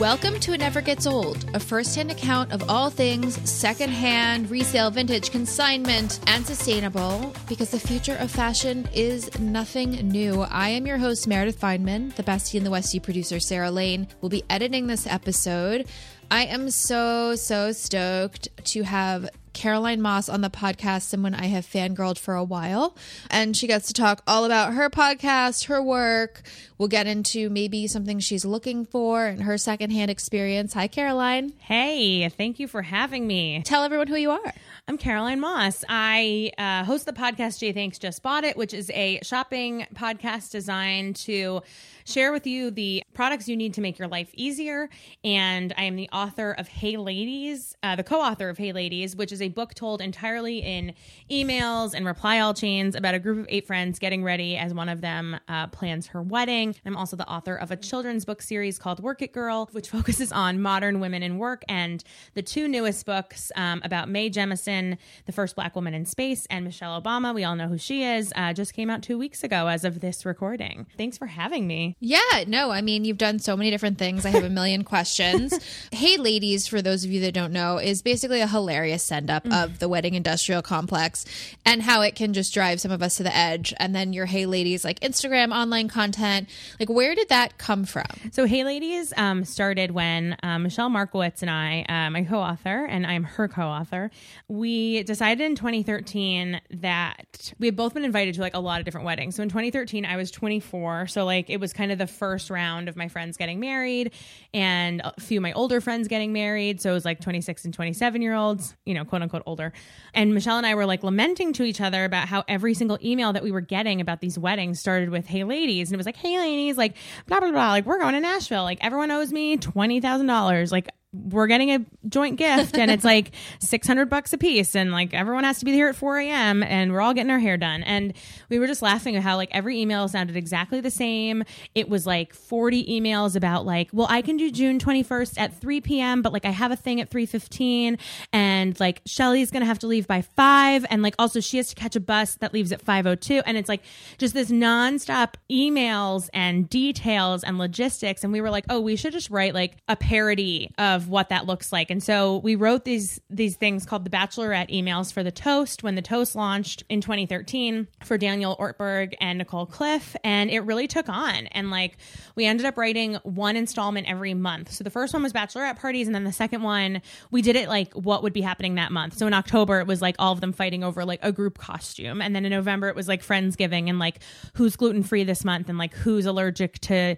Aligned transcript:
Welcome 0.00 0.40
to 0.40 0.54
It 0.54 0.60
Never 0.60 0.80
Gets 0.80 1.06
Old, 1.06 1.44
a 1.52 1.60
first 1.60 1.94
hand 1.94 2.10
account 2.10 2.52
of 2.52 2.70
all 2.70 2.88
things 2.88 3.38
secondhand, 3.46 4.50
resale, 4.50 4.90
vintage, 4.90 5.30
consignment, 5.30 6.20
and 6.26 6.46
sustainable, 6.46 7.34
because 7.50 7.68
the 7.68 7.78
future 7.78 8.16
of 8.16 8.30
fashion 8.30 8.88
is 8.94 9.38
nothing 9.38 9.90
new. 10.08 10.40
I 10.40 10.70
am 10.70 10.86
your 10.86 10.96
host, 10.96 11.28
Meredith 11.28 11.60
Fineman. 11.60 12.16
The 12.16 12.22
bestie 12.22 12.54
in 12.54 12.64
the 12.64 12.70
Westie 12.70 13.02
producer, 13.02 13.40
Sarah 13.40 13.70
Lane, 13.70 14.08
will 14.22 14.30
be 14.30 14.42
editing 14.48 14.86
this 14.86 15.06
episode. 15.06 15.86
I 16.30 16.46
am 16.46 16.70
so, 16.70 17.34
so 17.34 17.70
stoked 17.72 18.48
to 18.68 18.84
have 18.84 19.28
Caroline 19.52 20.00
Moss 20.00 20.28
on 20.28 20.40
the 20.40 20.50
podcast, 20.50 21.02
someone 21.02 21.34
I 21.34 21.46
have 21.46 21.66
fangirled 21.66 22.18
for 22.18 22.34
a 22.34 22.44
while. 22.44 22.96
And 23.30 23.56
she 23.56 23.66
gets 23.66 23.88
to 23.88 23.94
talk 23.94 24.22
all 24.26 24.44
about 24.44 24.74
her 24.74 24.90
podcast, 24.90 25.66
her 25.66 25.82
work. 25.82 26.42
We'll 26.78 26.88
get 26.88 27.06
into 27.06 27.50
maybe 27.50 27.86
something 27.86 28.20
she's 28.20 28.44
looking 28.44 28.86
for 28.86 29.26
and 29.26 29.42
her 29.42 29.58
secondhand 29.58 30.10
experience. 30.10 30.72
Hi, 30.74 30.88
Caroline. 30.88 31.52
Hey, 31.58 32.28
thank 32.28 32.58
you 32.58 32.68
for 32.68 32.82
having 32.82 33.26
me. 33.26 33.62
Tell 33.64 33.84
everyone 33.84 34.06
who 34.06 34.16
you 34.16 34.30
are. 34.30 34.52
I'm 34.88 34.96
Caroline 34.96 35.40
Moss. 35.40 35.84
I 35.88 36.52
uh, 36.56 36.84
host 36.84 37.06
the 37.06 37.12
podcast 37.12 37.58
Gee 37.58 37.72
Thanks 37.72 37.98
Just 37.98 38.22
Bought 38.22 38.44
It, 38.44 38.56
which 38.56 38.74
is 38.74 38.90
a 38.90 39.20
shopping 39.22 39.86
podcast 39.94 40.50
designed 40.50 41.16
to 41.16 41.62
share 42.04 42.32
with 42.32 42.46
you 42.46 42.70
the 42.70 43.02
products 43.14 43.48
you 43.48 43.56
need 43.56 43.74
to 43.74 43.80
make 43.80 43.98
your 43.98 44.08
life 44.08 44.28
easier. 44.34 44.88
And 45.22 45.72
I 45.76 45.84
am 45.84 45.96
the 45.96 46.08
author 46.12 46.52
of 46.52 46.66
Hey 46.66 46.96
Ladies, 46.96 47.76
uh, 47.82 47.96
the 47.96 48.04
co 48.04 48.20
author 48.20 48.48
of 48.48 48.58
Hey 48.58 48.72
Ladies, 48.72 49.14
which 49.14 49.32
is 49.32 49.39
a 49.42 49.48
book 49.48 49.74
told 49.74 50.00
entirely 50.00 50.58
in 50.58 50.94
emails 51.30 51.94
and 51.94 52.06
reply 52.06 52.40
all 52.40 52.54
chains 52.54 52.94
about 52.94 53.14
a 53.14 53.18
group 53.18 53.38
of 53.38 53.46
eight 53.48 53.66
friends 53.66 53.98
getting 53.98 54.22
ready 54.24 54.56
as 54.56 54.74
one 54.74 54.88
of 54.88 55.00
them 55.00 55.38
uh, 55.48 55.66
plans 55.68 56.08
her 56.08 56.22
wedding. 56.22 56.74
I'm 56.84 56.96
also 56.96 57.16
the 57.16 57.28
author 57.28 57.54
of 57.56 57.70
a 57.70 57.76
children's 57.76 58.24
book 58.24 58.42
series 58.42 58.78
called 58.78 59.00
Work 59.00 59.22
It 59.22 59.32
Girl, 59.32 59.68
which 59.72 59.88
focuses 59.90 60.32
on 60.32 60.60
modern 60.60 61.00
women 61.00 61.22
in 61.22 61.38
work, 61.38 61.62
and 61.68 62.02
the 62.34 62.42
two 62.42 62.68
newest 62.68 63.06
books 63.06 63.52
um, 63.56 63.80
about 63.84 64.08
Mae 64.08 64.30
Jemison, 64.30 64.98
the 65.26 65.32
first 65.32 65.56
black 65.56 65.74
woman 65.74 65.94
in 65.94 66.04
space, 66.04 66.46
and 66.50 66.64
Michelle 66.64 67.00
Obama. 67.00 67.34
We 67.34 67.44
all 67.44 67.56
know 67.56 67.68
who 67.68 67.78
she 67.78 68.02
is. 68.04 68.32
Uh, 68.36 68.52
just 68.52 68.74
came 68.74 68.90
out 68.90 69.02
two 69.02 69.18
weeks 69.18 69.44
ago 69.44 69.68
as 69.68 69.84
of 69.84 70.00
this 70.00 70.24
recording. 70.26 70.86
Thanks 70.96 71.16
for 71.18 71.26
having 71.26 71.66
me. 71.66 71.96
Yeah, 72.00 72.44
no, 72.46 72.70
I 72.70 72.80
mean, 72.80 73.04
you've 73.04 73.18
done 73.18 73.38
so 73.38 73.56
many 73.56 73.70
different 73.70 73.98
things. 73.98 74.26
I 74.26 74.30
have 74.30 74.44
a 74.44 74.50
million 74.50 74.84
questions. 74.90 75.58
hey, 75.92 76.16
ladies, 76.16 76.66
for 76.66 76.82
those 76.82 77.04
of 77.04 77.10
you 77.10 77.20
that 77.20 77.32
don't 77.32 77.52
know, 77.52 77.78
is 77.78 78.02
basically 78.02 78.40
a 78.40 78.46
hilarious 78.46 79.02
send 79.02 79.29
up 79.30 79.46
of 79.52 79.78
the 79.78 79.88
wedding 79.88 80.14
industrial 80.14 80.62
complex 80.62 81.24
and 81.64 81.82
how 81.82 82.02
it 82.02 82.14
can 82.14 82.32
just 82.32 82.52
drive 82.52 82.80
some 82.80 82.90
of 82.90 83.02
us 83.02 83.16
to 83.16 83.22
the 83.22 83.34
edge. 83.36 83.72
And 83.78 83.94
then 83.94 84.12
your 84.12 84.26
Hey 84.26 84.46
Ladies, 84.46 84.84
like 84.84 85.00
Instagram, 85.00 85.54
online 85.54 85.88
content. 85.88 86.48
Like, 86.78 86.88
where 86.88 87.14
did 87.14 87.28
that 87.28 87.58
come 87.58 87.84
from? 87.84 88.06
So, 88.32 88.44
Hey 88.44 88.64
Ladies 88.64 89.12
um, 89.16 89.44
started 89.44 89.92
when 89.92 90.36
um, 90.42 90.64
Michelle 90.64 90.88
Markowitz 90.88 91.42
and 91.42 91.50
I, 91.50 91.84
uh, 91.88 92.10
my 92.10 92.24
co 92.24 92.38
author, 92.38 92.84
and 92.84 93.06
I'm 93.06 93.24
her 93.24 93.48
co 93.48 93.62
author, 93.62 94.10
we 94.48 95.02
decided 95.04 95.44
in 95.44 95.54
2013 95.54 96.60
that 96.70 97.52
we 97.58 97.66
had 97.66 97.76
both 97.76 97.94
been 97.94 98.04
invited 98.04 98.34
to 98.34 98.40
like 98.40 98.54
a 98.54 98.60
lot 98.60 98.80
of 98.80 98.84
different 98.84 99.06
weddings. 99.06 99.36
So, 99.36 99.42
in 99.42 99.48
2013, 99.48 100.04
I 100.04 100.16
was 100.16 100.30
24. 100.30 101.06
So, 101.06 101.24
like, 101.24 101.50
it 101.50 101.60
was 101.60 101.72
kind 101.72 101.92
of 101.92 101.98
the 101.98 102.06
first 102.06 102.50
round 102.50 102.88
of 102.88 102.96
my 102.96 103.08
friends 103.08 103.36
getting 103.36 103.60
married 103.60 104.12
and 104.52 105.00
a 105.04 105.20
few 105.20 105.38
of 105.38 105.42
my 105.42 105.52
older 105.52 105.80
friends 105.80 106.08
getting 106.08 106.32
married. 106.32 106.80
So, 106.80 106.90
it 106.90 106.94
was 106.94 107.04
like 107.04 107.20
26 107.20 107.64
and 107.64 107.74
27 107.74 108.22
year 108.22 108.34
olds, 108.34 108.74
you 108.84 108.94
know, 108.94 109.04
quote 109.04 109.19
unquote 109.22 109.42
older. 109.46 109.72
And 110.14 110.34
Michelle 110.34 110.58
and 110.58 110.66
I 110.66 110.74
were 110.74 110.86
like 110.86 111.02
lamenting 111.02 111.52
to 111.54 111.64
each 111.64 111.80
other 111.80 112.04
about 112.04 112.28
how 112.28 112.44
every 112.48 112.74
single 112.74 112.98
email 113.02 113.32
that 113.32 113.42
we 113.42 113.50
were 113.50 113.60
getting 113.60 114.00
about 114.00 114.20
these 114.20 114.38
weddings 114.38 114.80
started 114.80 115.10
with, 115.10 115.26
Hey, 115.26 115.44
ladies. 115.44 115.88
And 115.88 115.94
it 115.94 115.98
was 115.98 116.06
like, 116.06 116.16
Hey, 116.16 116.38
ladies, 116.38 116.76
like, 116.76 116.96
blah, 117.26 117.40
blah, 117.40 117.50
blah. 117.50 117.70
Like, 117.70 117.86
we're 117.86 117.98
going 117.98 118.14
to 118.14 118.20
Nashville. 118.20 118.64
Like, 118.64 118.78
everyone 118.80 119.10
owes 119.10 119.32
me 119.32 119.56
$20,000. 119.56 120.72
Like, 120.72 120.88
we're 121.12 121.48
getting 121.48 121.72
a 121.72 121.84
joint 122.08 122.36
gift 122.36 122.76
and 122.78 122.90
it's 122.90 123.04
like 123.04 123.32
600 123.60 124.06
bucks 124.06 124.32
a 124.32 124.38
piece 124.38 124.76
and 124.76 124.92
like 124.92 125.12
everyone 125.12 125.44
has 125.44 125.58
to 125.58 125.64
be 125.64 125.72
here 125.72 125.88
at 125.88 125.96
4 125.96 126.18
a.m 126.20 126.62
and 126.62 126.92
we're 126.92 127.00
all 127.00 127.14
getting 127.14 127.30
our 127.30 127.38
hair 127.38 127.56
done. 127.56 127.82
And 127.82 128.14
we 128.48 128.58
were 128.58 128.66
just 128.66 128.82
laughing 128.82 129.16
at 129.16 129.22
how 129.22 129.36
like 129.36 129.48
every 129.52 129.80
email 129.80 130.06
sounded 130.08 130.36
exactly 130.36 130.80
the 130.80 130.90
same. 130.90 131.44
It 131.74 131.88
was 131.88 132.06
like 132.06 132.32
40 132.34 132.86
emails 132.86 133.36
about 133.36 133.64
like 133.66 133.88
well 133.92 134.06
i 134.10 134.22
can 134.22 134.36
do 134.36 134.50
june 134.50 134.78
21st 134.78 135.38
at 135.38 135.54
3 135.60 135.80
p.m 135.80 136.22
but 136.22 136.32
like 136.32 136.44
i 136.44 136.50
have 136.50 136.70
a 136.70 136.76
thing 136.76 137.00
at 137.00 137.10
3.15 137.10 137.98
and 138.32 138.78
like 138.80 139.00
shelly's 139.06 139.50
gonna 139.50 139.64
have 139.64 139.78
to 139.78 139.86
leave 139.86 140.06
by 140.06 140.22
5 140.22 140.86
and 140.90 141.02
like 141.02 141.14
also 141.18 141.40
she 141.40 141.56
has 141.56 141.68
to 141.68 141.74
catch 141.74 141.96
a 141.96 142.00
bus 142.00 142.34
that 142.36 142.52
leaves 142.52 142.72
at 142.72 142.84
5.02 142.84 143.42
and 143.46 143.56
it's 143.56 143.68
like 143.68 143.82
just 144.18 144.34
this 144.34 144.50
nonstop 144.50 145.34
emails 145.50 146.28
and 146.32 146.68
details 146.68 147.44
and 147.44 147.58
logistics 147.58 148.24
and 148.24 148.32
we 148.32 148.40
were 148.40 148.50
like 148.50 148.64
oh 148.68 148.80
we 148.80 148.96
should 148.96 149.12
just 149.12 149.30
write 149.30 149.54
like 149.54 149.76
a 149.88 149.96
parody 149.96 150.70
of 150.78 150.99
what 151.08 151.28
that 151.28 151.46
looks 151.46 151.72
like. 151.72 151.90
And 151.90 152.02
so 152.02 152.38
we 152.38 152.54
wrote 152.54 152.84
these 152.84 153.20
these 153.28 153.56
things 153.56 153.86
called 153.86 154.04
the 154.04 154.10
Bachelorette 154.10 154.70
emails 154.70 155.12
for 155.12 155.22
the 155.22 155.30
Toast 155.30 155.82
when 155.82 155.94
the 155.94 156.02
Toast 156.02 156.34
launched 156.34 156.84
in 156.88 157.00
2013 157.00 157.86
for 158.04 158.18
Daniel 158.18 158.56
Ortberg 158.58 159.14
and 159.20 159.38
Nicole 159.38 159.66
Cliffe, 159.66 160.16
and 160.24 160.50
it 160.50 160.60
really 160.60 160.86
took 160.86 161.08
on. 161.08 161.46
And 161.48 161.70
like 161.70 161.96
we 162.34 162.46
ended 162.46 162.66
up 162.66 162.76
writing 162.76 163.14
one 163.22 163.56
installment 163.56 164.08
every 164.08 164.34
month. 164.34 164.72
So 164.72 164.84
the 164.84 164.90
first 164.90 165.12
one 165.12 165.22
was 165.22 165.32
Bachelorette 165.32 165.78
parties, 165.78 166.06
and 166.06 166.14
then 166.14 166.24
the 166.24 166.32
second 166.32 166.62
one 166.62 167.02
we 167.30 167.42
did 167.42 167.56
it 167.56 167.68
like 167.68 167.92
what 167.94 168.22
would 168.22 168.32
be 168.32 168.40
happening 168.40 168.74
that 168.76 168.92
month. 168.92 169.16
So 169.16 169.26
in 169.26 169.34
October 169.34 169.80
it 169.80 169.86
was 169.86 170.02
like 170.02 170.16
all 170.18 170.32
of 170.32 170.40
them 170.40 170.52
fighting 170.52 170.84
over 170.84 171.04
like 171.04 171.20
a 171.22 171.32
group 171.32 171.58
costume, 171.58 172.20
and 172.20 172.34
then 172.34 172.44
in 172.44 172.50
November 172.50 172.88
it 172.88 172.96
was 172.96 173.08
like 173.08 173.24
friendsgiving 173.24 173.88
and 173.88 173.98
like 173.98 174.20
who's 174.54 174.76
gluten 174.76 175.02
free 175.02 175.24
this 175.24 175.44
month 175.44 175.68
and 175.68 175.78
like 175.78 175.94
who's 175.94 176.26
allergic 176.26 176.78
to 176.80 177.16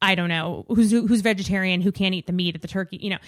I 0.00 0.14
don't 0.14 0.28
know 0.28 0.64
who's 0.68 0.92
who's 0.92 1.22
vegetarian, 1.22 1.80
who 1.80 1.90
can't 1.90 2.14
eat 2.14 2.26
the 2.26 2.32
meat 2.32 2.54
at 2.54 2.62
the 2.62 2.68
turkey, 2.68 2.98
you 3.00 3.10
know. 3.10 3.18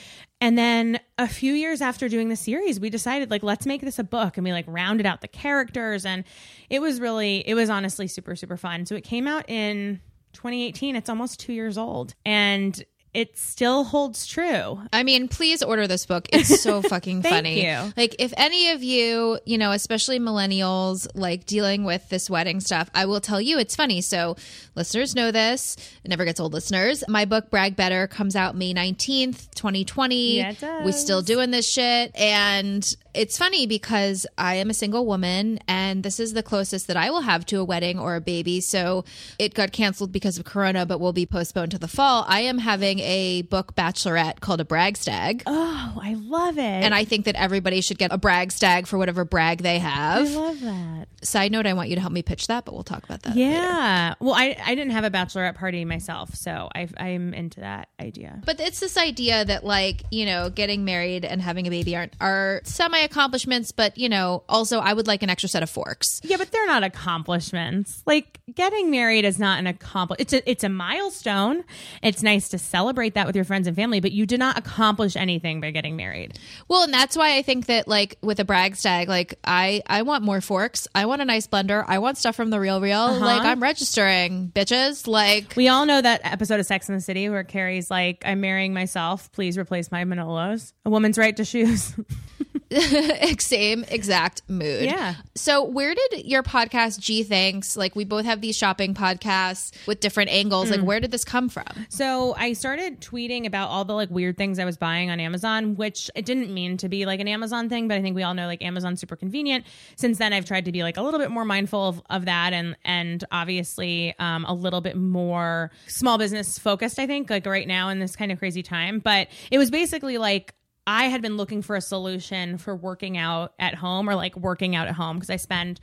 And 0.40 0.56
then 0.56 1.00
a 1.19 1.26
few 1.26 1.52
years 1.52 1.81
after 1.81 2.08
doing 2.08 2.28
the 2.28 2.37
series, 2.37 2.78
we 2.78 2.90
decided 2.90 3.31
like 3.31 3.43
let's 3.43 3.67
make 3.67 3.81
this 3.81 3.99
a 3.99 4.05
book, 4.05 4.37
and 4.37 4.44
we 4.44 4.52
like 4.52 4.67
rounded 4.69 5.05
out 5.05 5.20
the 5.20 5.28
characters, 5.28 6.06
and 6.06 6.25
it 6.69 6.81
was 6.81 7.00
really, 7.00 7.43
it 7.46 7.55
was 7.55 7.70
honestly 7.70 8.06
super 8.06 8.37
super 8.37 8.56
fun. 8.56 8.87
So 8.87 8.94
it 8.94 9.02
came 9.02 9.26
out 9.26 9.49
in 9.50 10.00
2018. 10.34 10.94
It's 10.94 11.08
almost 11.08 11.40
two 11.40 11.52
years 11.52 11.76
old, 11.76 12.14
and 12.25 12.82
it 13.12 13.36
still 13.36 13.84
holds 13.84 14.26
true. 14.26 14.80
I 14.92 15.02
mean, 15.02 15.26
please 15.26 15.62
order 15.62 15.88
this 15.88 16.06
book. 16.06 16.28
It's 16.32 16.62
so 16.62 16.80
fucking 16.88 17.22
Thank 17.22 17.34
funny. 17.34 17.66
you. 17.66 17.92
Like, 17.96 18.14
if 18.18 18.32
any 18.36 18.70
of 18.70 18.82
you, 18.84 19.38
you 19.44 19.58
know, 19.58 19.72
especially 19.72 20.20
millennials, 20.20 21.08
like 21.14 21.44
dealing 21.44 21.84
with 21.84 22.08
this 22.08 22.30
wedding 22.30 22.60
stuff, 22.60 22.88
I 22.94 23.06
will 23.06 23.20
tell 23.20 23.40
you 23.40 23.58
it's 23.58 23.74
funny. 23.74 24.00
So, 24.00 24.36
listeners 24.76 25.16
know 25.16 25.32
this. 25.32 25.76
It 26.04 26.08
never 26.08 26.24
gets 26.24 26.38
old, 26.38 26.52
listeners. 26.52 27.02
My 27.08 27.24
book, 27.24 27.50
Brag 27.50 27.74
Better, 27.74 28.06
comes 28.06 28.36
out 28.36 28.54
May 28.54 28.72
19th, 28.72 29.50
2020. 29.56 30.36
Yeah, 30.36 30.50
it 30.50 30.60
does. 30.60 30.84
We 30.84 30.92
still 30.92 31.22
doing 31.22 31.50
this 31.50 31.68
shit. 31.68 32.14
And 32.14 32.88
It's 33.14 33.36
funny 33.38 33.66
because 33.66 34.26
I 34.38 34.56
am 34.56 34.70
a 34.70 34.74
single 34.74 35.06
woman 35.06 35.58
and 35.66 36.02
this 36.02 36.20
is 36.20 36.32
the 36.32 36.42
closest 36.42 36.86
that 36.86 36.96
I 36.96 37.10
will 37.10 37.22
have 37.22 37.44
to 37.46 37.56
a 37.56 37.64
wedding 37.64 37.98
or 37.98 38.16
a 38.16 38.20
baby. 38.20 38.60
So 38.60 39.04
it 39.38 39.54
got 39.54 39.72
canceled 39.72 40.12
because 40.12 40.38
of 40.38 40.44
Corona, 40.44 40.86
but 40.86 41.00
will 41.00 41.12
be 41.12 41.26
postponed 41.26 41.72
to 41.72 41.78
the 41.78 41.88
fall. 41.88 42.24
I 42.28 42.40
am 42.40 42.58
having 42.58 43.00
a 43.00 43.42
book 43.42 43.74
bachelorette 43.74 44.40
called 44.40 44.60
a 44.60 44.64
brag 44.64 44.96
stag. 44.96 45.42
Oh, 45.46 45.98
I 46.00 46.14
love 46.14 46.58
it. 46.58 46.62
And 46.62 46.94
I 46.94 47.04
think 47.04 47.24
that 47.24 47.34
everybody 47.34 47.80
should 47.80 47.98
get 47.98 48.12
a 48.12 48.18
brag 48.18 48.52
stag 48.52 48.86
for 48.86 48.98
whatever 48.98 49.24
brag 49.24 49.62
they 49.62 49.78
have. 49.78 50.26
I 50.28 50.34
love 50.34 50.60
that. 50.60 51.06
Side 51.22 51.52
note, 51.52 51.66
I 51.66 51.74
want 51.74 51.88
you 51.88 51.96
to 51.96 52.00
help 52.00 52.12
me 52.12 52.22
pitch 52.22 52.46
that, 52.46 52.64
but 52.64 52.74
we'll 52.74 52.82
talk 52.84 53.04
about 53.04 53.22
that. 53.22 53.36
later. 53.36 53.50
Yeah. 53.50 54.14
Well, 54.20 54.34
I, 54.34 54.56
I 54.64 54.74
didn't 54.74 54.92
have 54.92 55.04
a 55.04 55.10
bachelorette 55.10 55.56
party 55.56 55.84
myself, 55.84 56.34
so 56.34 56.68
I, 56.74 56.88
I'm 56.96 57.34
into 57.34 57.60
that 57.60 57.88
idea. 58.00 58.40
But 58.46 58.60
it's 58.60 58.80
this 58.80 58.96
idea 58.96 59.44
that, 59.44 59.64
like, 59.64 60.04
you 60.10 60.26
know, 60.26 60.48
getting 60.48 60.84
married 60.84 61.24
and 61.24 61.42
having 61.42 61.66
a 61.66 61.70
baby 61.70 61.96
aren't 61.96 62.14
are 62.20 62.60
semi 62.64 63.00
accomplishments, 63.05 63.73
but 63.73 63.97
you 63.99 64.08
know, 64.08 64.43
also 64.49 64.79
I 64.79 64.93
would 64.93 65.06
like 65.06 65.23
an 65.23 65.31
extra 65.31 65.49
set 65.49 65.62
of 65.62 65.70
forks. 65.70 66.20
Yeah, 66.23 66.37
but 66.37 66.50
they're 66.50 66.67
not 66.67 66.82
accomplishments. 66.85 68.02
Like 68.06 68.38
getting 68.55 68.91
married 68.91 69.25
is 69.25 69.38
not 69.38 69.58
an 69.58 69.67
accomplish. 69.67 70.19
It's 70.20 70.32
a 70.32 70.50
it's 70.50 70.64
a 70.64 70.69
milestone. 70.69 71.64
It's 72.02 72.23
nice 72.23 72.49
to 72.50 72.58
celebrate 72.58 73.14
that 73.14 73.26
with 73.26 73.37
your 73.37 73.44
friends 73.44 73.67
and 73.67 73.76
family, 73.76 74.00
but 74.00 74.12
you 74.12 74.26
did 74.26 74.38
not 74.38 74.58
accomplish 74.58 75.17
anything 75.17 75.61
by 75.61 75.70
getting 75.70 75.97
married. 75.97 76.38
Well, 76.69 76.82
and 76.85 76.93
that's 76.93 77.17
why 77.17 77.37
I 77.37 77.43
think 77.43 77.67
that, 77.67 77.87
like, 77.88 78.19
with 78.23 78.41
a 78.41 78.44
brag 78.44 78.76
stag, 78.76 79.08
like, 79.08 79.38
I 79.44 79.82
I 79.87 80.03
want 80.03 80.25
more 80.25 80.41
forks. 80.41 80.88
I 80.94 81.06
want 81.06 81.23
a 81.23 81.25
nice 81.25 81.46
blender. 81.46 81.85
I 81.87 81.99
want 81.99 82.19
stuff 82.19 82.37
from 82.37 82.50
the 82.50 82.61
real 82.61 82.81
real. 82.81 82.99
Uh-huh. 83.00 83.25
Like, 83.25 83.43
I'm 83.43 83.62
registering, 83.62 84.50
bitches. 84.55 85.06
Like, 85.06 85.55
We 85.56 85.69
all 85.69 85.87
know 85.87 86.00
that 86.00 86.20
episode 86.25 86.61
of 86.61 86.67
Sex 86.67 86.88
in 86.88 86.94
the 86.94 87.00
City 87.00 87.29
where 87.29 87.44
Carrie's 87.44 87.91
like, 87.91 88.23
"I'm 88.26 88.41
marrying 88.41 88.73
myself. 88.75 89.31
Please 89.32 89.56
replace 89.58 89.91
my 89.91 90.05
Manolos." 90.05 90.73
A 90.85 90.91
woman's 90.91 91.19
right 91.19 91.37
to 91.37 91.44
shoes. 91.44 91.94
same 93.38 93.84
exact 93.88 94.43
mood. 94.49 94.84
Yeah. 94.84 95.17
So, 95.34 95.64
where 95.64 95.94
did 95.94 96.25
your 96.25 96.43
podcast 96.43 97.00
Gee 97.00 97.22
Thanks? 97.22 97.76
Like, 97.76 97.96
we 97.96 98.05
both 98.05 98.25
have 98.25 98.40
these 98.40 98.56
shopping 98.56 98.94
podcasts 98.94 99.72
with 99.87 100.00
different 100.00 100.31
angles. 100.31 100.70
Like, 100.70 100.81
where 100.81 101.00
did 101.00 101.11
this 101.11 101.25
come 101.25 101.49
from? 101.49 101.67
So 101.88 102.34
I 102.37 102.52
started 102.52 103.00
tweeting 103.00 103.46
about 103.46 103.69
all 103.69 103.84
the 103.84 103.94
like 103.94 104.11
weird 104.11 104.37
things 104.37 104.58
I 104.58 104.64
was 104.64 104.76
buying 104.76 105.11
on 105.11 105.20
Amazon, 105.20 105.76
which 105.76 106.11
it 106.14 106.25
didn't 106.25 106.52
mean 106.52 106.76
to 106.78 106.88
be 106.88 107.06
like 107.06 107.20
an 107.20 107.28
Amazon 107.28 107.69
thing, 107.69 107.88
but 107.88 107.96
I 107.96 108.02
think 108.02 108.14
we 108.17 108.22
all 108.22 108.34
know 108.34 108.46
like 108.46 108.62
Amazon's 108.62 109.00
super 109.00 109.17
convenient. 109.17 109.64
Since 109.96 110.19
then, 110.19 110.32
I've 110.32 110.44
tried 110.44 110.64
to 110.67 110.72
be 110.72 110.82
like 110.82 110.96
a 110.96 111.02
little 111.02 111.20
bit 111.20 111.31
more 111.31 111.44
mindful 111.44 111.88
of, 111.88 112.02
of 112.11 112.25
that 112.26 112.52
and 112.52 112.76
and 112.84 113.25
obviously 113.32 114.14
um, 114.19 114.44
a 114.44 114.55
little 114.55 114.81
bit 114.81 114.96
more 114.96 115.70
small 115.87 116.19
business 116.19 116.58
focused. 116.58 116.99
I 116.99 117.06
think 117.06 117.31
like 117.31 117.46
right 117.46 117.67
now 117.67 117.88
in 117.88 117.99
this 117.99 118.17
kind 118.17 118.32
of 118.32 118.38
crazy 118.38 118.62
time, 118.62 118.99
but 118.99 119.28
it 119.50 119.58
was 119.58 119.70
basically 119.70 120.19
like. 120.19 120.55
I 120.87 121.05
had 121.05 121.23
been 121.23 121.37
looking 121.37 121.62
for 121.62 121.77
a 121.77 121.81
solution 121.81 122.59
for 122.59 122.75
working 122.75 123.17
out 123.17 123.53
at 123.59 123.75
home 123.75 124.09
or 124.09 124.15
like 124.15 124.37
working 124.37 124.75
out 124.75 124.88
at 124.88 124.94
home 124.94 125.17
because 125.17 125.31
I 125.31 125.37
spend 125.37 125.81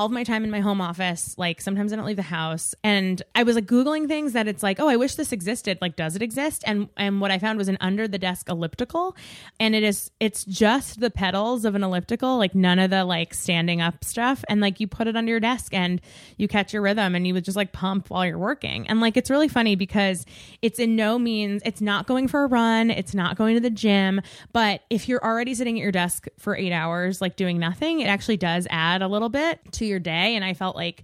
all 0.00 0.06
of 0.06 0.12
my 0.12 0.24
time 0.24 0.44
in 0.44 0.50
my 0.50 0.60
home 0.60 0.80
office. 0.80 1.34
Like 1.36 1.60
sometimes 1.60 1.92
I 1.92 1.96
don't 1.96 2.06
leave 2.06 2.16
the 2.16 2.22
house. 2.22 2.74
And 2.82 3.22
I 3.34 3.42
was 3.42 3.54
like 3.54 3.66
Googling 3.66 4.08
things 4.08 4.32
that 4.32 4.48
it's 4.48 4.62
like, 4.62 4.80
oh, 4.80 4.88
I 4.88 4.96
wish 4.96 5.14
this 5.16 5.30
existed. 5.30 5.76
Like, 5.82 5.94
does 5.94 6.16
it 6.16 6.22
exist? 6.22 6.64
And 6.66 6.88
and 6.96 7.20
what 7.20 7.30
I 7.30 7.38
found 7.38 7.58
was 7.58 7.68
an 7.68 7.76
under 7.82 8.08
the 8.08 8.16
desk 8.16 8.48
elliptical. 8.48 9.14
And 9.58 9.74
it 9.74 9.82
is 9.82 10.10
it's 10.18 10.44
just 10.44 11.00
the 11.00 11.10
pedals 11.10 11.66
of 11.66 11.74
an 11.74 11.84
elliptical, 11.84 12.38
like 12.38 12.54
none 12.54 12.78
of 12.78 12.88
the 12.88 13.04
like 13.04 13.34
standing 13.34 13.82
up 13.82 14.02
stuff. 14.02 14.42
And 14.48 14.62
like 14.62 14.80
you 14.80 14.86
put 14.86 15.06
it 15.06 15.16
under 15.16 15.28
your 15.28 15.38
desk 15.38 15.74
and 15.74 16.00
you 16.38 16.48
catch 16.48 16.72
your 16.72 16.80
rhythm 16.80 17.14
and 17.14 17.26
you 17.26 17.34
would 17.34 17.44
just 17.44 17.58
like 17.58 17.72
pump 17.72 18.08
while 18.08 18.24
you're 18.24 18.38
working. 18.38 18.88
And 18.88 19.02
like 19.02 19.18
it's 19.18 19.28
really 19.28 19.48
funny 19.48 19.76
because 19.76 20.24
it's 20.62 20.78
in 20.78 20.96
no 20.96 21.18
means 21.18 21.60
it's 21.66 21.82
not 21.82 22.06
going 22.06 22.26
for 22.26 22.44
a 22.44 22.46
run, 22.46 22.88
it's 22.90 23.14
not 23.14 23.36
going 23.36 23.54
to 23.54 23.60
the 23.60 23.68
gym. 23.68 24.22
But 24.54 24.80
if 24.88 25.10
you're 25.10 25.22
already 25.22 25.52
sitting 25.52 25.76
at 25.78 25.82
your 25.82 25.92
desk 25.92 26.26
for 26.38 26.56
eight 26.56 26.72
hours, 26.72 27.20
like 27.20 27.36
doing 27.36 27.58
nothing, 27.58 28.00
it 28.00 28.06
actually 28.06 28.38
does 28.38 28.66
add 28.70 29.02
a 29.02 29.06
little 29.06 29.28
bit 29.28 29.60
to 29.72 29.89
your 29.90 30.00
day. 30.00 30.36
And 30.36 30.44
I 30.44 30.54
felt 30.54 30.76
like, 30.76 31.02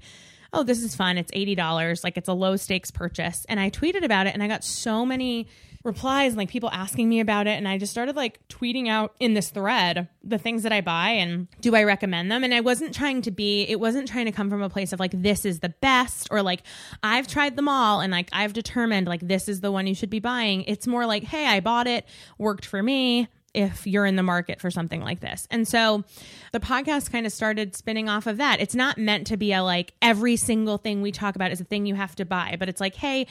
oh, 0.53 0.63
this 0.63 0.83
is 0.83 0.95
fun. 0.95 1.19
It's 1.19 1.31
$80. 1.33 2.03
Like 2.03 2.17
it's 2.17 2.29
a 2.29 2.33
low 2.33 2.57
stakes 2.57 2.91
purchase. 2.91 3.45
And 3.49 3.61
I 3.61 3.71
tweeted 3.71 4.05
about 4.05 4.27
it 4.27 4.35
and 4.35 4.43
I 4.43 4.49
got 4.49 4.65
so 4.65 5.05
many 5.05 5.49
replies 5.85 6.33
and 6.33 6.39
like 6.39 6.49
people 6.49 6.71
asking 6.73 7.09
me 7.09 7.21
about 7.21 7.47
it. 7.47 7.51
And 7.51 7.69
I 7.69 7.79
just 7.79 7.93
started 7.93 8.17
like 8.17 8.47
tweeting 8.49 8.89
out 8.89 9.15
in 9.21 9.35
this 9.35 9.51
thread 9.51 10.09
the 10.25 10.39
things 10.39 10.65
that 10.65 10.73
I 10.73 10.81
buy 10.81 11.11
and 11.11 11.47
do 11.61 11.75
I 11.77 11.85
recommend 11.85 12.31
them? 12.31 12.43
And 12.43 12.53
I 12.53 12.61
wasn't 12.61 12.95
trying 12.95 13.23
to 13.23 13.31
be, 13.31 13.63
it 13.63 13.79
wasn't 13.79 14.09
trying 14.09 14.27
to 14.27 14.33
come 14.33 14.51
from 14.51 14.63
a 14.63 14.69
place 14.69 14.93
of 14.93 15.01
like, 15.01 15.13
this 15.13 15.45
is 15.45 15.61
the 15.61 15.69
best 15.69 16.29
or 16.31 16.43
like, 16.43 16.63
I've 17.03 17.29
tried 17.29 17.57
them 17.57 17.69
all 17.69 18.01
and 18.01 18.11
like, 18.11 18.29
I've 18.33 18.53
determined 18.53 19.07
like, 19.07 19.27
this 19.27 19.49
is 19.49 19.61
the 19.61 19.71
one 19.71 19.87
you 19.87 19.95
should 19.95 20.11
be 20.11 20.21
buying. 20.21 20.63
It's 20.65 20.87
more 20.87 21.07
like, 21.07 21.23
hey, 21.23 21.47
I 21.47 21.61
bought 21.61 21.87
it, 21.87 22.05
worked 22.39 22.67
for 22.67 22.83
me 22.83 23.29
if 23.57 23.87
you're 23.87 24.07
in 24.07 24.17
the 24.17 24.23
market 24.23 24.61
for 24.61 24.71
something 24.71 25.01
like 25.01 25.21
this. 25.21 25.49
And 25.51 25.67
so 25.67 26.05
the 26.53 26.61
podcast 26.61 27.11
kind 27.11 27.27
of 27.27 27.33
started 27.33 27.75
spinning 27.75 28.09
off 28.09 28.27
of 28.27 28.37
that. 28.37 28.61
It's 28.61 28.75
not 28.75 28.99
meant 28.99 29.27
to 29.29 29.37
be 29.37 29.53
a 29.53 29.63
like 29.63 29.95
every 30.03 30.37
single 30.37 30.77
thing 30.77 31.01
we 31.01 31.11
talk 31.11 31.35
about 31.35 31.51
is 31.51 31.61
a 31.61 31.65
thing 31.65 31.87
you 31.87 31.95
have 31.95 32.15
to 32.17 32.25
buy, 32.27 32.57
but 32.59 32.69
it's 32.69 32.81
like, 32.81 32.95
hey, 32.95 33.27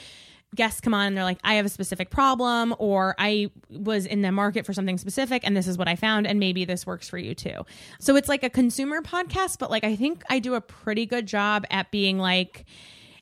guests 0.54 0.80
come 0.80 0.94
on 0.94 1.06
and 1.06 1.16
they're 1.16 1.24
like, 1.24 1.38
I 1.44 1.54
have 1.54 1.66
a 1.66 1.68
specific 1.68 2.10
problem, 2.10 2.74
or 2.78 3.14
I 3.18 3.50
was 3.70 4.06
in 4.06 4.22
the 4.22 4.32
market 4.32 4.66
for 4.66 4.72
something 4.72 4.98
specific 4.98 5.42
and 5.44 5.56
this 5.56 5.68
is 5.68 5.78
what 5.78 5.88
I 5.88 5.96
found, 5.96 6.26
and 6.26 6.40
maybe 6.40 6.64
this 6.64 6.86
works 6.86 7.08
for 7.08 7.18
you 7.18 7.34
too. 7.34 7.64
So 8.00 8.16
it's 8.16 8.28
like 8.28 8.42
a 8.42 8.50
consumer 8.50 9.02
podcast, 9.02 9.58
but 9.58 9.70
like 9.70 9.84
I 9.84 9.94
think 9.94 10.24
I 10.28 10.40
do 10.40 10.54
a 10.54 10.60
pretty 10.60 11.06
good 11.06 11.26
job 11.26 11.66
at 11.70 11.90
being 11.90 12.18
like, 12.18 12.64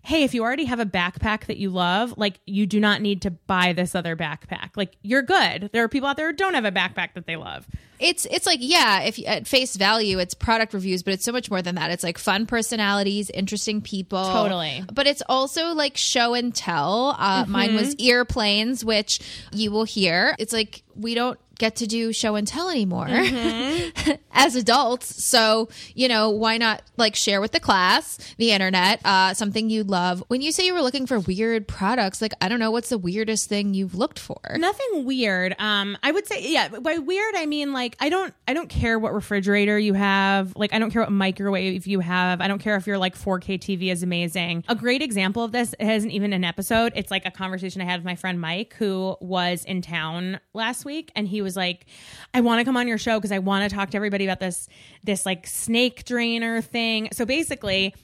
hey, 0.04 0.22
if 0.22 0.34
you 0.34 0.42
already 0.42 0.66
have 0.66 0.80
a 0.80 0.86
backpack 0.86 1.46
that 1.46 1.56
you 1.56 1.70
love, 1.70 2.14
like 2.18 2.38
you 2.44 2.66
do 2.66 2.78
not 2.78 3.00
need 3.00 3.22
to 3.22 3.30
buy 3.30 3.72
this 3.72 3.94
other 3.94 4.14
backpack. 4.14 4.70
Like 4.76 4.98
you're 5.02 5.22
good. 5.22 5.70
There 5.72 5.82
are 5.82 5.88
people 5.88 6.08
out 6.08 6.18
there 6.18 6.26
who 6.26 6.36
don't 6.36 6.52
have 6.52 6.66
a 6.66 6.70
backpack 6.70 7.14
that 7.14 7.26
they 7.26 7.36
love. 7.36 7.66
It's 7.98 8.26
it's 8.26 8.44
like 8.44 8.58
yeah, 8.60 9.00
if 9.00 9.18
at 9.26 9.46
face 9.46 9.76
value, 9.76 10.18
it's 10.18 10.34
product 10.34 10.74
reviews, 10.74 11.02
but 11.02 11.14
it's 11.14 11.24
so 11.24 11.32
much 11.32 11.50
more 11.50 11.62
than 11.62 11.76
that. 11.76 11.90
It's 11.90 12.04
like 12.04 12.18
fun 12.18 12.44
personalities, 12.44 13.30
interesting 13.30 13.80
people, 13.80 14.22
Totally. 14.24 14.84
But 14.92 15.06
it's 15.06 15.22
also 15.26 15.68
like 15.68 15.96
show 15.96 16.34
and 16.34 16.54
tell. 16.54 17.16
Uh, 17.18 17.46
Mine 17.48 17.74
was 17.74 17.94
earplanes, 17.96 18.84
which 18.84 19.20
you 19.52 19.70
will 19.70 19.84
hear. 19.84 20.36
It's 20.38 20.52
like 20.52 20.82
we 20.94 21.14
don't 21.14 21.38
get 21.58 21.76
to 21.76 21.86
do 21.86 22.12
show 22.12 22.34
and 22.34 22.46
tell 22.46 22.68
anymore 22.70 23.08
as 24.32 24.56
adults. 24.56 25.24
So 25.24 25.68
you 25.94 26.08
know 26.08 26.30
why 26.30 26.58
not 26.58 26.82
like 26.96 27.14
share 27.16 27.40
with 27.40 27.52
the 27.52 27.60
class, 27.60 28.18
the 28.38 28.52
internet, 28.52 29.00
uh, 29.04 29.34
something 29.34 29.70
you 29.70 29.84
love. 29.84 30.22
When 30.28 30.40
you 30.40 30.52
say 30.52 30.66
you 30.66 30.74
were 30.74 30.82
looking 30.82 31.06
for 31.06 31.18
weird 31.18 31.66
products, 31.68 32.20
like 32.22 32.32
I 32.40 32.48
don't 32.48 32.58
know, 32.58 32.70
what's 32.70 32.88
the 32.88 32.98
weirdest 32.98 33.48
thing 33.48 33.74
you've 33.74 33.94
looked 33.94 34.18
for? 34.18 34.40
Nothing 34.56 35.04
weird. 35.04 35.54
Um, 35.58 35.96
I 36.02 36.12
would 36.12 36.26
say, 36.26 36.42
yeah. 36.50 36.68
By 36.68 36.98
weird, 36.98 37.34
I 37.36 37.46
mean 37.46 37.72
like 37.72 37.96
I 38.00 38.08
don't, 38.08 38.34
I 38.46 38.54
don't 38.54 38.68
care 38.68 38.98
what 38.98 39.14
refrigerator 39.14 39.78
you 39.78 39.94
have. 39.94 40.54
Like 40.56 40.74
I 40.74 40.78
don't 40.78 40.90
care 40.90 41.02
what 41.02 41.12
microwave 41.12 41.86
you 41.86 42.00
have. 42.00 42.40
I 42.40 42.48
don't 42.48 42.58
care 42.58 42.76
if 42.76 42.86
your 42.86 42.98
like 42.98 43.16
4K 43.16 43.58
TV 43.58 43.92
is 43.92 44.02
amazing. 44.02 44.64
A 44.68 44.74
great 44.74 45.02
example 45.02 45.44
of 45.44 45.52
this 45.52 45.74
isn't 45.78 46.10
even 46.10 46.32
an 46.32 46.44
episode. 46.44 46.92
It's 46.96 47.10
like 47.10 47.26
a 47.26 47.30
conversation 47.30 47.80
I 47.80 47.84
had 47.84 48.00
with 48.00 48.04
my 48.04 48.16
friend 48.16 48.40
Mike, 48.40 48.74
who 48.78 49.16
was 49.20 49.64
in 49.64 49.82
town 49.82 50.40
last 50.52 50.84
week, 50.84 51.10
and 51.14 51.28
he 51.28 51.42
was 51.44 51.56
like, 51.56 51.86
"I 52.34 52.40
want 52.40 52.58
to 52.58 52.64
come 52.64 52.76
on 52.76 52.88
your 52.88 52.98
show 52.98 53.18
because 53.18 53.30
I 53.30 53.38
want 53.38 53.70
to 53.70 53.74
talk 53.74 53.90
to 53.90 53.96
everybody 53.96 54.24
about 54.24 54.40
this, 54.40 54.68
this 55.04 55.24
like 55.24 55.46
snake 55.46 56.04
drainer 56.04 56.60
thing." 56.60 57.10
So 57.12 57.24
basically 57.24 57.94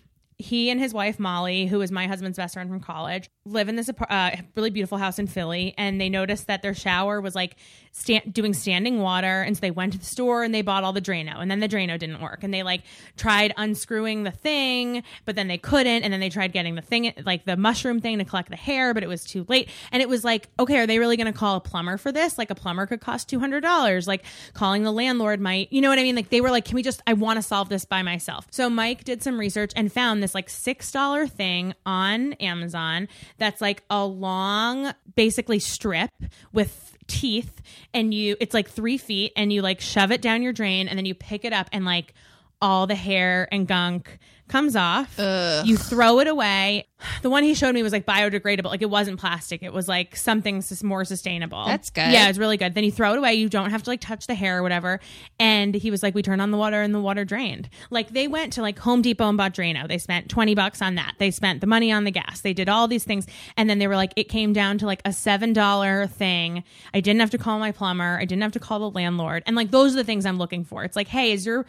he 0.41 0.71
and 0.71 0.81
his 0.81 0.95
wife 0.95 1.19
Molly, 1.19 1.67
who 1.67 1.81
is 1.83 1.93
my 1.93 2.07
husband's 2.07 2.39
best 2.39 2.55
friend 2.55 2.69
from 2.69 2.81
college, 2.81 3.29
live 3.45 3.69
in 3.69 3.77
this 3.77 3.91
uh, 4.09 4.31
really 4.57 4.71
beautiful 4.71 4.99
house 4.99 5.19
in 5.19 5.27
Philly, 5.27 5.75
and 5.77 6.01
they 6.01 6.09
noticed 6.09 6.47
that 6.47 6.63
their 6.63 6.75
shower 6.75 7.21
was 7.21 7.35
like 7.35 7.57
sta- 7.93 8.23
doing 8.31 8.55
standing 8.55 9.01
water, 9.01 9.43
and 9.43 9.57
so 9.57 9.61
they 9.61 9.71
went 9.71 9.93
to 9.93 9.99
the 9.99 10.05
store 10.05 10.43
and 10.43 10.55
they 10.55 10.63
bought 10.63 10.85
all 10.85 10.93
the 10.93 11.01
Drano, 11.01 11.41
and 11.41 11.51
then 11.51 11.61
the 11.61 11.69
Drano 11.69 11.99
didn't 11.99 12.21
work, 12.21 12.43
and 12.43 12.53
they 12.53 12.63
like 12.63 12.83
tried 13.17 13.53
unscrewing 13.57 14.23
the 14.23 14.31
thing, 14.31 15.03
but 15.25 15.37
then 15.37 15.49
they 15.49 15.59
couldn't, 15.59 16.03
and 16.03 16.13
then 16.13 16.21
they 16.21 16.31
tried 16.31 16.53
getting 16.53 16.75
the 16.75 16.83
thing 16.83 17.13
like 17.25 17.45
the 17.45 17.57
mushroom 17.57 18.01
thing 18.01 18.19
to 18.19 18.25
collect 18.25 18.51
the 18.51 18.57
hair, 18.57 18.95
but 18.95 19.03
it 19.03 19.09
was 19.09 19.25
too 19.25 19.45
late, 19.49 19.69
and 19.93 20.03
it 20.03 20.09
was 20.09 20.25
like, 20.25 20.49
okay, 20.59 20.79
are 20.79 20.87
they 20.87 20.99
really 20.99 21.17
going 21.17 21.33
to 21.33 21.39
call 21.39 21.57
a 21.57 21.61
plumber 21.61 21.97
for 21.97 22.13
this? 22.13 22.39
Like 22.39 22.51
a 22.51 22.55
plumber 22.55 22.87
could 22.87 23.01
cost 23.01 23.29
two 23.29 23.41
hundred 23.41 23.61
dollars, 23.61 24.07
like 24.07 24.25
calling 24.55 24.83
the 24.83 24.93
landlord 24.93 25.41
might, 25.41 25.73
you 25.73 25.81
know 25.81 25.89
what 25.89 25.99
I 25.99 26.03
mean? 26.03 26.17
Like 26.17 26.31
they 26.31 26.41
were 26.41 26.51
like, 26.51 26.65
can 26.65 26.75
we 26.75 26.83
just? 26.83 27.03
I 27.07 27.15
want 27.15 27.39
to 27.39 27.43
solve 27.43 27.69
this 27.69 27.85
by 27.85 28.03
myself. 28.03 28.47
So 28.51 28.71
Mike 28.71 29.05
did 29.05 29.23
some 29.23 29.39
research 29.39 29.73
and 29.77 29.93
found 29.93 30.23
this 30.23 30.35
like 30.35 30.49
six 30.49 30.91
dollar 30.93 31.27
thing 31.27 31.75
on 31.85 32.35
Amazon 32.35 33.09
that's 33.39 33.61
like 33.61 33.83
a 33.91 34.05
long, 34.05 34.93
basically 35.17 35.59
strip 35.59 36.11
with 36.53 36.97
teeth, 37.11 37.61
and 37.93 38.15
you 38.15 38.37
it's 38.41 38.55
like 38.55 38.71
three 38.71 38.97
feet, 38.97 39.33
and 39.37 39.53
you 39.53 39.63
like 39.63 39.81
shove 39.81 40.13
it 40.13 40.23
down 40.23 40.43
your 40.43 40.53
drain, 40.53 40.89
and 40.89 40.97
then 40.97 41.07
you 41.07 41.15
pick 41.15 41.45
it 41.45 41.53
up, 41.53 41.69
and 41.73 41.85
like 41.85 42.15
all 42.63 42.87
the 42.87 42.95
hair 42.95 43.49
and 43.51 43.67
gunk 43.67 44.19
comes 44.51 44.77
off. 44.77 45.15
You 45.19 45.77
throw 45.77 46.19
it 46.21 46.27
away. 46.27 46.87
The 47.23 47.31
one 47.31 47.45
he 47.45 47.55
showed 47.55 47.75
me 47.75 47.83
was 47.83 47.93
like 47.93 48.05
biodegradable. 48.05 48.67
Like 48.67 48.83
it 48.83 48.91
wasn't 48.91 49.19
plastic. 49.19 49.63
It 49.63 49.73
was 49.73 49.89
like 49.89 50.17
something 50.17 50.63
more 50.83 51.07
sustainable. 51.07 51.65
That's 51.65 51.89
good. 51.89 52.13
Yeah, 52.13 52.29
it's 52.29 52.37
really 52.37 52.59
good. 52.59 52.75
Then 52.75 52.85
you 52.85 52.93
throw 52.93 53.15
it 53.15 53.19
away. 53.19 53.35
You 53.35 53.49
don't 53.49 53.71
have 53.71 53.83
to 53.85 53.91
like 53.91 54.03
touch 54.03 54.27
the 54.27 54.35
hair 54.35 54.59
or 54.59 54.63
whatever. 54.63 55.01
And 55.39 55.75
he 55.75 55.91
was 55.91 56.03
like, 56.03 56.15
we 56.15 56.21
turned 56.21 56.43
on 56.43 56.51
the 56.51 56.59
water 56.59 56.83
and 56.83 56.95
the 56.95 57.01
water 57.01 57.25
drained. 57.25 57.71
Like 57.89 58.11
they 58.11 58.29
went 58.29 58.53
to 58.55 58.63
like 58.63 58.79
Home 58.81 59.01
Depot 59.01 59.29
and 59.29 59.39
bought 59.39 59.55
Drano. 59.55 59.89
They 59.89 59.97
spent 59.97 60.29
20 60.29 60.55
bucks 60.55 60.83
on 60.83 60.97
that. 60.97 61.15
They 61.19 61.31
spent 61.31 61.63
the 61.63 61.67
money 61.67 61.91
on 61.91 62.05
the 62.05 62.11
gas. 62.11 62.43
They 62.43 62.53
did 62.53 62.69
all 62.69 62.87
these 62.87 63.05
things. 63.05 63.27
And 63.57 63.71
then 63.71 63.79
they 63.79 63.87
were 63.87 63.97
like, 63.97 64.13
it 64.17 64.25
came 64.25 64.53
down 64.53 64.77
to 64.79 64.87
like 64.87 65.01
a 65.07 65.11
$7 65.11 66.11
thing. 66.11 66.65
I 66.93 67.01
didn't 67.01 67.21
have 67.21 67.31
to 67.31 67.39
call 67.39 67.59
my 67.59 67.73
plumber. 67.73 68.19
I 68.21 68.27
didn't 68.27 68.43
have 68.43 68.53
to 68.53 68.61
call 68.61 68.79
the 68.79 68.91
landlord. 68.91 69.43
And 69.47 69.57
like 69.57 69.71
those 69.71 69.95
are 69.95 69.97
the 69.97 70.05
things 70.05 70.27
I'm 70.27 70.39
looking 70.39 70.65
for. 70.65 70.85
It's 70.85 70.97
like, 70.97 71.09
hey, 71.09 71.33
is 71.33 71.47
your 71.47 71.65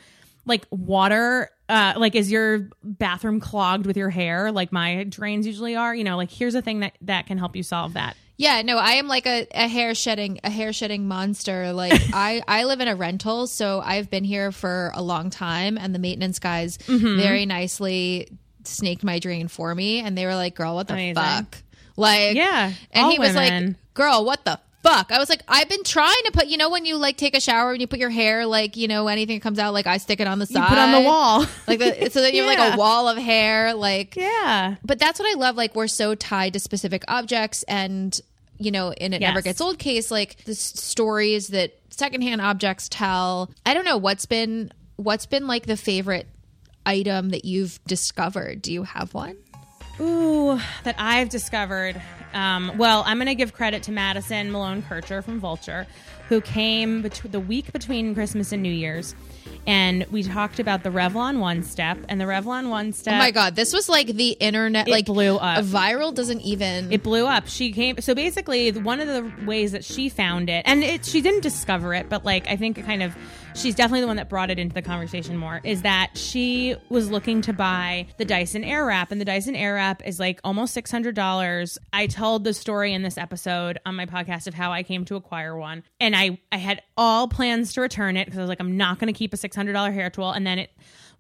like 0.46 0.66
water 0.72 1.50
uh 1.72 1.94
like 1.98 2.13
is 2.16 2.30
your 2.32 2.68
bathroom 2.84 3.40
clogged 3.40 3.86
with 3.88 3.96
your 3.98 4.10
hair 4.12 4.51
like 4.51 4.72
my 4.72 5.04
drains 5.06 5.48
usually 5.48 5.75
are 5.75 5.96
you 5.96 6.04
know 6.04 6.18
like 6.18 6.30
here's 6.30 6.54
a 6.56 6.62
thing 6.62 6.82
that 6.82 6.94
that 7.01 7.25
can 7.25 7.38
help 7.40 7.56
you 7.56 7.63
solve 7.63 7.94
that 7.94 8.16
Yeah, 8.38 8.63
no, 8.63 8.78
I 8.80 8.94
am 8.94 9.08
like 9.08 9.28
a, 9.28 9.46
a 9.54 9.68
hair 9.68 9.94
shedding 9.94 10.40
a 10.44 10.50
hair 10.50 10.74
shedding 10.74 11.08
monster. 11.08 11.74
Like 11.74 11.94
I 12.13 12.42
I 12.48 12.63
live 12.63 12.80
in 12.82 12.88
a 12.88 12.96
rental, 12.96 13.46
so 13.46 13.80
I've 13.86 14.10
been 14.10 14.24
here 14.24 14.51
for 14.51 14.92
a 14.96 15.01
long 15.04 15.30
time, 15.30 15.78
and 15.78 15.94
the 15.94 16.00
maintenance 16.00 16.40
guys 16.40 16.78
Mm-hmm. 16.88 17.18
very 17.18 17.46
nicely 17.46 18.30
snaked 18.63 19.04
my 19.04 19.20
drain 19.20 19.48
for 19.48 19.74
me, 19.75 20.00
and 20.00 20.18
they 20.18 20.25
were 20.25 20.34
like, 20.36 20.56
"Girl, 20.56 20.74
what 20.74 20.88
the 20.88 20.94
Amazing. 20.96 21.16
fuck?" 21.16 21.58
Like, 21.98 22.36
Yeah, 22.36 22.74
and 22.92 23.12
he 23.12 23.20
was 23.20 23.36
women. 23.36 23.68
like, 23.68 23.94
"Girl, 23.94 24.25
what 24.25 24.44
the." 24.44 24.60
Fuck. 24.84 25.12
I 25.12 25.20
was 25.20 25.30
like, 25.30 25.42
I've 25.48 25.70
been 25.70 25.84
trying 25.84 26.22
to 26.26 26.32
put, 26.32 26.48
you 26.48 26.58
know, 26.58 26.70
when 26.70 26.86
you 26.86 26.98
like 26.98 27.16
take 27.18 27.36
a 27.36 27.40
shower 27.42 27.72
and 27.72 27.80
you 27.82 27.86
put 27.88 28.00
your 28.00 28.10
hair, 28.10 28.46
like, 28.48 28.76
you 28.78 28.88
know, 28.88 29.08
anything 29.08 29.40
comes 29.40 29.60
out, 29.60 29.74
like 29.74 29.86
I 29.88 29.98
stick 29.98 30.20
it 30.20 30.28
on 30.28 30.40
the 30.40 30.46
side. 30.48 30.68
put 30.70 30.78
on 30.78 30.92
the 30.92 31.02
wall 31.02 31.46
Like, 31.68 31.78
the, 31.80 32.10
so 32.10 32.22
that 32.22 32.34
you 32.34 32.44
have 32.44 32.58
like 32.60 32.74
a 32.74 32.78
wall 32.80 33.08
of 33.08 33.18
hair. 33.18 33.74
Like, 33.76 34.16
yeah 34.16 34.76
but 34.84 34.98
that's 34.98 35.20
what 35.20 35.30
I 35.30 35.40
love. 35.40 35.56
Like 35.56 35.76
we're 35.76 35.88
so 35.88 36.16
tied 36.16 36.54
to 36.54 36.60
specific 36.60 37.04
objects, 37.08 37.64
and 37.64 38.20
you 38.58 38.72
know, 38.72 38.92
in 38.94 39.14
it 39.14 39.22
Yes. 39.22 39.30
never 39.30 39.42
gets 39.42 39.62
old 39.62 39.78
case, 39.80 40.10
like 40.12 40.38
the 40.46 40.52
s- 40.54 40.60
stories 40.60 41.50
that 41.50 41.74
secondhand 41.92 42.42
objects 42.42 42.90
tell. 42.90 43.52
I 43.66 43.74
don't 43.76 43.86
know 43.86 43.98
what's 43.98 44.26
been 44.26 44.72
what's 44.98 45.26
been 45.28 45.46
like 45.48 45.66
the 45.68 45.78
favorite 45.78 46.28
item 46.86 47.30
that 47.30 47.46
you've 47.46 47.80
discovered. 47.86 48.62
Do 48.64 48.74
you 48.74 48.84
have 48.84 49.14
one? 49.14 49.38
Ooh, 50.00 50.60
that 50.84 50.96
I've 50.98 51.30
discovered. 51.30 52.02
Um, 52.34 52.78
well, 52.78 53.04
I'm 53.06 53.18
going 53.18 53.28
to 53.28 53.36
give 53.36 53.54
credit 53.54 53.84
to 53.84 53.92
Madison 53.92 54.52
Malone 54.52 54.82
Kircher 54.84 55.22
from 55.22 55.40
Vulture, 55.40 55.88
who 56.30 56.42
came 56.42 57.02
bet- 57.02 57.22
the 57.26 57.40
week 57.40 57.72
between 57.74 58.14
Christmas 58.14 58.52
and 58.52 58.64
New 58.64 58.72
Year's. 58.72 59.16
And 59.68 60.06
we 60.10 60.24
talked 60.24 60.60
about 60.60 60.84
the 60.84 60.90
Revlon 60.90 61.40
One 61.40 61.62
Step 61.62 61.98
and 62.10 62.20
the 62.20 62.26
Revlon 62.26 62.70
One 62.70 62.94
Step. 62.94 63.14
Oh 63.14 63.18
my 63.18 63.32
god, 63.32 63.56
this 63.56 63.74
was 63.74 63.90
like 63.90 64.08
the 64.08 64.30
internet. 64.32 64.88
It 64.88 64.92
like 64.92 65.06
blew 65.06 65.36
up. 65.38 65.60
A 65.60 65.62
viral 65.62 66.14
doesn't 66.14 66.42
even. 66.42 66.92
It 66.92 67.04
blew 67.04 67.28
up. 67.28 67.48
She 67.48 67.72
came. 67.72 68.00
So 68.02 68.16
basically, 68.16 68.72
one 68.72 69.00
of 69.00 69.08
the 69.08 69.46
ways 69.46 69.74
that 69.74 69.84
she 69.84 70.10
found 70.10 70.50
it, 70.50 70.64
and 70.66 70.84
it, 70.84 71.06
she 71.06 71.22
didn't 71.22 71.42
discover 71.42 71.94
it, 71.94 72.10
but 72.10 72.26
like 72.26 72.48
I 72.48 72.56
think 72.56 72.78
it 72.80 72.86
kind 72.86 73.04
of, 73.04 73.16
she's 73.55 73.75
definitely 73.75 74.01
the 74.01 74.08
one 74.08 74.17
that 74.17 74.29
brought 74.29 74.50
it 74.50 74.60
into 74.60 74.74
the 74.74 74.81
conversation 74.81 75.38
more. 75.38 75.62
Is 75.63 75.81
that 75.81 76.12
she 76.17 76.75
was 76.89 77.10
looking 77.10 77.41
to 77.41 77.53
buy 77.53 78.08
the 78.17 78.25
Dyson 78.25 78.63
Airwrap, 78.63 79.12
and 79.12 79.20
the 79.20 79.25
Dyson 79.25 79.55
Airwrap 79.55 80.05
is 80.05 80.20
like 80.20 80.39
almost 80.43 80.74
six 80.74 80.91
hundred 80.91 81.15
dollars. 81.15 81.77
I 81.93 82.08
told 82.08 82.43
the 82.43 82.53
story 82.53 82.93
in 82.93 83.03
this 83.03 83.17
episode 83.17 83.79
on 83.86 83.96
my 83.96 84.05
podcast 84.05 84.48
of 84.48 84.53
how 84.53 84.72
I 84.72 84.84
came 84.84 85.05
to 85.05 85.15
acquire 85.15 85.55
one, 85.55 85.84
and 86.00 86.15
I 86.15 86.39
I 86.51 86.58
had 86.58 86.81
all 86.98 87.27
plans 87.27 87.74
to 87.74 87.81
return 87.81 88.17
it 88.17 88.25
because 88.25 88.38
I 88.38 88.41
was 88.41 88.50
like, 88.50 88.60
I'm 88.60 88.77
not 88.77 89.00
going 89.00 89.12
to 89.12 89.17
keep 89.17 89.34
a 89.34 89.38
six 89.38 89.55
hundred 89.55 89.74
dollar 89.74 89.91
hair 89.91 90.10
tool, 90.10 90.31
and 90.31 90.46
then 90.46 90.60
it 90.60 90.72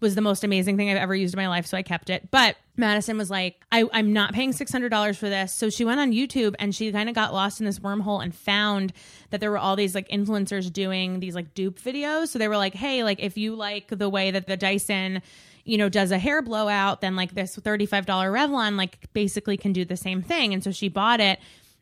was 0.01 0.15
the 0.15 0.21
most 0.21 0.43
amazing 0.43 0.75
thing 0.75 0.89
I've 0.89 0.97
ever 0.97 1.15
used 1.15 1.33
in 1.33 1.37
my 1.37 1.47
life, 1.47 1.67
so 1.67 1.77
I 1.77 1.83
kept 1.83 2.09
it. 2.09 2.29
But 2.31 2.57
Madison 2.75 3.17
was 3.17 3.29
like, 3.29 3.63
I, 3.71 3.85
I'm 3.93 4.11
not 4.11 4.33
paying 4.33 4.51
$600 4.51 5.15
for 5.15 5.29
this. 5.29 5.53
So 5.53 5.69
she 5.69 5.85
went 5.85 5.99
on 5.99 6.11
YouTube 6.11 6.55
and 6.59 6.73
she 6.73 6.91
kind 6.91 7.07
of 7.07 7.15
got 7.15 7.33
lost 7.33 7.59
in 7.59 7.65
this 7.65 7.79
wormhole 7.79 8.21
and 8.21 8.33
found 8.33 8.93
that 9.29 9.39
there 9.39 9.51
were 9.51 9.59
all 9.59 9.75
these 9.75 9.93
like 9.93 10.09
influencers 10.09 10.73
doing 10.73 11.19
these 11.19 11.35
like 11.35 11.53
dupe 11.53 11.79
videos. 11.79 12.29
So 12.29 12.39
they 12.39 12.47
were 12.47 12.57
like, 12.57 12.73
hey, 12.73 13.03
like 13.03 13.21
if 13.21 13.37
you 13.37 13.55
like 13.55 13.87
the 13.87 14.09
way 14.09 14.31
that 14.31 14.47
the 14.47 14.57
Dyson, 14.57 15.21
you 15.63 15.77
know, 15.77 15.87
does 15.87 16.11
a 16.11 16.17
hair 16.17 16.41
blowout, 16.41 17.01
then 17.01 17.15
like 17.15 17.35
this 17.35 17.55
$35 17.55 18.05
Revlon, 18.05 18.77
like 18.77 19.13
basically 19.13 19.57
can 19.57 19.71
do 19.71 19.85
the 19.85 19.97
same 19.97 20.23
thing. 20.23 20.53
And 20.53 20.63
so 20.63 20.71
she 20.71 20.89
bought 20.89 21.19
it 21.19 21.39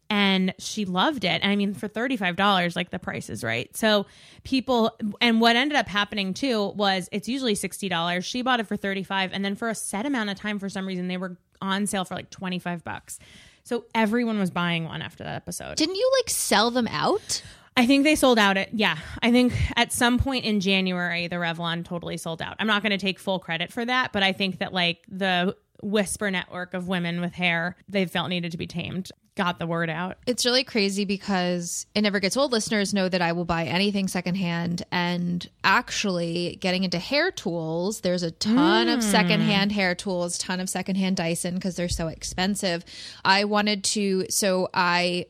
and 0.09 0.53
she 0.57 0.85
loved 0.85 1.23
it. 1.23 1.41
And 1.43 1.51
I 1.51 1.55
mean, 1.55 1.73
for 1.73 1.87
$35, 1.87 2.75
like 2.75 2.89
the 2.89 2.99
price 2.99 3.29
is 3.29 3.43
right. 3.43 3.75
So 3.75 4.07
people, 4.43 4.97
and 5.21 5.39
what 5.39 5.55
ended 5.55 5.77
up 5.77 5.87
happening 5.87 6.33
too 6.33 6.69
was 6.69 7.09
it's 7.11 7.27
usually 7.27 7.53
$60. 7.53 8.23
She 8.23 8.41
bought 8.41 8.59
it 8.59 8.67
for 8.67 8.75
35 8.75 9.31
And 9.33 9.45
then 9.45 9.55
for 9.55 9.69
a 9.69 9.75
set 9.75 10.05
amount 10.05 10.29
of 10.29 10.37
time, 10.37 10.57
for 10.59 10.69
some 10.69 10.87
reason, 10.87 11.07
they 11.07 11.17
were 11.17 11.37
on 11.61 11.85
sale 11.85 12.05
for 12.05 12.15
like 12.15 12.29
25 12.29 12.83
bucks. 12.83 13.19
So 13.63 13.85
everyone 13.93 14.39
was 14.39 14.49
buying 14.49 14.85
one 14.85 15.01
after 15.01 15.23
that 15.23 15.35
episode. 15.35 15.75
Didn't 15.75 15.95
you 15.95 16.11
like 16.19 16.29
sell 16.29 16.71
them 16.71 16.87
out? 16.87 17.43
I 17.77 17.85
think 17.85 18.03
they 18.03 18.15
sold 18.15 18.39
out 18.39 18.57
at, 18.57 18.73
yeah. 18.73 18.97
I 19.21 19.31
think 19.31 19.53
at 19.77 19.93
some 19.93 20.17
point 20.17 20.43
in 20.43 20.59
January, 20.59 21.27
the 21.27 21.35
Revlon 21.35 21.85
totally 21.85 22.17
sold 22.17 22.41
out. 22.41 22.55
I'm 22.59 22.67
not 22.67 22.81
going 22.81 22.91
to 22.91 22.97
take 22.97 23.19
full 23.19 23.39
credit 23.39 23.71
for 23.71 23.85
that, 23.85 24.11
but 24.11 24.23
I 24.23 24.33
think 24.33 24.57
that 24.59 24.73
like 24.73 25.05
the 25.07 25.55
whisper 25.81 26.29
network 26.29 26.73
of 26.73 26.87
women 26.87 27.21
with 27.21 27.33
hair 27.33 27.77
they 27.87 28.05
felt 28.05 28.27
needed 28.29 28.51
to 28.51 28.57
be 28.57 28.67
tamed 28.67 29.11
got 29.35 29.59
the 29.59 29.67
word 29.67 29.89
out. 29.89 30.17
It's 30.27 30.45
really 30.45 30.63
crazy 30.63 31.05
because 31.05 31.85
it 31.95 32.01
never 32.01 32.19
gets 32.19 32.35
old. 32.35 32.51
Listeners 32.51 32.93
know 32.93 33.07
that 33.07 33.21
I 33.21 33.31
will 33.31 33.45
buy 33.45 33.65
anything 33.65 34.07
secondhand. 34.07 34.83
And 34.91 35.49
actually, 35.63 36.57
getting 36.59 36.83
into 36.83 36.99
hair 36.99 37.31
tools, 37.31 38.01
there's 38.01 38.23
a 38.23 38.31
ton 38.31 38.89
of 38.89 39.03
hmm. 39.03 39.09
secondhand 39.09 39.71
hair 39.71 39.95
tools, 39.95 40.37
ton 40.37 40.59
of 40.59 40.69
secondhand 40.69 41.17
Dyson 41.17 41.55
because 41.55 41.75
they're 41.75 41.89
so 41.89 42.07
expensive. 42.07 42.83
I 43.23 43.45
wanted 43.45 43.83
to, 43.85 44.25
so 44.29 44.69
I. 44.73 45.27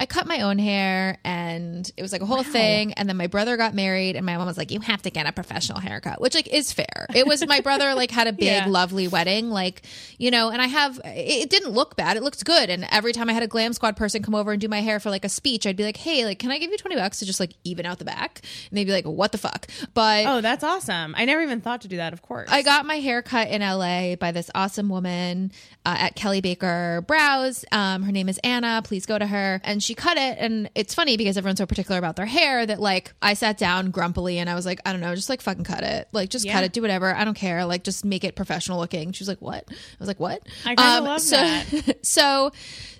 I 0.00 0.06
cut 0.06 0.26
my 0.26 0.42
own 0.42 0.58
hair 0.58 1.18
and 1.24 1.90
it 1.96 2.02
was 2.02 2.12
like 2.12 2.20
a 2.22 2.26
whole 2.26 2.42
thing. 2.42 2.92
And 2.94 3.08
then 3.08 3.16
my 3.16 3.26
brother 3.26 3.56
got 3.56 3.74
married 3.74 4.14
and 4.16 4.24
my 4.24 4.36
mom 4.36 4.46
was 4.46 4.56
like, 4.56 4.70
you 4.70 4.80
have 4.80 5.02
to 5.02 5.10
get 5.10 5.26
a 5.26 5.32
professional 5.32 5.80
haircut, 5.80 6.20
which 6.20 6.34
like 6.34 6.46
is 6.48 6.72
fair. 6.72 7.06
It 7.14 7.26
was 7.26 7.46
my 7.46 7.60
brother 7.60 7.94
like 7.94 8.10
had 8.10 8.26
a 8.28 8.32
big, 8.32 8.44
Yeah. 8.44 8.66
lovely 8.68 9.08
wedding. 9.08 9.50
Like, 9.50 9.82
you 10.18 10.30
know, 10.30 10.50
and 10.50 10.62
I 10.62 10.66
have, 10.66 10.98
it, 11.04 11.44
it 11.44 11.50
didn't 11.50 11.70
look 11.72 11.96
bad. 11.96 12.16
It 12.16 12.22
looked 12.22 12.44
good. 12.44 12.70
And 12.70 12.86
every 12.92 13.12
time 13.12 13.28
I 13.28 13.32
had 13.32 13.42
a 13.42 13.48
glam 13.48 13.72
squad 13.72 13.96
person 13.96 14.22
come 14.22 14.34
over 14.34 14.52
and 14.52 14.60
do 14.60 14.68
my 14.68 14.80
hair 14.80 15.00
for 15.00 15.10
like 15.10 15.24
a 15.24 15.28
speech, 15.28 15.66
I'd 15.66 15.76
be 15.76 15.84
like, 15.84 15.96
hey, 15.96 16.24
like, 16.24 16.38
can 16.38 16.50
I 16.50 16.58
give 16.58 16.70
you 16.70 16.78
20 16.78 16.94
bucks 16.96 17.18
to 17.18 17.26
just 17.26 17.40
like 17.40 17.52
even 17.64 17.84
out 17.86 17.98
the 17.98 18.04
back? 18.04 18.40
And 18.70 18.78
they'd 18.78 18.84
be 18.84 18.92
like, 18.92 19.04
what 19.06 19.32
the 19.32 19.38
fuck? 19.38 19.66
But 19.94 20.26
Oh, 20.26 20.40
that's 20.40 20.62
awesome. 20.64 21.14
I 21.16 21.24
never 21.24 21.42
even 21.42 21.60
thought 21.60 21.80
to 21.82 21.88
do 21.88 21.96
that, 21.96 22.12
of 22.12 22.22
course. 22.22 22.48
I 22.52 22.62
got 22.62 22.86
my 22.86 22.96
hair 23.00 23.22
cut 23.22 23.48
in 23.48 23.62
LA 23.62 24.14
by 24.16 24.30
this 24.32 24.50
awesome 24.54 24.88
woman 24.88 25.50
uh, 25.84 25.96
at 25.98 26.14
Kelly 26.14 26.40
Baker 26.40 27.02
Brows. 27.06 27.64
Um, 27.72 28.02
her 28.04 28.12
name 28.12 28.28
is 28.28 28.38
Anna. 28.44 28.80
Please 28.84 29.04
go 29.06 29.18
to 29.18 29.26
her. 29.26 29.60
And 29.64 29.82
she 29.82 29.87
cut 29.94 30.16
it. 30.16 30.36
And 30.38 30.70
it's 30.74 30.94
funny 30.94 31.16
because 31.16 31.36
everyone's 31.36 31.58
so 31.58 31.66
particular 31.66 31.98
about 31.98 32.16
their 32.16 32.26
hair 32.26 32.64
that 32.66 32.80
like 32.80 33.12
I 33.22 33.34
sat 33.34 33.58
down 33.58 33.90
grumpily 33.90 34.38
and 34.38 34.48
I 34.48 34.54
was 34.54 34.66
like, 34.66 34.80
I 34.84 34.92
don't 34.92 35.00
know, 35.00 35.14
just 35.14 35.28
like 35.28 35.40
fucking 35.40 35.64
cut 35.64 35.82
it. 35.84 36.08
Like 36.12 36.30
just 36.30 36.44
Yeah. 36.44 36.52
cut 36.54 36.64
it, 36.64 36.72
do 36.72 36.82
whatever. 36.82 37.14
I 37.14 37.24
don't 37.24 37.34
care. 37.34 37.64
Like 37.64 37.84
just 37.84 38.04
make 38.04 38.24
it 38.24 38.36
professional 38.36 38.78
looking. 38.78 39.12
She 39.12 39.22
was 39.22 39.28
like, 39.28 39.40
what? 39.40 39.64
I 39.68 39.74
was 39.98 40.08
like, 40.08 40.20
what? 40.20 40.42
Um, 40.64 40.72
I 40.72 40.74
kinda 40.74 41.00
love 41.08 41.20
so, 41.20 41.36
that. 41.36 41.98
so 42.06 42.50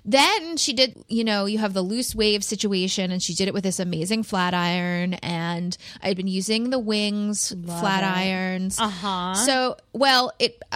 then 0.05 0.57
she 0.57 0.73
did, 0.73 1.03
you 1.07 1.23
know, 1.23 1.45
you 1.45 1.57
have 1.59 1.73
the 1.73 1.81
loose 1.81 2.15
wave 2.15 2.43
situation 2.43 3.11
and 3.11 3.21
she 3.21 3.33
did 3.33 3.47
it 3.47 3.53
with 3.53 3.63
this 3.63 3.79
amazing 3.79 4.23
flat 4.23 4.53
iron. 4.53 5.13
And 5.15 5.77
I'd 6.01 6.17
been 6.17 6.27
using 6.27 6.69
the 6.69 6.79
wings 6.79 7.53
flat 7.65 8.03
irons. 8.03 8.79
Uh-huh. 8.79 9.33
So, 9.35 9.77
well, 9.93 10.31
it 10.39 10.61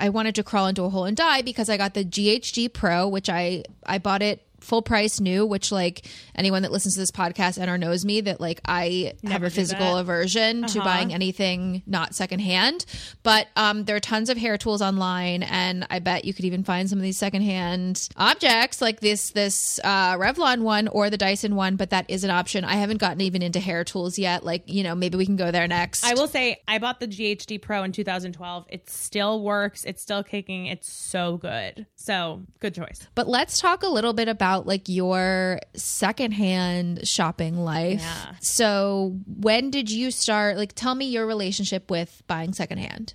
I 0.00 0.08
wanted 0.08 0.34
to 0.36 0.42
crawl 0.42 0.66
into 0.68 0.84
a 0.84 0.90
hole 0.90 1.04
and 1.04 1.16
die 1.16 1.42
because 1.42 1.68
I 1.68 1.76
got 1.76 1.94
the 1.94 2.04
GHD 2.04 2.72
Pro, 2.72 3.08
which 3.08 3.28
I 3.28 3.64
I 3.84 3.98
bought 3.98 4.22
it 4.22 4.42
full 4.68 4.82
price 4.82 5.18
new, 5.18 5.46
which 5.46 5.72
like 5.72 6.06
anyone 6.34 6.62
that 6.62 6.70
listens 6.70 6.94
to 6.94 7.00
this 7.00 7.10
podcast 7.10 7.58
and 7.58 7.70
or 7.70 7.78
knows 7.78 8.04
me 8.04 8.20
that 8.20 8.40
like 8.40 8.60
I 8.66 9.14
have 9.24 9.42
a 9.42 9.50
physical 9.50 9.84
that. 9.84 9.90
Uh-huh. 9.92 10.00
aversion 10.00 10.66
to 10.66 10.80
buying 10.80 11.12
anything 11.12 11.82
not 11.86 12.14
secondhand. 12.14 12.84
But 13.22 13.48
um 13.56 13.84
there 13.84 13.96
are 13.96 14.00
tons 14.00 14.28
of 14.28 14.36
hair 14.36 14.58
tools 14.58 14.82
online 14.82 15.42
and 15.42 15.86
I 15.90 15.98
bet 16.00 16.24
you 16.24 16.34
could 16.34 16.44
even 16.44 16.64
find 16.64 16.88
some 16.88 16.98
of 16.98 17.02
these 17.02 17.16
secondhand 17.18 18.08
objects 18.16 18.80
like 18.82 19.00
this 19.00 19.30
this 19.30 19.80
uh 19.82 20.16
Revlon 20.16 20.60
one 20.62 20.88
or 20.88 21.08
the 21.08 21.16
Dyson 21.16 21.54
one, 21.56 21.76
but 21.76 21.90
that 21.90 22.04
is 22.08 22.22
an 22.24 22.30
option. 22.30 22.64
I 22.64 22.74
haven't 22.74 22.98
gotten 22.98 23.20
even 23.22 23.40
into 23.42 23.60
hair 23.60 23.84
tools 23.84 24.18
yet. 24.18 24.44
Like, 24.44 24.64
you 24.66 24.82
know, 24.82 24.94
maybe 24.94 25.16
we 25.16 25.24
can 25.24 25.36
go 25.36 25.50
there 25.50 25.66
next. 25.66 26.04
I 26.04 26.14
will 26.14 26.28
say 26.28 26.60
I 26.68 26.78
bought 26.78 27.00
the 27.00 27.08
GHD 27.08 27.60
Pro 27.62 27.82
in 27.84 27.92
2012. 27.92 28.66
It 28.68 28.90
still 28.90 29.42
works. 29.42 29.84
It's 29.84 30.02
still 30.02 30.22
kicking. 30.22 30.66
It's 30.66 30.92
so 30.92 31.38
good. 31.38 31.86
So 31.96 32.42
good 32.60 32.74
choice. 32.74 33.06
But 33.14 33.28
let's 33.28 33.60
talk 33.60 33.82
a 33.82 33.88
little 33.88 34.12
bit 34.12 34.28
about 34.28 34.57
like 34.66 34.88
your 34.88 35.60
secondhand 35.74 37.06
shopping 37.06 37.56
life. 37.56 38.00
Yeah. 38.00 38.34
So, 38.40 39.16
when 39.26 39.70
did 39.70 39.90
you 39.90 40.10
start? 40.10 40.56
Like, 40.56 40.72
tell 40.74 40.94
me 40.94 41.06
your 41.06 41.26
relationship 41.26 41.90
with 41.90 42.22
buying 42.26 42.52
secondhand. 42.52 43.14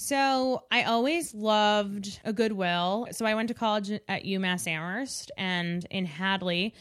So 0.00 0.62
I 0.70 0.84
always 0.84 1.34
loved 1.34 2.20
a 2.24 2.32
Goodwill. 2.32 3.08
So 3.10 3.26
I 3.26 3.34
went 3.34 3.48
to 3.48 3.54
college 3.54 3.90
at 4.06 4.22
UMass 4.24 4.68
Amherst 4.68 5.32
and 5.36 5.84
in 5.90 6.06
Hadley. 6.06 6.72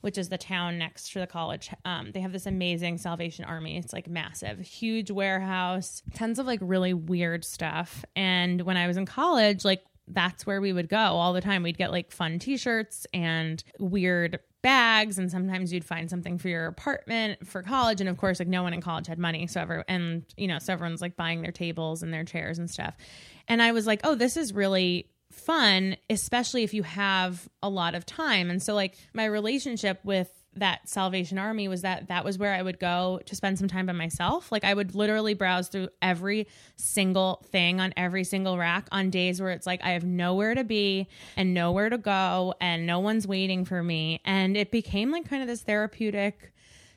which 0.00 0.18
is 0.18 0.28
the 0.28 0.36
town 0.36 0.76
next 0.76 1.12
to 1.12 1.18
the 1.18 1.26
college. 1.26 1.70
Um, 1.86 2.10
they 2.12 2.20
have 2.20 2.30
this 2.30 2.44
amazing 2.44 2.98
Salvation 2.98 3.46
Army. 3.46 3.78
It's 3.78 3.90
like 3.94 4.06
massive, 4.06 4.60
huge 4.60 5.10
warehouse, 5.10 6.02
tons 6.14 6.38
of 6.38 6.44
like 6.44 6.58
really 6.60 6.92
weird 6.92 7.42
stuff. 7.42 8.04
And 8.14 8.60
when 8.62 8.76
I 8.76 8.86
was 8.86 8.98
in 8.98 9.06
college, 9.06 9.64
like 9.64 9.82
that's 10.08 10.46
where 10.46 10.60
we 10.60 10.72
would 10.72 10.88
go 10.88 10.96
all 10.96 11.32
the 11.32 11.40
time. 11.40 11.62
We'd 11.62 11.78
get 11.78 11.90
like 11.90 12.12
fun 12.12 12.38
t-shirts 12.38 13.06
and 13.12 13.62
weird 13.78 14.38
bags 14.64 15.18
and 15.18 15.30
sometimes 15.30 15.74
you'd 15.74 15.84
find 15.84 16.08
something 16.08 16.38
for 16.38 16.48
your 16.48 16.64
apartment 16.64 17.46
for 17.46 17.62
college 17.62 18.00
and 18.00 18.08
of 18.08 18.16
course 18.16 18.38
like 18.38 18.48
no 18.48 18.62
one 18.62 18.72
in 18.72 18.80
college 18.80 19.06
had 19.06 19.18
money 19.18 19.46
so 19.46 19.60
ever 19.60 19.84
and 19.88 20.24
you 20.38 20.48
know 20.48 20.58
so 20.58 20.72
everyone's 20.72 21.02
like 21.02 21.16
buying 21.16 21.42
their 21.42 21.52
tables 21.52 22.02
and 22.02 22.14
their 22.14 22.24
chairs 22.24 22.58
and 22.58 22.70
stuff 22.70 22.96
and 23.46 23.60
i 23.60 23.72
was 23.72 23.86
like 23.86 24.00
oh 24.04 24.14
this 24.14 24.38
is 24.38 24.54
really 24.54 25.06
fun 25.30 25.94
especially 26.08 26.62
if 26.62 26.72
you 26.72 26.82
have 26.82 27.46
a 27.62 27.68
lot 27.68 27.94
of 27.94 28.06
time 28.06 28.48
and 28.48 28.62
so 28.62 28.72
like 28.72 28.96
my 29.12 29.26
relationship 29.26 30.00
with 30.02 30.30
that 30.56 30.88
Salvation 30.88 31.38
Army 31.38 31.68
was 31.68 31.82
that 31.82 32.08
that 32.08 32.24
was 32.24 32.38
where 32.38 32.54
I 32.54 32.62
would 32.62 32.78
go 32.78 33.20
to 33.26 33.34
spend 33.34 33.58
some 33.58 33.68
time 33.68 33.86
by 33.86 33.92
myself. 33.92 34.50
Like 34.52 34.64
I 34.64 34.74
would 34.74 34.94
literally 34.94 35.34
browse 35.34 35.68
through 35.68 35.88
every 36.00 36.46
single 36.76 37.44
thing 37.50 37.80
on 37.80 37.92
every 37.96 38.24
single 38.24 38.58
rack 38.58 38.88
on 38.92 39.10
days 39.10 39.40
where 39.40 39.50
it's 39.50 39.66
like 39.66 39.82
I 39.84 39.90
have 39.90 40.04
nowhere 40.04 40.54
to 40.54 40.64
be 40.64 41.08
and 41.36 41.54
nowhere 41.54 41.90
to 41.90 41.98
go 41.98 42.54
and 42.60 42.86
no 42.86 43.00
one's 43.00 43.26
waiting 43.26 43.64
for 43.64 43.82
me. 43.82 44.20
And 44.24 44.56
it 44.56 44.70
became 44.70 45.10
like 45.10 45.28
kind 45.28 45.42
of 45.42 45.48
this 45.48 45.62
therapeutic 45.62 46.52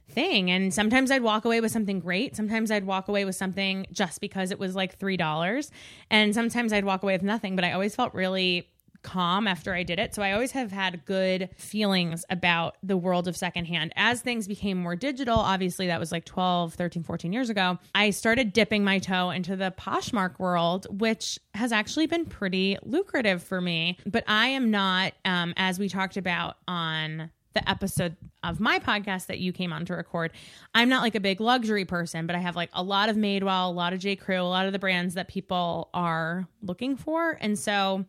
thing. 0.09 0.49
And 0.49 0.73
sometimes 0.73 1.11
I'd 1.11 1.21
walk 1.21 1.45
away 1.45 1.61
with 1.61 1.71
something 1.71 1.99
great. 1.99 2.35
Sometimes 2.35 2.71
I'd 2.71 2.85
walk 2.85 3.07
away 3.07 3.25
with 3.25 3.35
something 3.35 3.85
just 3.91 4.21
because 4.21 4.51
it 4.51 4.59
was 4.59 4.75
like 4.75 4.97
$3. 4.99 5.71
And 6.09 6.33
sometimes 6.33 6.71
I'd 6.73 6.85
walk 6.85 7.03
away 7.03 7.13
with 7.13 7.23
nothing, 7.23 7.55
but 7.55 7.65
I 7.65 7.73
always 7.73 7.95
felt 7.95 8.13
really 8.13 8.69
calm 9.07 9.47
after 9.47 9.73
I 9.73 9.83
did 9.83 9.99
it. 9.99 10.13
So 10.13 10.21
I 10.21 10.33
always 10.33 10.51
have 10.51 10.69
had 10.69 11.05
good 11.05 11.49
feelings 11.55 12.25
about 12.29 12.75
the 12.83 12.97
world 12.97 13.29
of 13.29 13.37
secondhand. 13.37 13.93
As 13.95 14.19
things 14.19 14.49
became 14.49 14.77
more 14.77 14.97
digital, 14.97 15.39
obviously 15.39 15.87
that 15.87 15.97
was 15.97 16.11
like 16.11 16.25
12, 16.25 16.73
13, 16.73 17.03
14 17.03 17.31
years 17.31 17.49
ago, 17.49 17.79
I 17.95 18.09
started 18.09 18.51
dipping 18.51 18.83
my 18.83 18.99
toe 18.99 19.29
into 19.29 19.55
the 19.55 19.73
Poshmark 19.77 20.39
world, 20.39 20.87
which 20.99 21.39
has 21.53 21.71
actually 21.71 22.07
been 22.07 22.25
pretty 22.25 22.77
lucrative 22.83 23.41
for 23.41 23.61
me. 23.61 23.97
But 24.05 24.25
I 24.27 24.47
am 24.47 24.71
not, 24.71 25.13
um, 25.23 25.53
as 25.55 25.79
we 25.79 25.87
talked 25.87 26.17
about 26.17 26.57
on 26.67 27.31
the 27.53 27.69
episode 27.69 28.17
of 28.43 28.59
my 28.59 28.77
podcast 28.77 29.27
that 29.27 29.39
you 29.39 29.53
came 29.53 29.71
on 29.71 29.85
to 29.85 29.95
record. 29.95 30.31
I'm 30.75 30.89
not 30.89 31.01
like 31.01 31.15
a 31.15 31.19
big 31.19 31.39
luxury 31.39 31.85
person, 31.85 32.27
but 32.27 32.35
I 32.35 32.39
have 32.39 32.55
like 32.57 32.69
a 32.73 32.83
lot 32.83 33.09
of 33.09 33.15
Madewell, 33.15 33.69
a 33.69 33.73
lot 33.73 33.93
of 33.93 33.99
J. 33.99 34.15
Crew, 34.17 34.41
a 34.41 34.43
lot 34.43 34.67
of 34.67 34.73
the 34.73 34.79
brands 34.79 35.15
that 35.15 35.27
people 35.27 35.89
are 35.93 36.47
looking 36.61 36.97
for. 36.97 37.37
And 37.41 37.57
so 37.57 38.05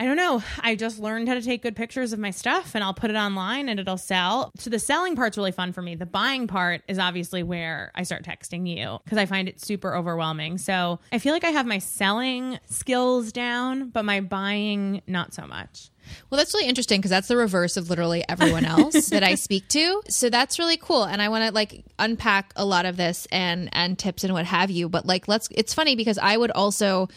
I 0.00 0.06
don't 0.06 0.16
know. 0.16 0.44
I 0.60 0.76
just 0.76 1.00
learned 1.00 1.28
how 1.28 1.34
to 1.34 1.42
take 1.42 1.62
good 1.62 1.74
pictures 1.74 2.12
of 2.12 2.20
my 2.20 2.30
stuff 2.30 2.76
and 2.76 2.84
I'll 2.84 2.94
put 2.94 3.10
it 3.10 3.16
online 3.16 3.68
and 3.68 3.80
it'll 3.80 3.98
sell. 3.98 4.52
So 4.56 4.70
the 4.70 4.78
selling 4.78 5.16
part's 5.16 5.36
really 5.36 5.50
fun 5.50 5.72
for 5.72 5.82
me. 5.82 5.96
The 5.96 6.06
buying 6.06 6.46
part 6.46 6.82
is 6.86 7.00
obviously 7.00 7.42
where 7.42 7.90
I 7.96 8.04
start 8.04 8.22
texting 8.24 8.68
you 8.68 9.00
because 9.02 9.18
I 9.18 9.26
find 9.26 9.48
it 9.48 9.60
super 9.60 9.96
overwhelming. 9.96 10.58
So 10.58 11.00
I 11.10 11.18
feel 11.18 11.32
like 11.32 11.42
I 11.42 11.50
have 11.50 11.66
my 11.66 11.78
selling 11.78 12.60
skills 12.66 13.32
down, 13.32 13.88
but 13.88 14.04
my 14.04 14.20
buying 14.20 15.02
not 15.08 15.34
so 15.34 15.46
much. 15.48 15.90
Well, 16.30 16.38
that's 16.38 16.54
really 16.54 16.68
interesting 16.68 17.00
because 17.00 17.10
that's 17.10 17.28
the 17.28 17.36
reverse 17.36 17.76
of 17.76 17.90
literally 17.90 18.24
everyone 18.28 18.64
else 18.64 19.10
that 19.10 19.22
I 19.22 19.34
speak 19.34 19.68
to. 19.68 20.02
So 20.08 20.30
that's 20.30 20.58
really 20.58 20.76
cool, 20.78 21.04
and 21.04 21.20
I 21.20 21.28
want 21.28 21.44
to 21.44 21.52
like 21.52 21.84
unpack 21.98 22.52
a 22.56 22.64
lot 22.64 22.86
of 22.86 22.96
this 22.96 23.26
and 23.30 23.68
and 23.72 23.98
tips 23.98 24.24
and 24.24 24.32
what 24.32 24.46
have 24.46 24.70
you. 24.70 24.88
But 24.88 25.04
like, 25.04 25.28
let's. 25.28 25.48
It's 25.50 25.74
funny 25.74 25.96
because 25.96 26.16
I 26.16 26.34
would 26.34 26.50
also 26.50 27.08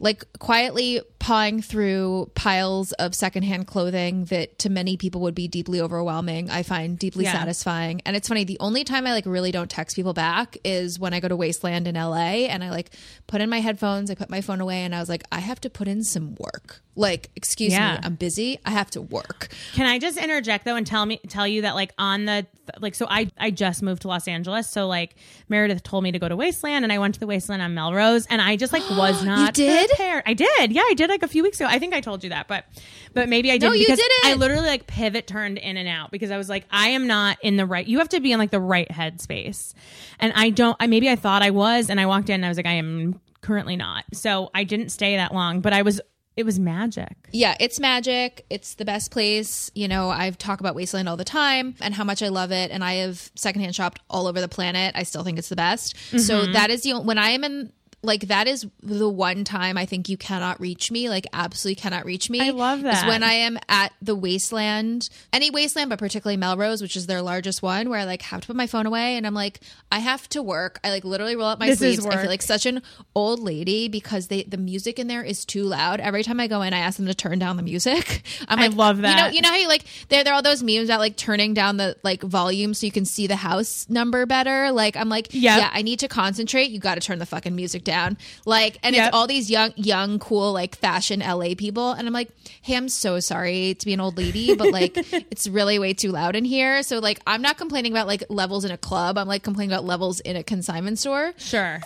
like 0.00 0.24
quietly 0.38 1.00
pawing 1.18 1.62
through 1.62 2.30
piles 2.34 2.92
of 2.92 3.14
secondhand 3.14 3.66
clothing 3.66 4.26
that 4.26 4.58
to 4.58 4.70
many 4.70 4.96
people 4.96 5.22
would 5.22 5.34
be 5.34 5.48
deeply 5.48 5.80
overwhelming. 5.80 6.50
I 6.50 6.62
find 6.62 6.98
deeply 6.98 7.24
yeah. 7.24 7.32
satisfying. 7.32 8.02
And 8.04 8.14
it's 8.14 8.28
funny, 8.28 8.44
the 8.44 8.58
only 8.60 8.84
time 8.84 9.06
I 9.06 9.12
like 9.12 9.26
really 9.26 9.52
don't 9.52 9.70
text 9.70 9.96
people 9.96 10.12
back 10.12 10.58
is 10.64 10.98
when 10.98 11.14
I 11.14 11.20
go 11.20 11.28
to 11.28 11.36
Wasteland 11.36 11.88
in 11.88 11.94
LA 11.94 12.46
and 12.48 12.62
I 12.62 12.70
like 12.70 12.90
put 13.26 13.40
in 13.40 13.48
my 13.48 13.60
headphones, 13.60 14.10
I 14.10 14.14
put 14.14 14.30
my 14.30 14.40
phone 14.40 14.60
away 14.60 14.82
and 14.82 14.94
I 14.94 15.00
was 15.00 15.08
like, 15.08 15.22
I 15.32 15.40
have 15.40 15.60
to 15.62 15.70
put 15.70 15.88
in 15.88 16.04
some 16.04 16.34
work. 16.36 16.82
Like, 16.96 17.30
excuse 17.34 17.72
yeah. 17.72 17.94
me, 17.94 18.00
I'm 18.04 18.14
busy. 18.14 18.58
I 18.64 18.70
have 18.70 18.90
to 18.90 19.02
work. 19.02 19.48
Can 19.72 19.86
I 19.86 19.98
just 19.98 20.16
interject 20.16 20.64
though 20.64 20.76
and 20.76 20.86
tell 20.86 21.04
me 21.06 21.20
tell 21.28 21.46
you 21.46 21.62
that 21.62 21.74
like 21.74 21.92
on 21.98 22.24
the 22.24 22.46
like 22.78 22.94
so 22.94 23.06
I 23.08 23.30
I 23.36 23.50
just 23.50 23.82
moved 23.82 24.02
to 24.02 24.08
Los 24.08 24.28
Angeles. 24.28 24.70
So 24.70 24.86
like 24.86 25.16
Meredith 25.48 25.82
told 25.82 26.04
me 26.04 26.12
to 26.12 26.18
go 26.18 26.28
to 26.28 26.36
Wasteland 26.36 26.84
and 26.84 26.92
I 26.92 26.98
went 26.98 27.14
to 27.14 27.20
the 27.20 27.26
Wasteland 27.26 27.62
on 27.62 27.74
Melrose 27.74 28.26
and 28.26 28.40
I 28.40 28.56
just 28.56 28.72
like 28.72 28.88
was 28.90 29.24
not 29.24 29.58
you 29.58 29.66
did? 29.66 29.88
prepared. 29.90 30.22
I 30.26 30.34
did. 30.34 30.72
Yeah, 30.72 30.82
I 30.88 30.94
did 30.94 31.10
like 31.10 31.22
a 31.22 31.28
few 31.28 31.42
weeks 31.42 31.60
ago. 31.60 31.68
I 31.68 31.78
think 31.78 31.94
I 31.94 32.00
told 32.00 32.22
you 32.22 32.30
that, 32.30 32.46
but 32.48 32.64
but 33.12 33.28
maybe 33.28 33.50
I 33.50 33.58
didn't. 33.58 33.72
No, 33.72 33.74
you 33.74 33.86
because 33.86 33.98
didn't. 33.98 34.26
I 34.26 34.34
literally 34.34 34.66
like 34.66 34.86
pivot 34.86 35.26
turned 35.26 35.58
in 35.58 35.76
and 35.76 35.88
out 35.88 36.10
because 36.10 36.30
I 36.30 36.36
was 36.36 36.48
like, 36.48 36.64
I 36.70 36.88
am 36.88 37.06
not 37.06 37.38
in 37.42 37.56
the 37.56 37.66
right. 37.66 37.86
You 37.86 37.98
have 37.98 38.08
to 38.10 38.20
be 38.20 38.32
in 38.32 38.38
like 38.38 38.50
the 38.50 38.60
right 38.60 38.88
headspace, 38.88 39.74
and 40.20 40.32
I 40.34 40.50
don't. 40.50 40.76
I 40.78 40.86
maybe 40.86 41.08
I 41.08 41.16
thought 41.16 41.42
I 41.42 41.50
was, 41.50 41.90
and 41.90 42.00
I 42.00 42.06
walked 42.06 42.28
in 42.28 42.36
and 42.36 42.44
I 42.44 42.48
was 42.48 42.56
like, 42.56 42.66
I 42.66 42.74
am 42.74 43.20
currently 43.40 43.76
not. 43.76 44.04
So 44.12 44.50
I 44.54 44.64
didn't 44.64 44.88
stay 44.88 45.16
that 45.16 45.32
long, 45.32 45.60
but 45.60 45.72
I 45.72 45.82
was 45.82 46.00
it 46.36 46.44
was 46.44 46.58
magic. 46.58 47.16
Yeah, 47.30 47.56
it's 47.60 47.78
magic. 47.78 48.44
It's 48.50 48.74
the 48.74 48.84
best 48.84 49.10
place. 49.10 49.70
You 49.74 49.86
know, 49.86 50.10
I 50.10 50.30
talk 50.30 50.60
about 50.60 50.74
Wasteland 50.74 51.08
all 51.08 51.16
the 51.16 51.24
time 51.24 51.76
and 51.80 51.94
how 51.94 52.04
much 52.04 52.22
I 52.22 52.28
love 52.28 52.50
it. 52.50 52.70
And 52.70 52.82
I 52.82 52.94
have 52.94 53.30
secondhand 53.36 53.74
shopped 53.74 54.00
all 54.10 54.26
over 54.26 54.40
the 54.40 54.48
planet. 54.48 54.94
I 54.96 55.04
still 55.04 55.22
think 55.22 55.38
it's 55.38 55.48
the 55.48 55.56
best. 55.56 55.94
Mm-hmm. 55.96 56.18
So 56.18 56.46
that 56.46 56.70
is 56.70 56.82
the 56.82 56.98
when 57.00 57.18
I 57.18 57.30
am 57.30 57.44
in 57.44 57.72
like 58.04 58.28
that 58.28 58.46
is 58.46 58.66
the 58.82 59.08
one 59.08 59.44
time 59.44 59.76
I 59.76 59.86
think 59.86 60.08
you 60.08 60.16
cannot 60.16 60.60
reach 60.60 60.90
me, 60.90 61.08
like 61.08 61.26
absolutely 61.32 61.80
cannot 61.80 62.04
reach 62.04 62.30
me. 62.30 62.40
I 62.40 62.50
love 62.50 62.82
that. 62.82 63.04
Is 63.04 63.08
when 63.08 63.22
I 63.22 63.32
am 63.32 63.58
at 63.68 63.92
the 64.02 64.14
wasteland, 64.14 65.08
any 65.32 65.50
wasteland, 65.50 65.90
but 65.90 65.98
particularly 65.98 66.36
Melrose, 66.36 66.82
which 66.82 66.96
is 66.96 67.06
their 67.06 67.22
largest 67.22 67.62
one, 67.62 67.88
where 67.88 67.98
I 67.98 68.04
like 68.04 68.22
have 68.22 68.42
to 68.42 68.46
put 68.46 68.56
my 68.56 68.66
phone 68.66 68.86
away 68.86 69.16
and 69.16 69.26
I'm 69.26 69.34
like, 69.34 69.60
I 69.90 69.98
have 69.98 70.28
to 70.30 70.42
work. 70.42 70.80
I 70.84 70.90
like 70.90 71.04
literally 71.04 71.36
roll 71.36 71.46
up 71.46 71.58
my 71.58 71.68
this 71.68 71.78
sleeves. 71.78 72.04
I 72.04 72.16
feel 72.16 72.30
like 72.30 72.42
such 72.42 72.66
an 72.66 72.82
old 73.14 73.40
lady 73.40 73.88
because 73.88 74.28
they 74.28 74.42
the 74.42 74.56
music 74.58 74.98
in 74.98 75.06
there 75.06 75.22
is 75.22 75.44
too 75.44 75.64
loud. 75.64 76.00
Every 76.00 76.22
time 76.22 76.40
I 76.40 76.46
go 76.46 76.62
in, 76.62 76.74
I 76.74 76.78
ask 76.78 76.96
them 76.96 77.06
to 77.06 77.14
turn 77.14 77.38
down 77.38 77.56
the 77.56 77.62
music. 77.62 78.22
I'm 78.48 78.58
I 78.58 78.66
like, 78.66 78.76
love 78.76 78.98
that. 78.98 79.16
You 79.16 79.16
know, 79.16 79.34
you 79.34 79.40
know 79.42 79.48
how 79.48 79.56
you 79.56 79.68
like 79.68 79.84
there 80.08 80.24
there 80.24 80.32
are 80.32 80.36
all 80.36 80.42
those 80.42 80.62
memes 80.62 80.88
about 80.88 81.00
like 81.00 81.16
turning 81.16 81.54
down 81.54 81.76
the 81.76 81.96
like 82.02 82.22
volume 82.22 82.74
so 82.74 82.86
you 82.86 82.92
can 82.92 83.04
see 83.04 83.26
the 83.26 83.36
house 83.36 83.86
number 83.88 84.26
better. 84.26 84.72
Like 84.72 84.96
I'm 84.96 85.08
like, 85.08 85.32
yep. 85.32 85.58
yeah, 85.58 85.70
I 85.72 85.82
need 85.82 86.00
to 86.00 86.08
concentrate. 86.08 86.70
You 86.70 86.78
got 86.78 86.96
to 86.96 87.00
turn 87.00 87.18
the 87.18 87.26
fucking 87.26 87.54
music 87.54 87.84
down. 87.94 88.18
Like, 88.44 88.78
and 88.82 88.94
yep. 88.94 89.08
it's 89.08 89.16
all 89.16 89.26
these 89.26 89.50
young, 89.50 89.72
young, 89.76 90.18
cool, 90.18 90.52
like 90.52 90.76
fashion 90.76 91.20
LA 91.20 91.54
people. 91.56 91.92
And 91.92 92.06
I'm 92.06 92.12
like, 92.12 92.30
hey, 92.62 92.76
I'm 92.76 92.88
so 92.88 93.20
sorry 93.20 93.74
to 93.74 93.86
be 93.86 93.92
an 93.92 94.00
old 94.00 94.16
lady, 94.16 94.54
but 94.56 94.72
like, 94.72 94.96
it's 95.30 95.46
really 95.48 95.78
way 95.78 95.94
too 95.94 96.10
loud 96.10 96.36
in 96.36 96.44
here. 96.44 96.82
So, 96.82 96.98
like, 96.98 97.20
I'm 97.26 97.42
not 97.42 97.56
complaining 97.58 97.92
about 97.92 98.06
like 98.06 98.24
levels 98.28 98.64
in 98.64 98.70
a 98.70 98.78
club. 98.78 99.18
I'm 99.18 99.28
like 99.28 99.42
complaining 99.42 99.72
about 99.72 99.84
levels 99.84 100.20
in 100.20 100.36
a 100.36 100.42
consignment 100.42 100.98
store. 100.98 101.32
Sure 101.36 101.80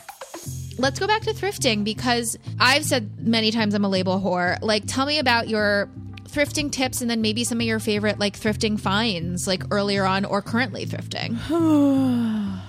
let's 0.78 1.00
go 1.00 1.08
back 1.08 1.22
to 1.22 1.32
thrifting 1.32 1.82
because 1.82 2.38
I've 2.60 2.84
said 2.84 3.26
many 3.26 3.50
times 3.50 3.74
I'm 3.74 3.84
a 3.84 3.88
label 3.88 4.20
whore. 4.20 4.56
Like, 4.62 4.84
tell 4.86 5.06
me 5.06 5.18
about 5.18 5.48
your 5.48 5.90
thrifting 6.28 6.70
tips 6.70 7.00
and 7.00 7.10
then 7.10 7.20
maybe 7.20 7.42
some 7.42 7.58
of 7.60 7.66
your 7.66 7.80
favorite 7.80 8.18
like 8.18 8.38
thrifting 8.38 8.78
finds, 8.78 9.46
like 9.46 9.64
earlier 9.70 10.04
on 10.04 10.24
or 10.24 10.42
currently 10.42 10.86
thrifting. 10.86 11.36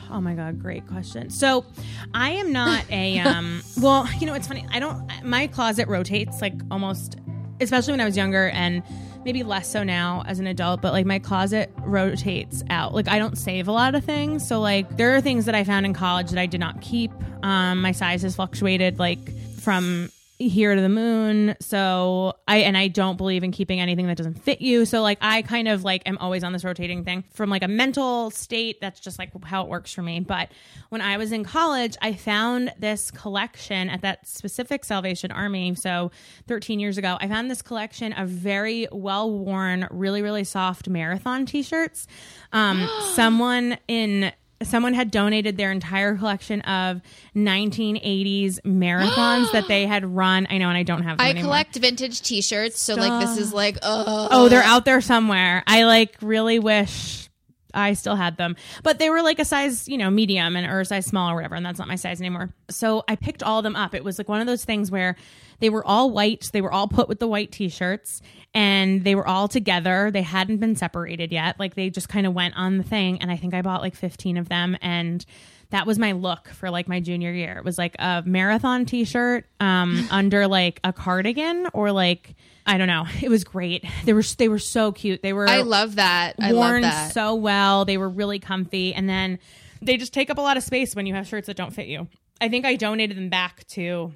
Oh 0.09 0.21
my 0.21 0.33
god, 0.33 0.59
great 0.59 0.87
question. 0.87 1.29
So, 1.29 1.65
I 2.13 2.31
am 2.31 2.51
not 2.51 2.83
a 2.89 3.19
um 3.19 3.61
well, 3.77 4.07
you 4.19 4.27
know, 4.27 4.33
it's 4.33 4.47
funny. 4.47 4.65
I 4.71 4.79
don't 4.79 5.07
my 5.23 5.47
closet 5.47 5.87
rotates 5.87 6.41
like 6.41 6.53
almost 6.71 7.17
especially 7.61 7.91
when 7.93 8.01
I 8.01 8.05
was 8.05 8.15
younger 8.15 8.49
and 8.49 8.81
maybe 9.25 9.43
less 9.43 9.69
so 9.69 9.83
now 9.83 10.23
as 10.27 10.39
an 10.39 10.47
adult, 10.47 10.81
but 10.81 10.93
like 10.93 11.05
my 11.05 11.19
closet 11.19 11.69
rotates 11.79 12.63
out. 12.69 12.93
Like 12.93 13.09
I 13.09 13.19
don't 13.19 13.37
save 13.37 13.67
a 13.67 13.71
lot 13.71 13.95
of 13.95 14.03
things. 14.05 14.47
So 14.47 14.59
like 14.61 14.97
there 14.97 15.15
are 15.15 15.21
things 15.21 15.45
that 15.45 15.55
I 15.55 15.63
found 15.63 15.85
in 15.85 15.93
college 15.93 16.29
that 16.29 16.39
I 16.39 16.45
did 16.45 16.59
not 16.59 16.81
keep. 16.81 17.11
Um 17.43 17.81
my 17.81 17.91
size 17.91 18.21
has 18.21 18.35
fluctuated 18.35 18.97
like 18.99 19.19
from 19.59 20.09
here 20.39 20.73
to 20.73 20.81
the 20.81 20.89
moon. 20.89 21.55
So 21.59 22.33
I 22.47 22.59
and 22.59 22.77
I 22.77 22.87
don't 22.87 23.17
believe 23.17 23.43
in 23.43 23.51
keeping 23.51 23.81
anything 23.81 24.07
that 24.07 24.15
doesn't 24.15 24.41
fit 24.41 24.61
you. 24.61 24.85
So 24.85 25.01
like 25.01 25.17
I 25.21 25.41
kind 25.41 25.67
of 25.67 25.83
like 25.83 26.01
am 26.07 26.17
always 26.17 26.45
on 26.45 26.53
this 26.53 26.63
rotating 26.63 27.03
thing 27.03 27.25
from 27.33 27.49
like 27.49 27.61
a 27.61 27.67
mental 27.67 28.31
state. 28.31 28.79
That's 28.79 29.01
just 29.01 29.19
like 29.19 29.31
how 29.43 29.63
it 29.63 29.69
works 29.69 29.93
for 29.93 30.01
me. 30.01 30.21
But 30.21 30.49
when 30.87 31.01
I 31.01 31.17
was 31.17 31.33
in 31.33 31.43
college, 31.43 31.97
I 32.01 32.13
found 32.13 32.73
this 32.79 33.11
collection 33.11 33.89
at 33.89 34.01
that 34.01 34.27
specific 34.27 34.85
Salvation 34.85 35.31
Army. 35.31 35.75
So 35.75 36.09
13 36.47 36.79
years 36.79 36.97
ago, 36.97 37.17
I 37.19 37.27
found 37.27 37.51
this 37.51 37.61
collection 37.61 38.13
of 38.13 38.29
very 38.29 38.87
well 38.93 39.29
worn, 39.29 39.87
really 39.91 40.21
really 40.21 40.45
soft 40.45 40.87
marathon 40.87 41.45
t-shirts. 41.45 42.07
Um, 42.53 42.87
someone 43.13 43.77
in 43.89 44.31
someone 44.63 44.93
had 44.93 45.11
donated 45.11 45.57
their 45.57 45.71
entire 45.71 46.15
collection 46.15 46.61
of 46.61 47.01
1980s 47.35 48.59
marathons 48.61 49.51
that 49.51 49.67
they 49.67 49.85
had 49.85 50.05
run. 50.05 50.47
I 50.49 50.57
know, 50.57 50.69
and 50.69 50.77
I 50.77 50.83
don't 50.83 51.03
have. 51.03 51.19
I 51.19 51.31
anymore. 51.31 51.45
collect 51.45 51.75
vintage 51.75 52.21
T-shirts, 52.21 52.79
so 52.79 52.95
like 52.95 53.25
this 53.25 53.37
is 53.37 53.53
like 53.53 53.77
oh 53.81 54.27
oh 54.31 54.49
they're 54.49 54.63
out 54.63 54.85
there 54.85 55.01
somewhere. 55.01 55.63
I 55.67 55.83
like 55.83 56.15
really 56.21 56.59
wish 56.59 57.29
I 57.73 57.93
still 57.93 58.15
had 58.15 58.37
them, 58.37 58.55
but 58.83 58.99
they 58.99 59.09
were 59.09 59.21
like 59.21 59.39
a 59.39 59.45
size, 59.45 59.87
you 59.87 59.97
know, 59.97 60.09
medium 60.09 60.55
and 60.55 60.67
or 60.67 60.81
a 60.81 60.85
size 60.85 61.05
small 61.05 61.29
or 61.29 61.35
whatever, 61.35 61.55
and 61.55 61.65
that's 61.65 61.79
not 61.79 61.87
my 61.87 61.95
size 61.95 62.19
anymore. 62.19 62.53
So 62.69 63.03
I 63.07 63.15
picked 63.15 63.43
all 63.43 63.59
of 63.59 63.63
them 63.63 63.75
up. 63.75 63.93
It 63.93 64.03
was 64.03 64.17
like 64.17 64.27
one 64.27 64.41
of 64.41 64.47
those 64.47 64.65
things 64.65 64.91
where 64.91 65.15
they 65.59 65.69
were 65.69 65.85
all 65.85 66.11
white. 66.11 66.49
They 66.53 66.61
were 66.61 66.71
all 66.71 66.87
put 66.87 67.07
with 67.07 67.19
the 67.19 67.27
white 67.27 67.51
t-shirts, 67.51 68.21
and 68.53 69.03
they 69.03 69.15
were 69.15 69.27
all 69.27 69.47
together. 69.47 70.11
They 70.11 70.21
hadn't 70.21 70.57
been 70.57 70.75
separated 70.75 71.31
yet. 71.31 71.59
Like 71.59 71.75
they 71.75 71.89
just 71.89 72.09
kind 72.09 72.25
of 72.25 72.33
went 72.33 72.55
on 72.57 72.77
the 72.77 72.83
thing, 72.83 73.21
and 73.21 73.31
I 73.31 73.37
think 73.37 73.53
I 73.53 73.61
bought 73.61 73.81
like 73.81 73.95
fifteen 73.95 74.37
of 74.37 74.49
them, 74.49 74.77
and 74.81 75.25
that 75.71 75.85
was 75.85 75.99
my 75.99 76.13
look 76.13 76.47
for 76.49 76.69
like 76.71 76.87
my 76.87 76.99
junior 76.99 77.31
year. 77.31 77.57
It 77.57 77.63
was 77.63 77.77
like 77.77 77.95
a 77.99 78.23
marathon 78.25 78.85
t-shirt 78.85 79.45
um, 79.59 80.07
under 80.11 80.47
like 80.47 80.79
a 80.83 80.91
cardigan 80.91 81.67
or 81.73 81.91
like 81.91 82.35
I 82.65 82.77
don't 82.77 82.87
know. 82.87 83.05
It 83.21 83.29
was 83.29 83.43
great. 83.43 83.85
They 84.05 84.13
were 84.13 84.23
they 84.37 84.47
were 84.47 84.59
so 84.59 84.91
cute. 84.91 85.21
They 85.21 85.33
were 85.33 85.47
I 85.47 85.61
love 85.61 85.95
that. 85.95 86.35
I 86.39 86.53
worn 86.53 86.83
love 86.83 86.91
that. 86.91 87.13
so 87.13 87.35
well. 87.35 87.85
They 87.85 87.97
were 87.97 88.09
really 88.09 88.39
comfy, 88.39 88.93
and 88.93 89.07
then 89.07 89.39
they 89.81 89.97
just 89.97 90.13
take 90.13 90.29
up 90.29 90.37
a 90.37 90.41
lot 90.41 90.57
of 90.57 90.63
space 90.63 90.95
when 90.95 91.05
you 91.05 91.13
have 91.13 91.27
shirts 91.27 91.47
that 91.47 91.57
don't 91.57 91.73
fit 91.73 91.87
you. 91.87 92.07
I 92.41 92.49
think 92.49 92.65
I 92.65 92.75
donated 92.75 93.17
them 93.17 93.29
back 93.29 93.65
to 93.69 94.13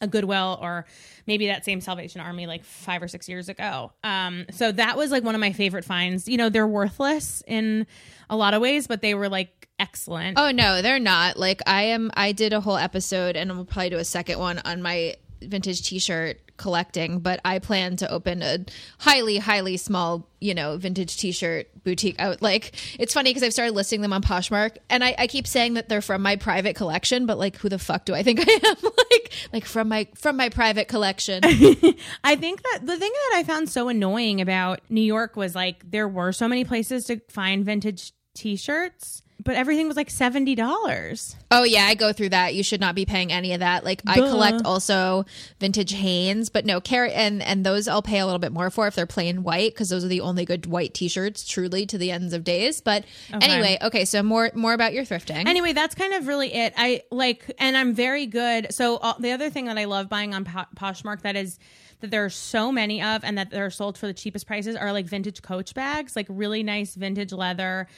a 0.00 0.06
Goodwill 0.06 0.58
or 0.60 0.86
maybe 1.26 1.48
that 1.48 1.64
same 1.64 1.80
Salvation 1.80 2.20
Army 2.20 2.46
like 2.46 2.64
five 2.64 3.02
or 3.02 3.08
six 3.08 3.28
years 3.28 3.48
ago. 3.48 3.92
Um, 4.02 4.46
so 4.50 4.72
that 4.72 4.96
was 4.96 5.10
like 5.10 5.22
one 5.22 5.34
of 5.34 5.40
my 5.40 5.52
favorite 5.52 5.84
finds. 5.84 6.28
You 6.28 6.36
know, 6.36 6.48
they're 6.48 6.66
worthless 6.66 7.42
in 7.46 7.86
a 8.28 8.36
lot 8.36 8.54
of 8.54 8.62
ways, 8.62 8.86
but 8.86 9.02
they 9.02 9.14
were 9.14 9.28
like 9.28 9.68
excellent. 9.78 10.38
Oh 10.38 10.50
no, 10.50 10.82
they're 10.82 10.98
not. 10.98 11.36
Like 11.36 11.60
I 11.66 11.84
am 11.84 12.10
I 12.14 12.32
did 12.32 12.52
a 12.52 12.60
whole 12.60 12.76
episode 12.76 13.36
and 13.36 13.50
we'll 13.50 13.64
probably 13.64 13.90
do 13.90 13.98
a 13.98 14.04
second 14.04 14.38
one 14.38 14.60
on 14.64 14.82
my 14.82 15.16
vintage 15.42 15.82
t-shirt 15.82 16.38
collecting, 16.60 17.20
but 17.20 17.40
I 17.42 17.58
plan 17.58 17.96
to 17.96 18.10
open 18.10 18.42
a 18.42 18.58
highly 18.98 19.38
highly 19.38 19.78
small, 19.78 20.28
you 20.40 20.54
know, 20.54 20.76
vintage 20.76 21.16
t-shirt 21.16 21.68
boutique 21.82 22.20
out 22.20 22.42
like 22.42 22.74
it's 22.98 23.14
funny 23.14 23.30
because 23.30 23.42
I've 23.42 23.54
started 23.54 23.74
listing 23.74 24.02
them 24.02 24.12
on 24.12 24.22
Poshmark 24.22 24.76
and 24.90 25.02
I, 25.02 25.14
I 25.18 25.26
keep 25.26 25.46
saying 25.46 25.74
that 25.74 25.88
they're 25.88 26.02
from 26.02 26.20
my 26.20 26.36
private 26.36 26.76
collection, 26.76 27.24
but 27.24 27.38
like 27.38 27.56
who 27.56 27.70
the 27.70 27.78
fuck 27.78 28.04
do 28.04 28.14
I 28.14 28.22
think 28.22 28.40
I 28.46 28.52
am? 28.52 28.76
like 29.10 29.32
like 29.54 29.64
from 29.64 29.88
my 29.88 30.06
from 30.14 30.36
my 30.36 30.50
private 30.50 30.86
collection. 30.86 31.40
I 32.24 32.36
think 32.36 32.62
that 32.62 32.80
the 32.82 32.96
thing 32.98 33.12
that 33.12 33.38
I 33.38 33.44
found 33.44 33.70
so 33.70 33.88
annoying 33.88 34.42
about 34.42 34.80
New 34.90 35.00
York 35.00 35.36
was 35.36 35.54
like 35.54 35.90
there 35.90 36.08
were 36.08 36.32
so 36.32 36.46
many 36.46 36.64
places 36.64 37.06
to 37.06 37.20
find 37.30 37.64
vintage 37.64 38.12
t-shirts, 38.34 39.22
but 39.42 39.54
everything 39.54 39.88
was 39.88 39.96
like 39.96 40.10
seventy 40.10 40.54
dollars. 40.54 41.36
Oh 41.50 41.62
yeah, 41.62 41.84
I 41.84 41.94
go 41.94 42.12
through 42.12 42.30
that. 42.30 42.54
You 42.54 42.62
should 42.62 42.80
not 42.80 42.94
be 42.94 43.04
paying 43.04 43.32
any 43.32 43.52
of 43.52 43.60
that. 43.60 43.84
Like 43.84 44.02
I 44.06 44.16
collect 44.16 44.64
also 44.64 45.24
vintage 45.58 45.92
Hanes, 45.92 46.50
but 46.50 46.64
no, 46.64 46.80
carry 46.80 47.12
and 47.12 47.42
and 47.42 47.64
those 47.64 47.88
I'll 47.88 48.02
pay 48.02 48.18
a 48.18 48.26
little 48.26 48.38
bit 48.38 48.52
more 48.52 48.70
for 48.70 48.86
if 48.86 48.94
they're 48.94 49.06
plain 49.06 49.42
white 49.42 49.72
because 49.72 49.88
those 49.88 50.04
are 50.04 50.08
the 50.08 50.20
only 50.20 50.44
good 50.44 50.66
white 50.66 50.94
T-shirts, 50.94 51.46
truly 51.46 51.86
to 51.86 51.98
the 51.98 52.10
ends 52.10 52.32
of 52.32 52.44
days. 52.44 52.80
But 52.80 53.04
anyway, 53.32 53.78
okay, 53.82 54.04
so 54.04 54.22
more 54.22 54.50
more 54.54 54.72
about 54.72 54.92
your 54.92 55.04
thrifting. 55.04 55.46
Anyway, 55.46 55.72
that's 55.72 55.94
kind 55.94 56.14
of 56.14 56.26
really 56.26 56.52
it. 56.52 56.74
I 56.76 57.02
like, 57.10 57.50
and 57.58 57.76
I'm 57.76 57.94
very 57.94 58.26
good. 58.26 58.72
So 58.74 58.96
uh, 58.96 59.14
the 59.18 59.32
other 59.32 59.50
thing 59.50 59.66
that 59.66 59.78
I 59.78 59.84
love 59.84 60.08
buying 60.08 60.34
on 60.34 60.44
po- 60.44 60.66
Poshmark 60.76 61.22
that 61.22 61.36
is 61.36 61.58
that 62.00 62.10
there 62.10 62.24
are 62.24 62.30
so 62.30 62.72
many 62.72 63.02
of, 63.02 63.24
and 63.24 63.36
that 63.36 63.50
they're 63.50 63.70
sold 63.70 63.98
for 63.98 64.06
the 64.06 64.14
cheapest 64.14 64.46
prices, 64.46 64.76
are 64.76 64.92
like 64.92 65.06
vintage 65.06 65.42
Coach 65.42 65.74
bags, 65.74 66.16
like 66.16 66.26
really 66.28 66.62
nice 66.62 66.94
vintage 66.94 67.32
leather 67.32 67.88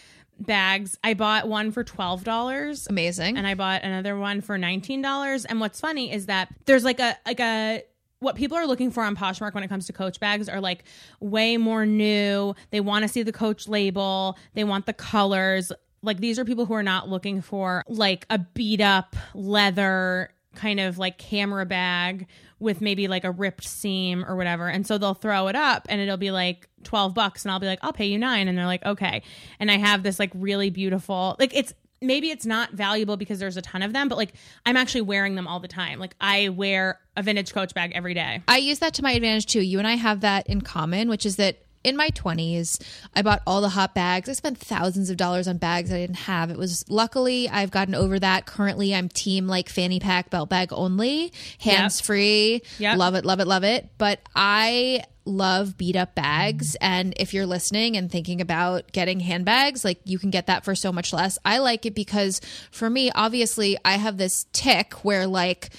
bags. 0.42 0.98
I 1.02 1.14
bought 1.14 1.48
one 1.48 1.72
for 1.72 1.84
twelve 1.84 2.24
dollars. 2.24 2.86
Amazing. 2.88 3.36
and 3.36 3.46
I 3.46 3.54
bought 3.54 3.82
another 3.82 4.16
one 4.16 4.40
for 4.40 4.58
nineteen 4.58 5.02
dollars. 5.02 5.44
And 5.44 5.60
what's 5.60 5.80
funny 5.80 6.12
is 6.12 6.26
that 6.26 6.48
there's 6.66 6.84
like 6.84 7.00
a 7.00 7.16
like 7.26 7.40
a 7.40 7.82
what 8.20 8.36
people 8.36 8.56
are 8.56 8.66
looking 8.66 8.90
for 8.90 9.02
on 9.02 9.16
Poshmark 9.16 9.52
when 9.52 9.64
it 9.64 9.68
comes 9.68 9.86
to 9.86 9.92
Coach 9.92 10.20
bags 10.20 10.48
are 10.48 10.60
like 10.60 10.84
way 11.20 11.56
more 11.56 11.84
new. 11.84 12.54
They 12.70 12.80
want 12.80 13.02
to 13.02 13.08
see 13.08 13.22
the 13.22 13.32
Coach 13.32 13.66
label. 13.66 14.36
They 14.54 14.64
want 14.64 14.86
the 14.86 14.92
colors. 14.92 15.72
Like 16.02 16.18
these 16.18 16.38
are 16.38 16.44
people 16.44 16.66
who 16.66 16.74
are 16.74 16.82
not 16.82 17.08
looking 17.08 17.42
for 17.42 17.82
like 17.88 18.26
a 18.30 18.38
beat 18.38 18.80
up 18.80 19.16
leather 19.34 20.30
kind 20.54 20.80
of 20.80 20.98
like 20.98 21.18
camera 21.18 21.66
bag 21.66 22.26
with 22.58 22.80
maybe 22.80 23.08
like 23.08 23.24
a 23.24 23.30
ripped 23.30 23.64
seam 23.64 24.24
or 24.24 24.36
whatever. 24.36 24.68
And 24.68 24.86
so 24.86 24.98
they'll 24.98 25.14
throw 25.14 25.48
it 25.48 25.56
up 25.56 25.86
and 25.88 26.00
it'll 26.00 26.16
be 26.16 26.30
like 26.30 26.68
12 26.84 27.14
bucks 27.14 27.44
and 27.44 27.52
I'll 27.52 27.58
be 27.58 27.66
like, 27.66 27.80
I'll 27.82 27.92
pay 27.92 28.06
you 28.06 28.18
nine. 28.18 28.48
And 28.48 28.56
they're 28.56 28.66
like, 28.66 28.84
okay. 28.84 29.22
And 29.58 29.70
I 29.70 29.78
have 29.78 30.02
this 30.02 30.18
like 30.18 30.30
really 30.34 30.70
beautiful, 30.70 31.36
like 31.38 31.54
it's, 31.54 31.74
maybe 32.00 32.30
it's 32.30 32.46
not 32.46 32.72
valuable 32.72 33.16
because 33.16 33.38
there's 33.38 33.56
a 33.56 33.62
ton 33.62 33.82
of 33.82 33.92
them, 33.92 34.08
but 34.08 34.18
like 34.18 34.34
I'm 34.66 34.76
actually 34.76 35.02
wearing 35.02 35.34
them 35.34 35.46
all 35.46 35.60
the 35.60 35.68
time. 35.68 35.98
Like 35.98 36.14
I 36.20 36.48
wear 36.50 37.00
a 37.16 37.22
vintage 37.22 37.52
coach 37.52 37.74
bag 37.74 37.92
every 37.94 38.14
day. 38.14 38.42
I 38.48 38.58
use 38.58 38.80
that 38.80 38.94
to 38.94 39.02
my 39.02 39.12
advantage 39.12 39.46
too. 39.46 39.60
You 39.60 39.78
and 39.78 39.86
I 39.86 39.94
have 39.94 40.20
that 40.20 40.46
in 40.48 40.60
common, 40.60 41.08
which 41.08 41.26
is 41.26 41.36
that 41.36 41.58
in 41.84 41.96
my 41.96 42.10
20s, 42.10 42.82
I 43.14 43.22
bought 43.22 43.42
all 43.46 43.60
the 43.60 43.70
hot 43.70 43.94
bags. 43.94 44.28
I 44.28 44.32
spent 44.32 44.58
thousands 44.58 45.10
of 45.10 45.16
dollars 45.16 45.48
on 45.48 45.58
bags 45.58 45.92
I 45.92 45.98
didn't 45.98 46.16
have. 46.16 46.50
It 46.50 46.56
was 46.56 46.84
luckily 46.88 47.48
I've 47.48 47.70
gotten 47.70 47.94
over 47.94 48.18
that. 48.18 48.46
Currently, 48.46 48.94
I'm 48.94 49.08
team 49.08 49.46
like 49.46 49.68
fanny 49.68 50.00
pack 50.00 50.30
belt 50.30 50.48
bag 50.48 50.72
only, 50.72 51.32
hands 51.58 52.00
free. 52.00 52.62
Yep. 52.78 52.98
Love 52.98 53.14
it, 53.14 53.24
love 53.24 53.40
it, 53.40 53.46
love 53.46 53.64
it. 53.64 53.88
But 53.98 54.20
I 54.34 55.04
love 55.24 55.76
beat 55.78 55.94
up 55.94 56.14
bags 56.14 56.74
and 56.80 57.14
if 57.16 57.32
you're 57.32 57.46
listening 57.46 57.96
and 57.96 58.10
thinking 58.10 58.40
about 58.40 58.90
getting 58.90 59.20
handbags 59.20 59.84
like 59.84 60.00
you 60.04 60.18
can 60.18 60.30
get 60.30 60.48
that 60.48 60.64
for 60.64 60.74
so 60.74 60.90
much 60.90 61.12
less 61.12 61.38
i 61.44 61.58
like 61.58 61.86
it 61.86 61.94
because 61.94 62.40
for 62.72 62.90
me 62.90 63.08
obviously 63.14 63.78
i 63.84 63.92
have 63.92 64.16
this 64.16 64.46
tick 64.52 64.94
where 65.04 65.28
like 65.28 65.70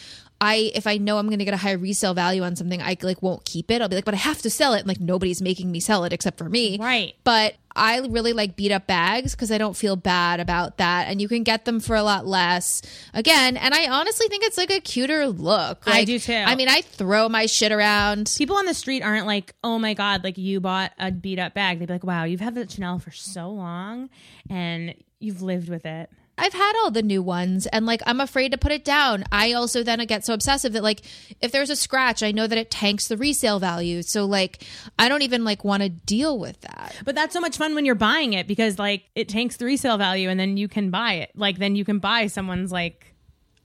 I 0.43 0.71
if 0.75 0.85
I 0.85 0.97
know 0.97 1.17
I'm 1.17 1.27
going 1.27 1.39
to 1.39 1.45
get 1.45 1.53
a 1.53 1.57
high 1.57 1.71
resale 1.71 2.13
value 2.13 2.43
on 2.43 2.55
something, 2.55 2.81
I 2.81 2.97
like 3.01 3.23
won't 3.23 3.45
keep 3.45 3.71
it. 3.71 3.81
I'll 3.81 3.89
be 3.89 3.95
like, 3.95 4.05
but 4.05 4.13
I 4.13 4.17
have 4.17 4.41
to 4.43 4.49
sell 4.49 4.73
it. 4.73 4.79
And 4.79 4.87
like 4.87 4.99
nobody's 4.99 5.41
making 5.41 5.71
me 5.71 5.79
sell 5.79 6.03
it 6.03 6.13
except 6.13 6.37
for 6.37 6.49
me. 6.49 6.77
Right. 6.79 7.15
But 7.23 7.55
I 7.75 7.99
really 7.99 8.33
like 8.33 8.55
beat 8.55 8.71
up 8.71 8.85
bags 8.85 9.33
because 9.33 9.51
I 9.51 9.57
don't 9.57 9.75
feel 9.75 9.95
bad 9.95 10.39
about 10.39 10.77
that, 10.77 11.07
and 11.07 11.19
you 11.19 11.27
can 11.27 11.43
get 11.43 11.65
them 11.65 11.79
for 11.79 11.95
a 11.95 12.03
lot 12.03 12.27
less. 12.27 12.81
Again, 13.13 13.57
and 13.57 13.73
I 13.73 13.89
honestly 13.89 14.27
think 14.27 14.43
it's 14.43 14.57
like 14.57 14.69
a 14.69 14.79
cuter 14.79 15.27
look. 15.27 15.83
I 15.87 16.03
do 16.03 16.19
too. 16.19 16.33
I 16.33 16.55
mean, 16.55 16.69
I 16.69 16.81
throw 16.81 17.29
my 17.29 17.47
shit 17.47 17.71
around. 17.71 18.31
People 18.37 18.57
on 18.57 18.65
the 18.65 18.73
street 18.75 19.01
aren't 19.01 19.25
like, 19.25 19.55
oh 19.63 19.79
my 19.79 19.95
God, 19.95 20.23
like 20.23 20.37
you 20.37 20.59
bought 20.59 20.91
a 20.99 21.11
beat 21.11 21.39
up 21.39 21.53
bag. 21.55 21.79
They'd 21.79 21.87
be 21.87 21.93
like, 21.93 22.03
wow, 22.03 22.25
you've 22.25 22.41
had 22.41 22.55
that 22.55 22.71
Chanel 22.71 22.99
for 22.99 23.11
so 23.11 23.49
long 23.49 24.09
and 24.49 24.93
you've 25.19 25.41
lived 25.41 25.69
with 25.69 25.85
it. 25.85 26.11
I've 26.37 26.53
had 26.53 26.73
all 26.81 26.89
the 26.89 27.03
new 27.03 27.21
ones 27.21 27.67
and 27.67 27.85
like 27.85 28.01
I'm 28.07 28.19
afraid 28.19 28.51
to 28.53 28.57
put 28.57 28.71
it 28.71 28.83
down. 28.83 29.23
I 29.31 29.53
also 29.53 29.83
then 29.83 29.99
get 30.05 30.25
so 30.25 30.33
obsessive 30.33 30.73
that 30.73 30.83
like 30.83 31.01
if 31.41 31.51
there's 31.51 31.69
a 31.69 31.75
scratch, 31.75 32.23
I 32.23 32.31
know 32.31 32.47
that 32.47 32.57
it 32.57 32.71
tanks 32.71 33.07
the 33.07 33.17
resale 33.17 33.59
value. 33.59 34.01
So 34.01 34.25
like 34.25 34.63
I 34.97 35.09
don't 35.09 35.21
even 35.21 35.43
like 35.43 35.63
want 35.63 35.83
to 35.83 35.89
deal 35.89 36.39
with 36.39 36.59
that. 36.61 36.95
But 37.05 37.13
that's 37.15 37.33
so 37.33 37.39
much 37.39 37.57
fun 37.57 37.75
when 37.75 37.85
you're 37.85 37.95
buying 37.95 38.33
it 38.33 38.47
because 38.47 38.79
like 38.79 39.03
it 39.15 39.29
tanks 39.29 39.57
the 39.57 39.65
resale 39.65 39.97
value 39.97 40.29
and 40.29 40.39
then 40.39 40.57
you 40.57 40.67
can 40.67 40.89
buy 40.89 41.13
it. 41.15 41.31
Like 41.35 41.59
then 41.59 41.75
you 41.75 41.85
can 41.85 41.99
buy 41.99 42.27
someone's 42.27 42.71
like, 42.71 43.13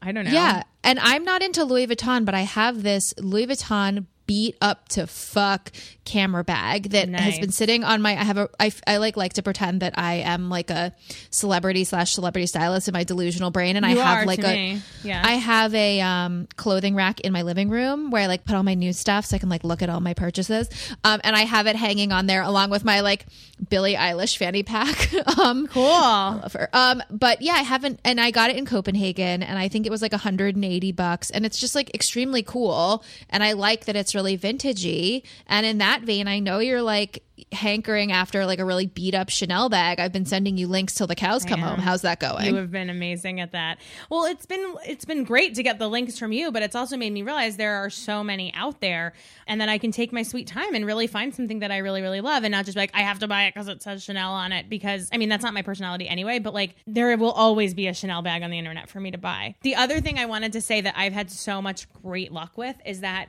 I 0.03 0.13
don't 0.13 0.27
know. 0.27 0.31
Yeah. 0.33 0.63
And 0.85 0.99
I'm 1.01 1.25
not 1.25 1.43
into 1.43 1.65
Louis 1.65 1.87
Vuitton, 1.87 2.25
but 2.25 2.35
I 2.35 2.43
have 2.43 2.83
this 2.83 3.15
Louis 3.19 3.47
Vuitton 3.47 4.07
beat 4.27 4.57
up 4.61 4.89
to 4.91 5.07
fuck 5.07 5.73
camera 6.09 6.43
bag 6.43 6.91
that 6.91 7.09
has 7.11 7.39
been 7.39 7.53
sitting 7.53 7.85
on 7.85 8.01
my 8.01 8.13
I 8.13 8.25
have 8.25 8.39
a 8.39 8.49
I, 8.59 8.73
I 8.87 8.97
like 8.97 9.17
like 9.17 9.35
to 9.35 9.43
pretend 9.43 9.83
that 9.83 9.99
I 9.99 10.15
am 10.15 10.49
like 10.49 10.71
a 10.71 10.95
celebrity 11.31 11.85
slash 11.85 12.13
celebrity 12.15 12.47
stylist 12.47 12.89
in 12.89 12.95
my 12.95 13.05
delusional 13.05 13.51
brain 13.51 13.77
and 13.77 13.85
You 13.85 14.01
I 14.01 14.03
have 14.03 14.27
like 14.27 14.43
a 14.43 14.55
me. 14.55 14.83
Yeah. 15.05 15.23
I 15.25 15.33
have 15.33 15.75
a 15.75 16.01
um 16.01 16.49
clothing 16.57 16.95
rack 16.95 17.21
in 17.21 17.33
my 17.33 17.43
living 17.43 17.69
room 17.69 18.11
where 18.11 18.23
I 18.23 18.27
like 18.27 18.45
put 18.45 18.55
all 18.55 18.63
my 18.63 18.75
new 18.75 18.93
stuff 18.93 19.27
so 19.27 19.37
I 19.37 19.39
can 19.39 19.49
like 19.51 19.65
look 19.65 19.83
at 19.83 19.91
all 19.91 20.01
my 20.01 20.15
purchases. 20.15 20.71
Um 21.05 21.21
and 21.23 21.37
I 21.37 21.43
have 21.43 21.67
it 21.67 21.77
hanging 21.77 22.11
on 22.13 22.27
there 22.27 22.43
along 22.43 22.71
with 22.71 22.85
my 22.85 23.01
like 23.01 23.27
Billie 23.69 23.95
Eilish 23.95 24.37
fanny 24.39 24.63
pack. 24.63 25.13
um 25.39 25.67
Cool. 25.67 25.83
love 25.85 26.53
her. 26.55 26.69
Um, 26.73 27.03
but 27.11 27.43
yeah, 27.43 27.55
I 27.55 27.63
haven't, 27.63 28.01
and 28.05 28.21
I 28.21 28.31
got 28.31 28.51
it 28.51 28.57
in 28.57 28.65
Copenhagen, 28.67 29.43
and 29.43 29.59
I 29.59 29.69
think 29.69 29.87
it 29.87 29.91
was 29.91 30.01
like 30.03 30.13
180 30.13 30.93
bucks, 30.93 31.31
and 31.31 31.45
it's 31.45 31.59
just 31.59 31.75
like 31.75 31.93
extremely 31.95 32.43
cool, 32.43 33.05
and 33.31 33.43
I 33.43 33.53
like 33.53 33.85
that 33.87 33.97
it's 33.97 34.15
really 34.15 34.39
vintagey. 34.39 35.23
And 35.47 35.67
in 35.67 35.79
that 35.79 35.98
vein, 36.03 36.29
I 36.29 36.39
know 36.39 36.59
you're 36.59 36.83
like 36.83 37.23
hankering 37.53 38.11
after 38.11 38.45
like 38.45 38.59
a 38.59 38.65
really 38.65 38.87
beat 38.87 39.15
up 39.15 39.29
Chanel 39.29 39.69
bag. 39.69 40.01
I've 40.01 40.13
been 40.13 40.27
sending 40.27 40.59
you 40.59 40.67
links 40.67 40.95
till 40.95 41.07
the 41.07 41.15
cows 41.15 41.45
come 41.45 41.61
home. 41.61 41.79
How's 41.79 42.03
that 42.03 42.19
going? 42.19 42.47
You 42.47 42.57
have 42.57 42.71
been 42.71 42.91
amazing 42.91 43.41
at 43.41 43.53
that. 43.53 43.79
Well, 44.11 44.25
it's 44.25 44.45
been 44.45 44.75
it's 44.85 45.05
been 45.05 45.25
great 45.25 45.55
to 45.55 45.63
get 45.63 45.79
the 45.79 45.89
links 45.89 46.19
from 46.19 46.33
you, 46.33 46.51
but 46.51 46.63
it's 46.63 46.75
also 46.75 46.97
made 46.97 47.13
me 47.13 47.23
realize 47.23 47.57
there 47.57 47.77
are 47.77 47.91
so 47.91 48.25
many 48.25 48.53
out 48.55 48.81
there, 48.81 49.13
and 49.47 49.61
that 49.61 49.69
I 49.69 49.79
can 49.79 49.93
take 49.93 50.13
my 50.13 50.23
sweet 50.23 50.47
time 50.47 50.75
and 50.75 50.85
really 50.85 51.07
find 51.07 51.35
something 51.35 51.61
that 51.61 51.71
I 51.71 51.79
really 51.79 52.03
really 52.03 52.21
love, 52.21 52.45
and 52.45 52.53
not 52.53 52.65
just 52.65 52.75
be 52.75 52.81
like 52.81 52.95
I 52.95 53.03
have 53.03 53.21
to 53.21 53.29
buy 53.29 53.45
it 53.45 53.55
because 53.55 53.69
it 53.69 53.83
says 53.83 54.03
Chanel 54.03 54.33
on 54.33 54.53
it. 54.53 54.69
Because 54.69 55.09
I 55.13 55.17
mean 55.17 55.29
that's 55.29 55.45
not 55.45 55.55
my 55.55 55.63
personality 55.63 56.09
anyway. 56.09 56.41
But 56.41 56.55
like 56.55 56.75
there 56.87 57.17
will 57.17 57.33
always 57.33 57.73
be 57.73 57.87
a 57.87 57.95
Chanel 57.95 58.23
bag 58.23 58.43
on 58.43 58.51
the 58.51 58.59
internet 58.59 58.89
for 58.89 59.01
me 59.01 59.11
to 59.13 59.19
buy. 59.19 59.55
The 59.63 59.77
other 59.77 60.01
thing 60.01 60.19
I 60.19 60.27
wanted 60.27 60.53
to 60.55 60.61
say 60.61 60.81
that 60.81 60.95
I've 60.97 61.13
had 61.13 61.31
so 61.31 61.63
much 61.63 61.91
great 62.03 62.33
luck 62.33 62.59
with 62.59 62.77
is 62.85 63.01
that. 63.01 63.29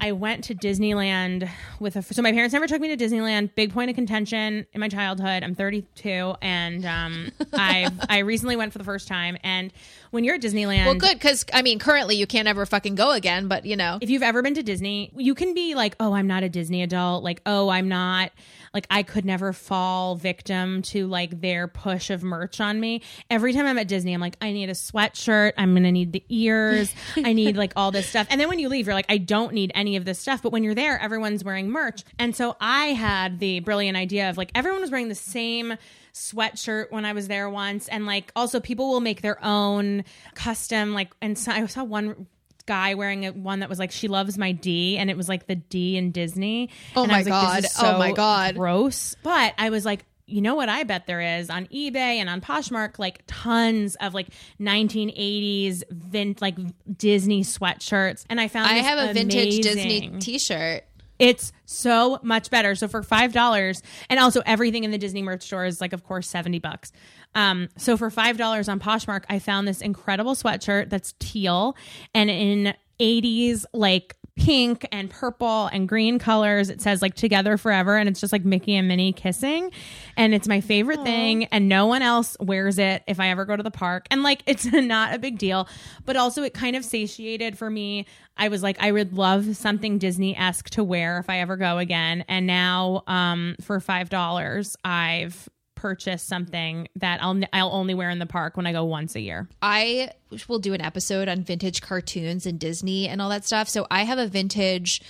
I 0.00 0.12
went 0.12 0.44
to 0.44 0.54
Disneyland 0.54 1.48
with 1.80 1.96
a. 1.96 2.02
So 2.02 2.22
my 2.22 2.32
parents 2.32 2.52
never 2.52 2.66
took 2.66 2.80
me 2.80 2.94
to 2.94 3.04
Disneyland. 3.04 3.54
Big 3.54 3.72
point 3.72 3.90
of 3.90 3.96
contention 3.96 4.66
in 4.72 4.80
my 4.80 4.88
childhood. 4.88 5.42
I'm 5.42 5.54
32, 5.54 6.34
and 6.40 6.84
um, 6.84 7.32
I 7.52 7.90
I 8.08 8.18
recently 8.18 8.56
went 8.56 8.72
for 8.72 8.78
the 8.78 8.84
first 8.84 9.08
time. 9.08 9.36
And 9.42 9.72
when 10.10 10.24
you're 10.24 10.36
at 10.36 10.42
Disneyland, 10.42 10.86
Well, 10.86 10.94
good 10.94 11.14
because 11.14 11.44
I 11.52 11.62
mean, 11.62 11.78
currently 11.78 12.16
you 12.16 12.26
can't 12.26 12.48
ever 12.48 12.66
fucking 12.66 12.94
go 12.94 13.12
again. 13.12 13.48
But 13.48 13.64
you 13.64 13.76
know, 13.76 13.98
if 14.00 14.10
you've 14.10 14.22
ever 14.22 14.42
been 14.42 14.54
to 14.54 14.62
Disney, 14.62 15.12
you 15.16 15.34
can 15.34 15.54
be 15.54 15.74
like, 15.74 15.96
oh, 16.00 16.12
I'm 16.12 16.26
not 16.26 16.42
a 16.42 16.48
Disney 16.48 16.82
adult. 16.82 17.24
Like, 17.24 17.40
oh, 17.46 17.68
I'm 17.68 17.88
not. 17.88 18.32
Like, 18.74 18.86
I 18.90 19.02
could 19.02 19.24
never 19.24 19.52
fall 19.52 20.14
victim 20.16 20.82
to 20.82 21.06
like 21.06 21.40
their 21.40 21.68
push 21.68 22.10
of 22.10 22.22
merch 22.22 22.60
on 22.60 22.78
me. 22.78 23.02
Every 23.30 23.52
time 23.52 23.66
I'm 23.66 23.78
at 23.78 23.88
Disney, 23.88 24.12
I'm 24.12 24.20
like, 24.20 24.36
I 24.42 24.52
need 24.52 24.68
a 24.68 24.74
sweatshirt. 24.74 25.52
I'm 25.56 25.72
going 25.72 25.84
to 25.84 25.92
need 25.92 26.12
the 26.12 26.22
ears. 26.28 26.92
I 27.16 27.32
need 27.32 27.56
like 27.56 27.72
all 27.76 27.90
this 27.90 28.08
stuff. 28.08 28.26
And 28.30 28.40
then 28.40 28.48
when 28.48 28.58
you 28.58 28.68
leave, 28.68 28.86
you're 28.86 28.94
like, 28.94 29.06
I 29.08 29.18
don't 29.18 29.54
need 29.54 29.72
any 29.74 29.96
of 29.96 30.04
this 30.04 30.18
stuff. 30.18 30.42
But 30.42 30.52
when 30.52 30.64
you're 30.64 30.74
there, 30.74 30.98
everyone's 31.00 31.42
wearing 31.44 31.70
merch. 31.70 32.04
And 32.18 32.36
so 32.36 32.56
I 32.60 32.88
had 32.88 33.38
the 33.38 33.60
brilliant 33.60 33.96
idea 33.96 34.28
of 34.28 34.36
like, 34.36 34.50
everyone 34.54 34.80
was 34.82 34.90
wearing 34.90 35.08
the 35.08 35.14
same 35.14 35.74
sweatshirt 36.12 36.90
when 36.90 37.04
I 37.04 37.12
was 37.12 37.28
there 37.28 37.48
once. 37.48 37.88
And 37.88 38.06
like, 38.06 38.32
also 38.36 38.60
people 38.60 38.90
will 38.90 39.00
make 39.00 39.22
their 39.22 39.42
own 39.44 40.04
custom, 40.34 40.94
like, 40.94 41.12
and 41.20 41.38
so 41.38 41.52
I 41.52 41.66
saw 41.66 41.84
one 41.84 42.26
guy 42.66 42.94
wearing 42.94 43.26
a, 43.26 43.32
one 43.32 43.60
that 43.60 43.68
was 43.68 43.78
like 43.78 43.90
she 43.90 44.08
loves 44.08 44.36
my 44.36 44.52
D 44.52 44.98
and 44.98 45.10
it 45.10 45.16
was 45.16 45.28
like 45.28 45.46
the 45.46 45.56
D 45.56 45.96
in 45.96 46.12
Disney. 46.12 46.70
Oh 46.94 47.02
and 47.02 47.10
my 47.10 47.16
I 47.16 47.20
was 47.20 47.28
like, 47.28 47.42
God. 47.42 47.62
this 47.64 47.76
is 47.76 47.82
Oh 47.82 47.98
my 47.98 48.12
God. 48.12 48.56
Gross. 48.56 49.16
But 49.22 49.54
I 49.58 49.70
was 49.70 49.84
like, 49.84 50.04
you 50.26 50.42
know 50.42 50.54
what 50.54 50.68
I 50.68 50.84
bet 50.84 51.06
there 51.06 51.22
is 51.22 51.48
on 51.48 51.66
eBay 51.68 52.16
and 52.18 52.28
on 52.28 52.42
Poshmark, 52.42 52.98
like 52.98 53.22
tons 53.26 53.96
of 53.96 54.12
like 54.12 54.28
1980s 54.60 55.82
vint 55.90 56.42
like 56.42 56.56
Disney 56.96 57.42
sweatshirts. 57.42 58.26
And 58.28 58.38
I 58.38 58.48
found 58.48 58.68
I 58.68 58.74
have 58.74 59.10
a 59.10 59.14
vintage 59.14 59.62
Disney 59.62 60.12
T-shirt. 60.20 60.84
It's 61.18 61.52
so 61.64 62.18
much 62.22 62.50
better. 62.50 62.74
So 62.74 62.88
for 62.88 63.02
five 63.02 63.32
dollars, 63.32 63.82
and 64.08 64.20
also 64.20 64.42
everything 64.46 64.84
in 64.84 64.90
the 64.90 64.98
Disney 64.98 65.22
merch 65.22 65.42
store 65.42 65.64
is 65.64 65.80
like, 65.80 65.92
of 65.92 66.04
course, 66.04 66.28
seventy 66.28 66.58
bucks. 66.58 66.92
Um, 67.34 67.68
so 67.76 67.96
for 67.96 68.10
five 68.10 68.36
dollars 68.38 68.68
on 68.68 68.80
Poshmark, 68.80 69.24
I 69.28 69.38
found 69.38 69.68
this 69.68 69.80
incredible 69.80 70.34
sweatshirt 70.34 70.90
that's 70.90 71.14
teal 71.18 71.76
and 72.14 72.30
in 72.30 72.74
eighties 73.00 73.66
like 73.72 74.16
pink 74.38 74.86
and 74.92 75.10
purple 75.10 75.66
and 75.66 75.88
green 75.88 76.18
colors. 76.18 76.70
It 76.70 76.80
says 76.80 77.02
like 77.02 77.14
together 77.14 77.56
forever, 77.56 77.96
and 77.96 78.08
it's 78.08 78.20
just 78.20 78.32
like 78.32 78.44
Mickey 78.44 78.76
and 78.76 78.86
Minnie 78.88 79.12
kissing, 79.12 79.70
and 80.16 80.34
it's 80.34 80.48
my 80.48 80.60
favorite 80.60 81.02
thing. 81.02 81.44
And 81.46 81.68
no 81.68 81.86
one 81.86 82.02
else 82.02 82.36
wears 82.40 82.78
it 82.78 83.02
if 83.06 83.20
I 83.20 83.28
ever 83.28 83.44
go 83.44 83.56
to 83.56 83.62
the 83.62 83.70
park, 83.70 84.06
and 84.10 84.22
like 84.22 84.42
it's 84.46 84.64
not 84.72 85.14
a 85.14 85.18
big 85.18 85.38
deal, 85.38 85.68
but 86.04 86.16
also 86.16 86.42
it 86.42 86.54
kind 86.54 86.76
of 86.76 86.84
satiated 86.84 87.58
for 87.58 87.68
me. 87.68 88.06
I 88.36 88.48
was 88.48 88.62
like, 88.62 88.80
I 88.80 88.92
would 88.92 89.14
love 89.14 89.56
something 89.56 89.98
Disney 89.98 90.36
esque 90.36 90.70
to 90.70 90.84
wear 90.84 91.18
if 91.18 91.28
I 91.28 91.40
ever 91.40 91.56
go 91.56 91.78
again. 91.78 92.24
And 92.28 92.46
now, 92.46 93.02
um, 93.08 93.56
for 93.60 93.80
five 93.80 94.08
dollars, 94.08 94.76
I've 94.84 95.48
purchased 95.78 96.26
something 96.26 96.88
that 96.96 97.22
I'll 97.22 97.40
I'll 97.52 97.70
only 97.72 97.94
wear 97.94 98.10
in 98.10 98.18
the 98.18 98.26
park 98.26 98.56
when 98.56 98.66
I 98.66 98.72
go 98.72 98.84
once 98.84 99.14
a 99.14 99.20
year. 99.20 99.48
I 99.62 100.10
will 100.48 100.58
do 100.58 100.74
an 100.74 100.80
episode 100.80 101.28
on 101.28 101.44
vintage 101.44 101.80
cartoons 101.80 102.46
and 102.46 102.58
Disney 102.58 103.08
and 103.08 103.22
all 103.22 103.30
that 103.30 103.46
stuff. 103.46 103.68
So 103.68 103.86
I 103.90 104.02
have 104.02 104.18
a 104.18 104.26
vintage 104.26 105.00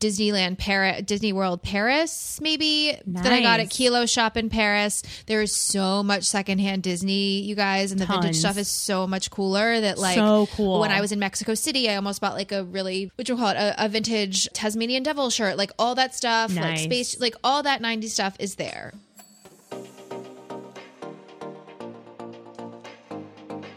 Disneyland 0.00 0.58
Paris, 0.58 1.02
Disney 1.02 1.32
World 1.32 1.62
Paris, 1.62 2.40
maybe 2.40 2.98
that 3.06 3.32
I 3.32 3.40
got 3.40 3.60
at 3.60 3.70
Kilo 3.70 4.06
Shop 4.06 4.36
in 4.36 4.48
Paris. 4.50 5.02
There 5.26 5.42
is 5.42 5.54
so 5.54 6.02
much 6.02 6.24
secondhand 6.24 6.82
Disney, 6.82 7.42
you 7.42 7.54
guys, 7.54 7.92
and 7.92 8.00
the 8.00 8.06
vintage 8.06 8.36
stuff 8.36 8.58
is 8.58 8.68
so 8.68 9.06
much 9.06 9.30
cooler. 9.30 9.80
That 9.80 9.98
like 9.98 10.16
So 10.16 10.48
cool. 10.56 10.80
when 10.80 10.90
I 10.90 11.00
was 11.00 11.12
in 11.12 11.18
Mexico 11.18 11.54
City, 11.54 11.88
I 11.88 11.96
almost 11.96 12.20
bought 12.20 12.34
like 12.34 12.50
a 12.52 12.64
really 12.64 13.12
what 13.16 13.28
you 13.28 13.36
call 13.36 13.50
it 13.50 13.56
a, 13.56 13.84
a 13.84 13.88
vintage 13.88 14.48
Tasmanian 14.54 15.02
Devil 15.02 15.30
shirt, 15.30 15.56
like 15.56 15.70
all 15.78 15.94
that 15.94 16.14
stuff, 16.14 16.56
like 16.56 16.78
space, 16.78 17.20
like 17.20 17.36
all 17.44 17.62
that 17.62 17.80
'90s 17.82 18.08
stuff 18.08 18.34
is 18.40 18.56
there. 18.56 18.92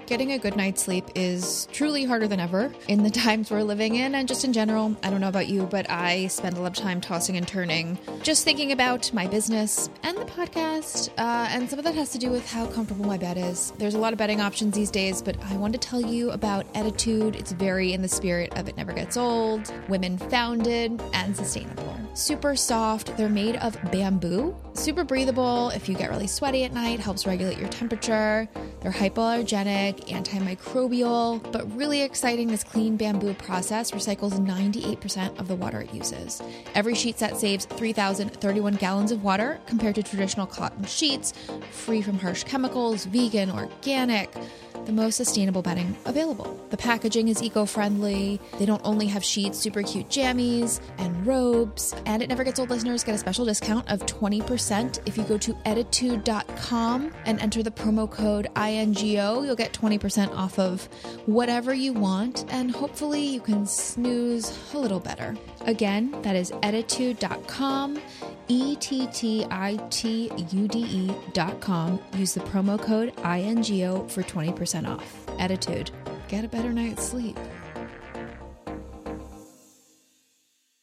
Getting 0.09 0.31
a 0.31 0.39
good 0.39 0.55
night's 0.55 0.81
sleep 0.81 1.05
is 1.13 1.67
truly 1.71 2.03
harder 2.03 2.27
than 2.27 2.39
ever 2.39 2.73
in 2.87 3.03
the 3.03 3.09
times 3.27 3.51
we're 3.51 3.61
living 3.61 3.93
in, 3.93 4.15
and 4.15 4.27
just 4.27 4.43
in 4.43 4.51
general. 4.51 4.97
I 5.03 5.11
don't 5.11 5.21
know 5.21 5.27
about 5.27 5.49
you, 5.49 5.67
but 5.67 5.87
I 5.87 6.25
spend 6.25 6.57
a 6.57 6.61
lot 6.61 6.75
of 6.75 6.83
time 6.83 6.99
tossing 6.99 7.37
and 7.37 7.47
turning, 7.47 7.95
just 8.23 8.43
thinking 8.43 8.71
about 8.71 9.13
my 9.13 9.27
business 9.27 9.87
and 10.01 10.17
the 10.17 10.25
podcast. 10.25 11.09
Uh, 11.19 11.47
and 11.51 11.69
some 11.69 11.77
of 11.77 11.85
that 11.85 11.93
has 11.93 12.09
to 12.13 12.17
do 12.17 12.31
with 12.31 12.51
how 12.51 12.65
comfortable 12.65 13.05
my 13.05 13.19
bed 13.19 13.37
is. 13.37 13.71
There's 13.77 13.93
a 13.93 13.99
lot 13.99 14.11
of 14.11 14.17
bedding 14.17 14.41
options 14.41 14.73
these 14.73 14.89
days, 14.89 15.21
but 15.21 15.37
I 15.43 15.57
want 15.57 15.73
to 15.73 15.79
tell 15.79 16.01
you 16.01 16.31
about 16.31 16.65
Ettitude. 16.73 17.35
It's 17.35 17.51
very 17.51 17.93
in 17.93 18.01
the 18.01 18.09
spirit 18.09 18.51
of 18.57 18.67
It 18.67 18.77
Never 18.77 18.93
Gets 18.93 19.15
Old, 19.15 19.71
women 19.89 20.17
founded, 20.17 20.99
and 21.13 21.37
sustainable. 21.37 21.95
Super 22.15 22.55
soft, 22.55 23.15
they're 23.15 23.29
made 23.29 23.57
of 23.57 23.77
bamboo, 23.91 24.55
super 24.79 25.03
breathable 25.03 25.69
if 25.71 25.89
you 25.89 25.95
get 25.95 26.09
really 26.09 26.25
sweaty 26.25 26.63
at 26.63 26.71
night, 26.71 27.01
helps 27.01 27.27
regulate 27.27 27.57
your 27.57 27.67
temperature. 27.67 28.47
They're 28.79 28.93
hypoallergenic, 28.93 30.07
antimicrobial, 30.07 31.51
but 31.51 31.69
really 31.75 32.01
exciting. 32.01 32.47
This 32.47 32.63
clean 32.63 32.95
bamboo 32.95 33.33
process 33.33 33.91
recycles 33.91 34.39
98% 34.39 35.37
of 35.37 35.49
the 35.49 35.55
water 35.55 35.81
it 35.81 35.93
uses. 35.93 36.41
Every 36.75 36.95
sheet 36.95 37.19
set 37.19 37.35
saves 37.35 37.65
3,031 37.65 38.75
gallons 38.75 39.11
of 39.11 39.21
water 39.21 39.59
compared 39.67 39.95
to 39.95 40.03
traditional 40.03 40.47
cotton 40.47 40.85
sheets, 40.85 41.33
free 41.71 42.01
from 42.01 42.17
harsh 42.17 42.45
chemicals, 42.45 43.03
vegan, 43.05 43.51
organic 43.51 44.33
the 44.89 44.95
most 44.95 45.17
sustainable 45.17 45.61
bedding 45.61 45.95
available. 46.05 46.59
The 46.71 46.77
packaging 46.77 47.27
is 47.27 47.43
eco 47.43 47.65
friendly. 47.65 48.39
They 48.57 48.65
don't 48.65 48.81
only 48.83 49.05
have 49.05 49.23
sheets, 49.23 49.59
super 49.59 49.83
cute 49.83 50.09
jammies 50.09 50.81
and 50.97 51.27
robes. 51.27 51.93
And 52.07 52.23
it 52.23 52.29
never 52.29 52.43
gets 52.43 52.59
old 52.59 52.71
listeners 52.71 53.03
get 53.03 53.13
a 53.13 53.17
special 53.19 53.45
discount 53.45 53.87
of 53.91 53.99
20% 54.07 54.99
if 55.05 55.15
you 55.15 55.23
go 55.25 55.37
to 55.37 55.53
ettitude.com 55.53 57.11
and 57.25 57.39
enter 57.39 57.61
the 57.61 57.69
promo 57.69 58.09
code 58.09 58.47
INGO. 58.55 59.43
You'll 59.43 59.55
get 59.55 59.73
20% 59.73 60.35
off 60.35 60.57
of 60.57 60.85
whatever 61.27 61.71
you 61.71 61.93
want, 61.93 62.45
and 62.49 62.71
hopefully 62.71 63.23
you 63.23 63.41
can 63.41 63.67
snooze 63.67 64.57
a 64.73 64.79
little 64.79 64.99
better. 64.99 65.37
Again, 65.61 66.11
that 66.21 66.35
is 66.35 66.51
ettitude.com. 66.51 68.01
E 68.47 68.75
T 68.77 69.07
T 69.07 69.45
I 69.51 69.75
T 69.89 70.31
U 70.51 70.67
D 70.67 70.79
E 70.79 71.15
dot 71.33 71.59
com. 71.61 71.99
Use 72.17 72.33
the 72.33 72.39
promo 72.41 72.81
code 72.81 73.13
INGO 73.23 74.07
for 74.07 74.23
20% 74.23 74.87
off. 74.87 75.25
Ettitude. 75.37 75.91
Get 76.27 76.43
a 76.43 76.47
better 76.47 76.73
night's 76.73 77.03
sleep. 77.03 77.37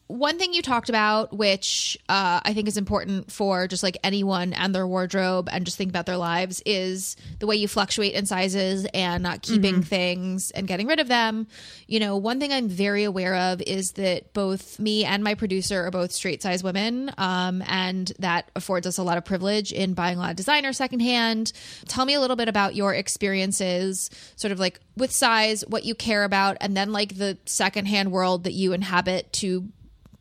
One 0.09 0.39
thing 0.39 0.55
you 0.55 0.63
talked 0.63 0.89
about, 0.89 1.37
which 1.37 1.99
uh, 2.09 2.41
I 2.45 2.55
think 2.55 2.69
is 2.69 2.77
important 2.77 3.33
for 3.33 3.67
just 3.67 3.83
like 3.83 3.99
anyone 4.05 4.53
and 4.53 4.73
their 4.73 4.87
wardrobe 4.87 5.49
and 5.51 5.65
just 5.65 5.77
think 5.77 5.91
about 5.91 6.07
their 6.07 6.17
lives, 6.17 6.63
is 6.65 7.17
the 7.41 7.47
way 7.47 7.57
you 7.57 7.67
fluctuate 7.67 8.15
in 8.15 8.25
sizes 8.25 8.87
and 8.95 9.23
not 9.23 9.43
keeping 9.43 9.83
things 9.83 10.53
and 10.53 10.69
getting 10.69 10.87
rid 10.87 11.01
of 11.01 11.09
them. 11.09 11.49
You 11.89 11.99
know, 11.99 12.17
one 12.17 12.39
thing 12.39 12.53
I'm 12.53 12.69
very 12.69 13.03
aware 13.03 13.35
of 13.35 13.61
is 13.63 13.93
that 13.93 14.33
both 14.33 14.79
me 14.79 15.05
and 15.05 15.25
my 15.25 15.35
producer 15.35 15.85
are 15.87 15.91
both 15.91 16.13
straight 16.13 16.41
size 16.41 16.63
women, 16.63 17.11
um, 17.19 17.63
and 17.67 18.13
that 18.21 18.51
affords 18.55 18.87
us 18.87 18.99
a 18.99 19.03
lot 19.03 19.19
of 19.19 19.25
privilege 19.25 19.73
in 19.73 19.95
buying 19.95 20.19
a 20.19 20.21
lot 20.21 20.31
of 20.31 20.37
designer 20.37 20.73
secondhand. 20.73 21.53
Tell 21.89 22.05
me 22.05 22.15
a 22.15 22.21
little 22.21 22.37
bit 22.37 22.49
about 22.49 22.77
your 22.77 22.95
experiences, 22.95 24.09
sort 24.37 24.53
of 24.53 24.61
like 24.61 24.79
with 24.97 25.11
size, 25.11 25.65
what 25.67 25.85
you 25.85 25.95
care 25.95 26.23
about, 26.23 26.57
and 26.61 26.77
then 26.77 26.93
like 26.93 27.17
the 27.17 27.39
secondhand 27.45 28.13
world 28.13 28.45
that 28.45 28.53
you 28.53 28.73
inhabit 28.73 29.33
to 29.33 29.69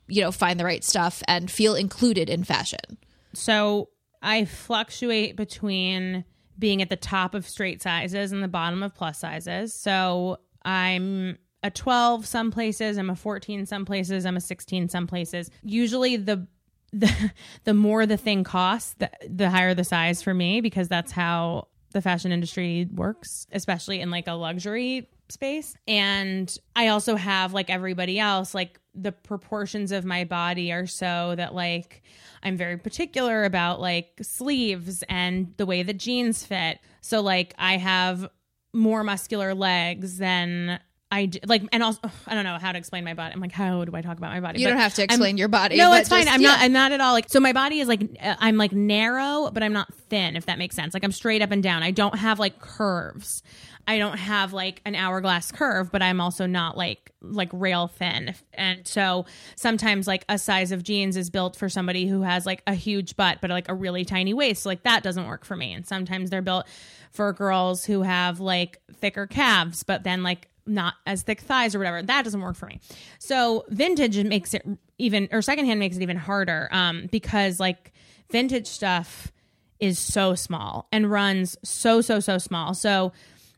you 0.08 0.22
know 0.22 0.32
find 0.32 0.60
the 0.60 0.66
right 0.66 0.84
stuff 0.84 1.24
and 1.28 1.50
feel 1.50 1.76
included 1.76 2.30
in 2.30 2.44
fashion 2.44 2.98
So 3.34 3.90
I 4.22 4.46
fluctuate 4.46 5.36
between 5.36 6.26
being 6.58 6.82
at 6.82 6.90
the 6.90 6.96
top 6.96 7.36
of 7.36 7.48
straight 7.48 7.82
sizes 7.82 8.32
and 8.32 8.42
the 8.42 8.48
bottom 8.48 8.82
of 8.82 8.96
plus 8.96 9.20
sizes. 9.20 9.74
So 9.74 10.38
I'm 10.64 11.38
a 11.62 11.70
12 11.70 12.26
some 12.26 12.50
places, 12.50 12.98
I'm 12.98 13.10
a 13.10 13.16
14 13.16 13.66
some 13.66 13.86
places, 13.86 14.26
I'm 14.26 14.38
a 14.38 14.42
16 14.42 14.90
some 14.90 15.06
places. 15.06 15.52
Usually 15.64 16.16
the 16.18 16.48
the 16.96 17.32
the 17.66 17.74
more 17.74 18.06
the 18.06 18.18
thing 18.18 18.44
costs, 18.46 18.96
the, 19.00 19.12
the 19.30 19.50
higher 19.50 19.74
the 19.74 19.84
size 19.84 20.22
for 20.22 20.34
me 20.34 20.62
because 20.62 20.88
that's 20.88 21.12
how 21.12 21.68
the 21.92 22.02
fashion 22.02 22.32
industry 22.32 22.88
works, 22.94 23.48
especially 23.52 24.00
in 24.00 24.12
like 24.12 24.28
a 24.28 24.34
luxury 24.34 25.10
space. 25.30 25.76
And 25.88 26.56
I 26.76 26.88
also 26.88 27.16
have 27.16 27.54
like 27.54 27.70
everybody 27.70 28.18
else, 28.18 28.56
like 28.56 28.80
the 28.96 29.12
proportions 29.12 29.92
of 29.92 30.06
my 30.06 30.24
body 30.24 30.72
are 30.72 30.88
so 30.88 31.36
that 31.36 31.54
like 31.54 32.02
I'm 32.44 32.58
very 32.58 32.78
particular 32.78 33.44
about 33.44 33.82
like 33.82 34.20
sleeves 34.22 35.04
and 35.10 35.54
the 35.58 35.66
way 35.66 35.84
the 35.84 35.94
jeans 35.94 36.46
fit. 36.46 36.80
So 37.02 37.22
like 37.22 37.54
I 37.58 37.78
have 37.78 38.28
more 38.74 39.04
muscular 39.04 39.54
legs 39.54 40.18
than 40.18 40.80
I 41.12 41.28
d- 41.28 41.40
like, 41.46 41.64
and 41.72 41.84
also 41.84 42.00
I 42.28 42.34
don't 42.34 42.44
know 42.44 42.58
how 42.60 42.72
to 42.72 42.78
explain 42.78 43.04
my 43.04 43.14
body. 43.14 43.34
I'm 43.34 43.40
like, 43.40 43.52
how 43.52 43.86
do 43.86 43.96
I 43.96 44.02
talk 44.02 44.18
about 44.18 44.32
my 44.34 44.40
body? 44.40 44.60
You 44.60 44.66
But 44.66 44.72
don't 44.72 44.80
have 44.80 44.96
to 44.96 45.04
I'm- 45.04 45.10
explain 45.10 45.38
your 45.38 45.48
body. 45.48 45.78
No, 45.78 45.94
it's 45.94 46.10
fine. 46.10 46.24
just- 46.24 46.34
I'm 46.34 46.42
yeah. 46.42 46.50
not. 46.50 46.60
I'm 46.62 46.74
not 46.74 46.92
at 46.92 47.00
all 47.02 47.14
like. 47.14 47.30
So 47.30 47.40
my 47.40 47.54
body 47.54 47.80
is 47.80 47.88
like. 47.88 48.02
uh, 48.22 48.36
I'm 48.40 48.58
like 48.58 48.72
narrow, 48.74 49.50
but 49.54 49.62
I'm 49.64 49.74
not 49.74 49.94
thin. 49.94 50.36
If 50.36 50.48
that 50.48 50.58
makes 50.58 50.76
sense. 50.76 50.94
Like 50.94 51.04
I'm 51.04 51.12
straight 51.12 51.42
up 51.42 51.52
and 51.52 51.62
down. 51.64 51.84
I 51.84 51.92
don't 51.92 52.18
have 52.18 52.40
like 52.40 52.60
curves. 52.60 53.44
I 53.88 54.00
don't 54.00 54.18
have 54.18 54.52
like 54.52 54.82
an 54.84 54.96
hourglass 54.96 55.52
curve, 55.52 55.92
but 55.92 56.02
I'm 56.02 56.20
also 56.20 56.48
not 56.48 56.76
like 56.76 57.12
like 57.22 57.50
rail 57.54 57.88
thin. 57.88 58.34
And 58.56 58.88
so 58.88 59.28
sometimes 59.56 60.08
like 60.08 60.26
a 60.28 60.40
size 60.40 60.72
of 60.72 60.82
jeans 60.84 61.16
is 61.18 61.30
built 61.30 61.56
for 61.56 61.70
somebody 61.70 62.08
who 62.08 62.24
has 62.24 62.48
like 62.48 62.64
a 62.66 62.74
huge 62.74 63.16
butt 63.16 63.40
but 63.42 63.52
like 63.52 63.70
a 63.70 63.76
really 63.76 64.04
tiny 64.04 64.34
waist. 64.34 64.64
So 64.64 64.70
like 64.70 64.82
that 64.84 65.04
doesn't 65.04 65.28
work 65.28 65.46
for 65.46 65.56
me. 65.56 65.72
And 65.74 65.86
sometimes 65.86 66.32
they're 66.32 66.42
built 66.42 66.66
for 67.12 67.32
girls 67.32 67.86
who 67.86 68.02
have 68.02 68.40
like 68.40 68.82
thicker 68.96 69.28
calves, 69.28 69.84
but 69.84 70.04
then 70.04 70.24
like 70.24 70.48
not 70.66 70.96
as 71.06 71.24
thick 71.24 71.42
thighs 71.42 71.76
or 71.76 71.80
whatever. 71.80 72.02
That 72.02 72.24
doesn't 72.24 72.42
work 72.42 72.56
for 72.56 72.66
me. 72.66 72.80
So 73.20 73.66
vintage 73.70 74.24
makes 74.24 74.54
it 74.54 74.66
even 74.98 75.28
or 75.32 75.42
secondhand 75.42 75.80
makes 75.80 75.98
it 75.98 76.02
even 76.02 76.18
harder 76.18 76.70
um 76.72 77.08
because 77.12 77.60
like 77.60 77.92
vintage 78.32 78.68
stuff 78.68 79.32
is 79.80 80.00
so 80.00 80.36
small 80.36 80.88
and 80.92 81.12
runs 81.12 81.58
so 81.64 82.02
so 82.02 82.20
so 82.20 82.38
small. 82.38 82.74
So 82.74 83.12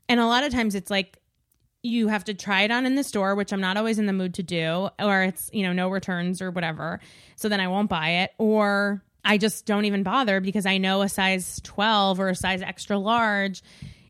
and 0.09 0.19
a 0.19 0.25
lot 0.25 0.43
of 0.43 0.51
times 0.51 0.75
it's 0.75 0.89
like 0.89 1.19
you 1.83 2.07
have 2.07 2.23
to 2.25 2.33
try 2.33 2.63
it 2.63 2.71
on 2.71 2.85
in 2.85 2.95
the 2.95 3.03
store, 3.03 3.35
which 3.35 3.53
I'm 3.53 3.61
not 3.61 3.77
always 3.77 3.99
in 3.99 4.05
the 4.05 4.13
mood 4.13 4.33
to 4.35 4.43
do, 4.43 4.89
or 4.99 5.23
it's, 5.23 5.49
you 5.53 5.63
know, 5.63 5.73
no 5.73 5.89
returns 5.89 6.41
or 6.41 6.51
whatever. 6.51 6.99
So 7.35 7.49
then 7.49 7.59
I 7.59 7.67
won't 7.67 7.89
buy 7.89 8.09
it. 8.09 8.31
Or 8.37 9.03
I 9.23 9.37
just 9.37 9.65
don't 9.65 9.85
even 9.85 10.03
bother 10.03 10.41
because 10.41 10.65
I 10.65 10.77
know 10.77 11.01
a 11.01 11.09
size 11.09 11.61
12 11.63 12.19
or 12.19 12.29
a 12.29 12.35
size 12.35 12.61
extra 12.61 12.97
large 12.97 13.61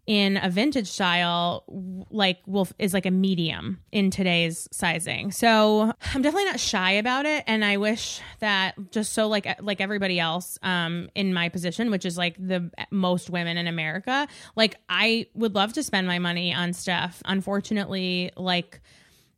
in 0.07 0.39
a 0.41 0.49
vintage 0.49 0.87
style 0.87 1.65
like 2.09 2.39
wolf 2.45 2.71
is 2.79 2.93
like 2.93 3.05
a 3.05 3.11
medium 3.11 3.79
in 3.91 4.09
today's 4.09 4.69
sizing. 4.71 5.31
So 5.31 5.91
I'm 6.13 6.21
definitely 6.21 6.45
not 6.45 6.61
shy 6.61 6.91
about 6.91 7.25
it 7.25 7.43
and 7.45 7.63
I 7.63 7.75
wish 7.75 8.21
that 8.39 8.75
just 8.91 9.11
so 9.11 9.27
like 9.27 9.61
like 9.61 9.81
everybody 9.81 10.19
else 10.19 10.57
um 10.63 11.09
in 11.13 11.33
my 11.33 11.49
position 11.49 11.91
which 11.91 12.05
is 12.05 12.17
like 12.17 12.35
the 12.39 12.71
most 12.89 13.29
women 13.29 13.57
in 13.57 13.67
America, 13.67 14.27
like 14.55 14.75
I 14.87 15.27
would 15.35 15.53
love 15.53 15.73
to 15.73 15.83
spend 15.83 16.07
my 16.07 16.19
money 16.19 16.53
on 16.53 16.71
stuff. 16.71 17.21
Unfortunately, 17.25 18.31
like 18.37 18.81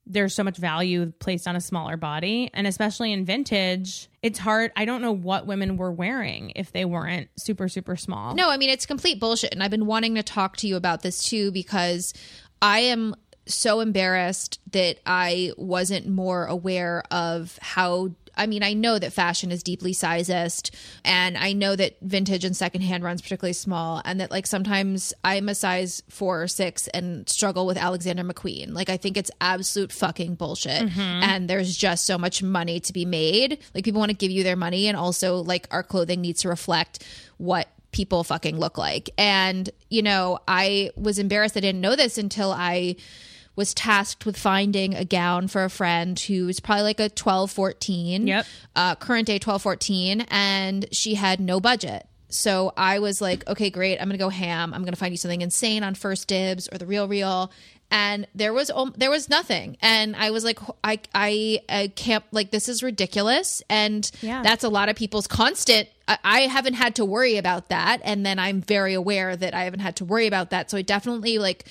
there's 0.05 0.33
so 0.33 0.43
much 0.43 0.57
value 0.57 1.12
placed 1.19 1.47
on 1.47 1.55
a 1.55 1.62
smaller 1.62 1.97
body 1.97 2.49
and 2.53 2.65
especially 2.65 3.12
in 3.12 3.25
vintage 3.25 4.09
it's 4.23 4.39
hard 4.39 4.71
i 4.75 4.85
don't 4.85 5.01
know 5.01 5.12
what 5.12 5.45
women 5.45 5.77
were 5.77 5.91
wearing 5.91 6.51
if 6.55 6.71
they 6.71 6.85
weren't 6.85 7.29
super 7.38 7.67
super 7.67 7.95
small 7.95 8.33
No, 8.35 8.49
I 8.49 8.57
mean 8.57 8.69
it's 8.69 8.85
complete 8.85 9.19
bullshit, 9.19 9.53
and 9.53 9.62
I've 9.62 9.71
been 9.71 9.85
wanting 9.85 10.15
to 10.15 10.23
talk 10.23 10.57
to 10.57 10.67
you 10.67 10.75
about 10.75 11.01
this 11.01 11.23
too 11.23 11.51
because 11.51 12.13
I 12.62 12.79
am 12.79 13.15
so 13.45 13.79
embarrassed 13.79 14.59
that 14.71 14.99
I 15.05 15.51
wasn't 15.57 16.07
more 16.07 16.45
aware 16.45 17.03
of 17.12 17.57
how. 17.62 18.12
I 18.39 18.47
mean, 18.47 18.63
I 18.63 18.73
know 18.73 18.97
that 18.97 19.13
fashion 19.13 19.52
is 19.52 19.62
deeply 19.62 19.93
sizest, 19.93 20.71
and 21.04 21.38
I 21.38 21.54
know 21.54 21.75
that 21.75 21.97
vintage 22.02 22.45
and 22.45 22.56
secondhand 22.56 23.04
runs 23.04 23.21
particularly 23.21 23.54
small, 23.54 24.02
and 24.06 24.19
that 24.21 24.32
like 24.32 24.47
sometimes 24.47 25.13
I'm 25.23 25.49
a 25.49 25.56
size 25.56 26.02
four 26.10 26.41
or 26.41 26.47
six 26.47 26.88
and 26.88 27.28
struggle 27.30 27.67
with 27.67 27.78
Alexander 27.78 28.23
McQueen. 28.23 28.73
Like, 28.73 28.89
I 28.89 28.97
think 28.97 29.17
it's 29.17 29.30
absolute 29.41 29.91
fucking 29.91 30.36
bullshit, 30.36 30.84
mm-hmm. 30.84 30.99
and 30.99 31.49
there's 31.49 31.75
just 31.75 32.06
so 32.06 32.17
much 32.17 32.41
money 32.41 32.80
to 32.80 32.93
be 32.93 33.06
made. 33.06 33.60
Like, 33.75 33.84
people 33.84 33.99
want 33.99 34.12
to 34.12 34.17
give 34.17 34.32
you 34.32 34.43
their 34.43 34.56
money, 34.56 34.88
and 34.88 34.97
also 34.97 35.38
like 35.38 35.67
our 35.69 35.84
clothing 35.84 36.21
needs 36.21 36.41
to 36.41 36.49
reflect 36.49 37.06
what 37.38 37.67
people 37.91 38.23
fucking 38.23 38.58
look 38.58 38.78
like. 38.78 39.10
And, 39.17 39.69
you 39.89 40.02
know, 40.02 40.39
I 40.47 40.91
was 40.95 41.19
embarrassed 41.19 41.58
I 41.58 41.60
didn't 41.60 41.82
know 41.82 41.95
this 41.95 42.17
until 42.17 42.52
I 42.52 42.95
was 43.59 43.73
tasked 43.75 44.25
with 44.25 44.37
finding 44.37 44.95
a 44.95 45.05
gown 45.05 45.47
for 45.47 45.63
a 45.63 45.69
friend 45.69 46.17
who 46.19 46.45
was 46.47 46.59
probably 46.59 46.83
like 46.83 46.99
a 46.99 47.09
12, 47.09 47.51
14. 47.51 48.25
Yep. 48.25 48.45
Uh, 48.75 48.95
current 48.95 49.27
day 49.27 49.37
12, 49.37 49.61
14. 49.61 50.21
And 50.31 50.87
she 50.91 51.13
had 51.15 51.39
no 51.39 51.59
budget. 51.59 52.07
So 52.29 52.73
I 52.77 52.99
was 52.99 53.21
like, 53.21 53.47
okay, 53.47 53.69
great. 53.69 53.97
I'm 53.99 54.07
going 54.07 54.17
to 54.17 54.23
go 54.23 54.29
ham. 54.29 54.73
I'm 54.73 54.81
going 54.81 54.93
to 54.93 54.99
find 54.99 55.11
you 55.13 55.17
something 55.17 55.41
insane 55.41 55.83
on 55.83 55.93
First 55.95 56.27
Dibs 56.27 56.69
or 56.71 56.77
The 56.77 56.85
Real 56.85 57.07
Real. 57.07 57.51
And 57.91 58.27
there 58.35 58.53
was 58.53 58.69
um, 58.69 58.93
there 58.97 59.09
was 59.09 59.29
nothing, 59.29 59.75
and 59.81 60.15
I 60.15 60.29
was 60.29 60.43
like, 60.43 60.59
I 60.83 60.99
I, 61.15 61.59
I 61.67 61.87
can't 61.95 62.23
like 62.31 62.51
this 62.51 62.69
is 62.69 62.83
ridiculous, 62.83 63.63
and 63.67 64.07
Yeah. 64.21 64.43
that's 64.43 64.63
a 64.63 64.69
lot 64.69 64.89
of 64.89 64.95
people's 64.95 65.25
constant. 65.25 65.89
I, 66.07 66.19
I 66.23 66.39
haven't 66.41 66.75
had 66.75 66.93
to 66.97 67.03
worry 67.05 67.37
about 67.37 67.69
that, 67.69 67.99
and 68.03 68.23
then 68.23 68.37
I'm 68.37 68.61
very 68.61 68.93
aware 68.93 69.35
that 69.35 69.55
I 69.55 69.63
haven't 69.63 69.79
had 69.79 69.95
to 69.95 70.05
worry 70.05 70.27
about 70.27 70.51
that. 70.51 70.69
So 70.69 70.77
I 70.77 70.83
definitely 70.83 71.39
like 71.39 71.65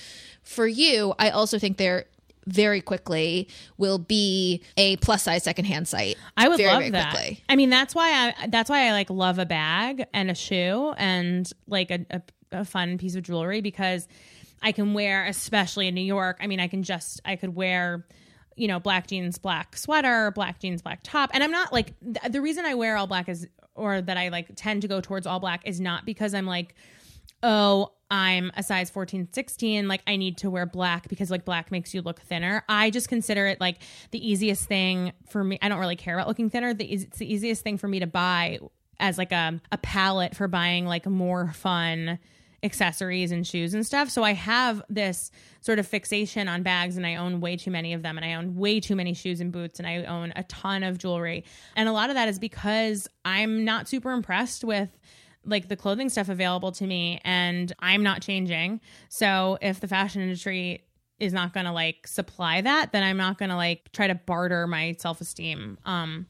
for 0.49 0.67
you. 0.67 1.15
I 1.19 1.31
also 1.31 1.59
think 1.59 1.77
there 1.77 2.07
very 2.47 2.81
quickly 2.81 3.49
will 3.77 3.99
be 3.99 4.63
a 4.79 4.97
plus 4.97 5.23
size 5.23 5.45
secondhand 5.45 5.87
site. 5.87 6.17
I 6.37 6.49
would 6.49 6.57
very, 6.57 6.71
love 6.71 6.79
very 6.81 6.91
that. 6.91 7.11
quickly. 7.11 7.45
I 7.49 7.57
mean, 7.57 7.69
that's 7.69 7.95
why 7.95 8.11
I 8.41 8.47
that's 8.49 8.71
why 8.71 8.89
I 8.89 8.93
like 8.93 9.11
love 9.11 9.39
a 9.39 9.47
bag 9.47 10.07
and 10.15 10.31
a 10.31 10.35
shoe 10.35 10.95
and 10.97 11.51
like 11.67 11.91
a, 11.91 12.07
a, 12.11 12.23
a 12.53 12.65
fun 12.65 12.97
piece 12.97 13.15
of 13.15 13.23
jewelry 13.23 13.61
because 13.61 14.09
I 14.63 14.73
can 14.73 14.95
wear, 14.95 15.27
especially 15.27 15.87
in 15.87 15.95
New 15.95 16.01
York. 16.01 16.39
I 16.41 16.47
mean, 16.47 16.61
I 16.61 16.69
can 16.69 16.83
just 16.83 17.21
I 17.27 17.37
could 17.37 17.55
wear, 17.55 18.07
you 18.57 18.69
know, 18.69 18.81
black 18.81 19.07
jeans, 19.07 19.37
black 19.37 19.77
sweater, 19.77 20.33
black 20.35 20.61
jeans, 20.61 20.81
black 20.81 21.01
top, 21.03 21.31
and 21.35 21.45
I'm 21.45 21.53
not 21.53 21.73
like 21.75 21.93
th- 22.01 22.33
the 22.33 22.41
reason 22.41 22.65
I 22.65 22.75
wear 22.75 22.97
all 22.97 23.07
black 23.07 23.29
is 23.29 23.47
or 23.75 24.01
that 24.01 24.17
I 24.17 24.31
like 24.31 24.49
tend 24.57 24.83
to 24.83 24.89
go 24.89 25.03
towards 25.03 25.27
all 25.27 25.41
black 25.41 25.61
is 25.67 25.81
not 25.81 26.07
because 26.07 26.33
I'm 26.33 26.47
like 26.47 26.75
oh, 27.43 27.93
I'm 28.11 28.51
a 28.57 28.63
size 28.63 28.89
14, 28.91 29.29
16, 29.33 29.87
like 29.87 30.03
I 30.07 30.17
need 30.17 30.39
to 30.39 30.51
wear 30.51 30.65
black 30.65 31.09
because 31.09 31.31
like 31.31 31.45
black 31.45 31.71
makes 31.71 31.93
you 31.93 32.01
look 32.01 32.21
thinner. 32.21 32.65
I 32.69 32.91
just 32.91 33.09
consider 33.09 33.47
it 33.47 33.61
like 33.61 33.83
the 34.13 34.31
easiest 34.31 34.67
thing 34.67 35.13
for 35.29 35.45
me. 35.45 35.59
I 35.61 35.69
don't 35.69 35.79
really 35.79 35.97
care 35.97 36.15
about 36.15 36.27
looking 36.27 36.49
thinner. 36.49 36.73
The, 36.73 36.87
it's 36.87 37.19
the 37.19 37.31
easiest 37.31 37.63
thing 37.63 37.77
for 37.77 37.87
me 37.87 38.01
to 38.01 38.07
buy 38.07 38.61
as 38.99 39.19
like 39.19 39.33
a, 39.33 39.61
a 39.71 39.79
palette 39.79 40.35
for 40.35 40.49
buying 40.49 40.87
like 40.87 41.07
more 41.07 41.53
fun 41.53 42.19
accessories 42.63 43.31
and 43.31 43.47
shoes 43.47 43.75
and 43.75 43.87
stuff. 43.87 44.11
So 44.11 44.25
I 44.25 44.33
have 44.33 44.83
this 44.89 45.31
sort 45.61 45.79
of 45.79 45.87
fixation 45.87 46.49
on 46.49 46.63
bags 46.63 46.97
and 46.97 47.07
I 47.07 47.17
own 47.17 47.41
way 47.41 47.57
too 47.57 47.71
many 47.71 47.93
of 47.93 48.03
them 48.03 48.17
and 48.17 48.25
I 48.25 48.35
own 48.35 48.57
way 48.57 48.81
too 48.81 48.97
many 48.97 49.15
shoes 49.15 49.41
and 49.41 49.53
boots 49.53 49.79
and 49.79 49.87
I 49.87 50.05
own 50.05 50.33
a 50.35 50.43
ton 50.45 50.83
of 50.83 50.99
jewelry. 50.99 51.45
And 51.77 51.89
a 51.89 51.93
lot 51.93 52.11
of 52.11 52.15
that 52.17 52.29
is 52.29 52.39
because 52.39 53.07
I'm 53.25 53.65
not 53.65 53.89
super 53.89 54.11
impressed 54.11 54.65
with 54.65 54.89
like 55.49 55.69
the 55.69 55.77
clothing 55.77 56.09
stuff 56.09 56.29
available 56.29 56.73
to 56.73 56.87
me 56.87 57.21
and 57.25 57.73
I'm 57.81 58.03
not 58.03 58.23
changing. 58.23 58.81
So 59.09 59.59
if 59.61 59.81
the 59.81 59.89
fashion 59.89 60.23
industry 60.23 60.85
is 61.19 61.33
not 61.33 61.53
going 61.53 61.67
to 61.67 61.73
like 61.73 62.07
supply 62.07 62.61
that, 62.61 62.93
then 62.93 63.03
I'm 63.03 63.17
not 63.17 63.39
going 63.39 63.49
to 63.51 63.57
like 63.57 63.91
try 63.93 64.07
to 64.07 64.15
barter 64.15 64.67
my 64.67 64.95
self-esteem. 64.99 65.79
Um 65.85 66.27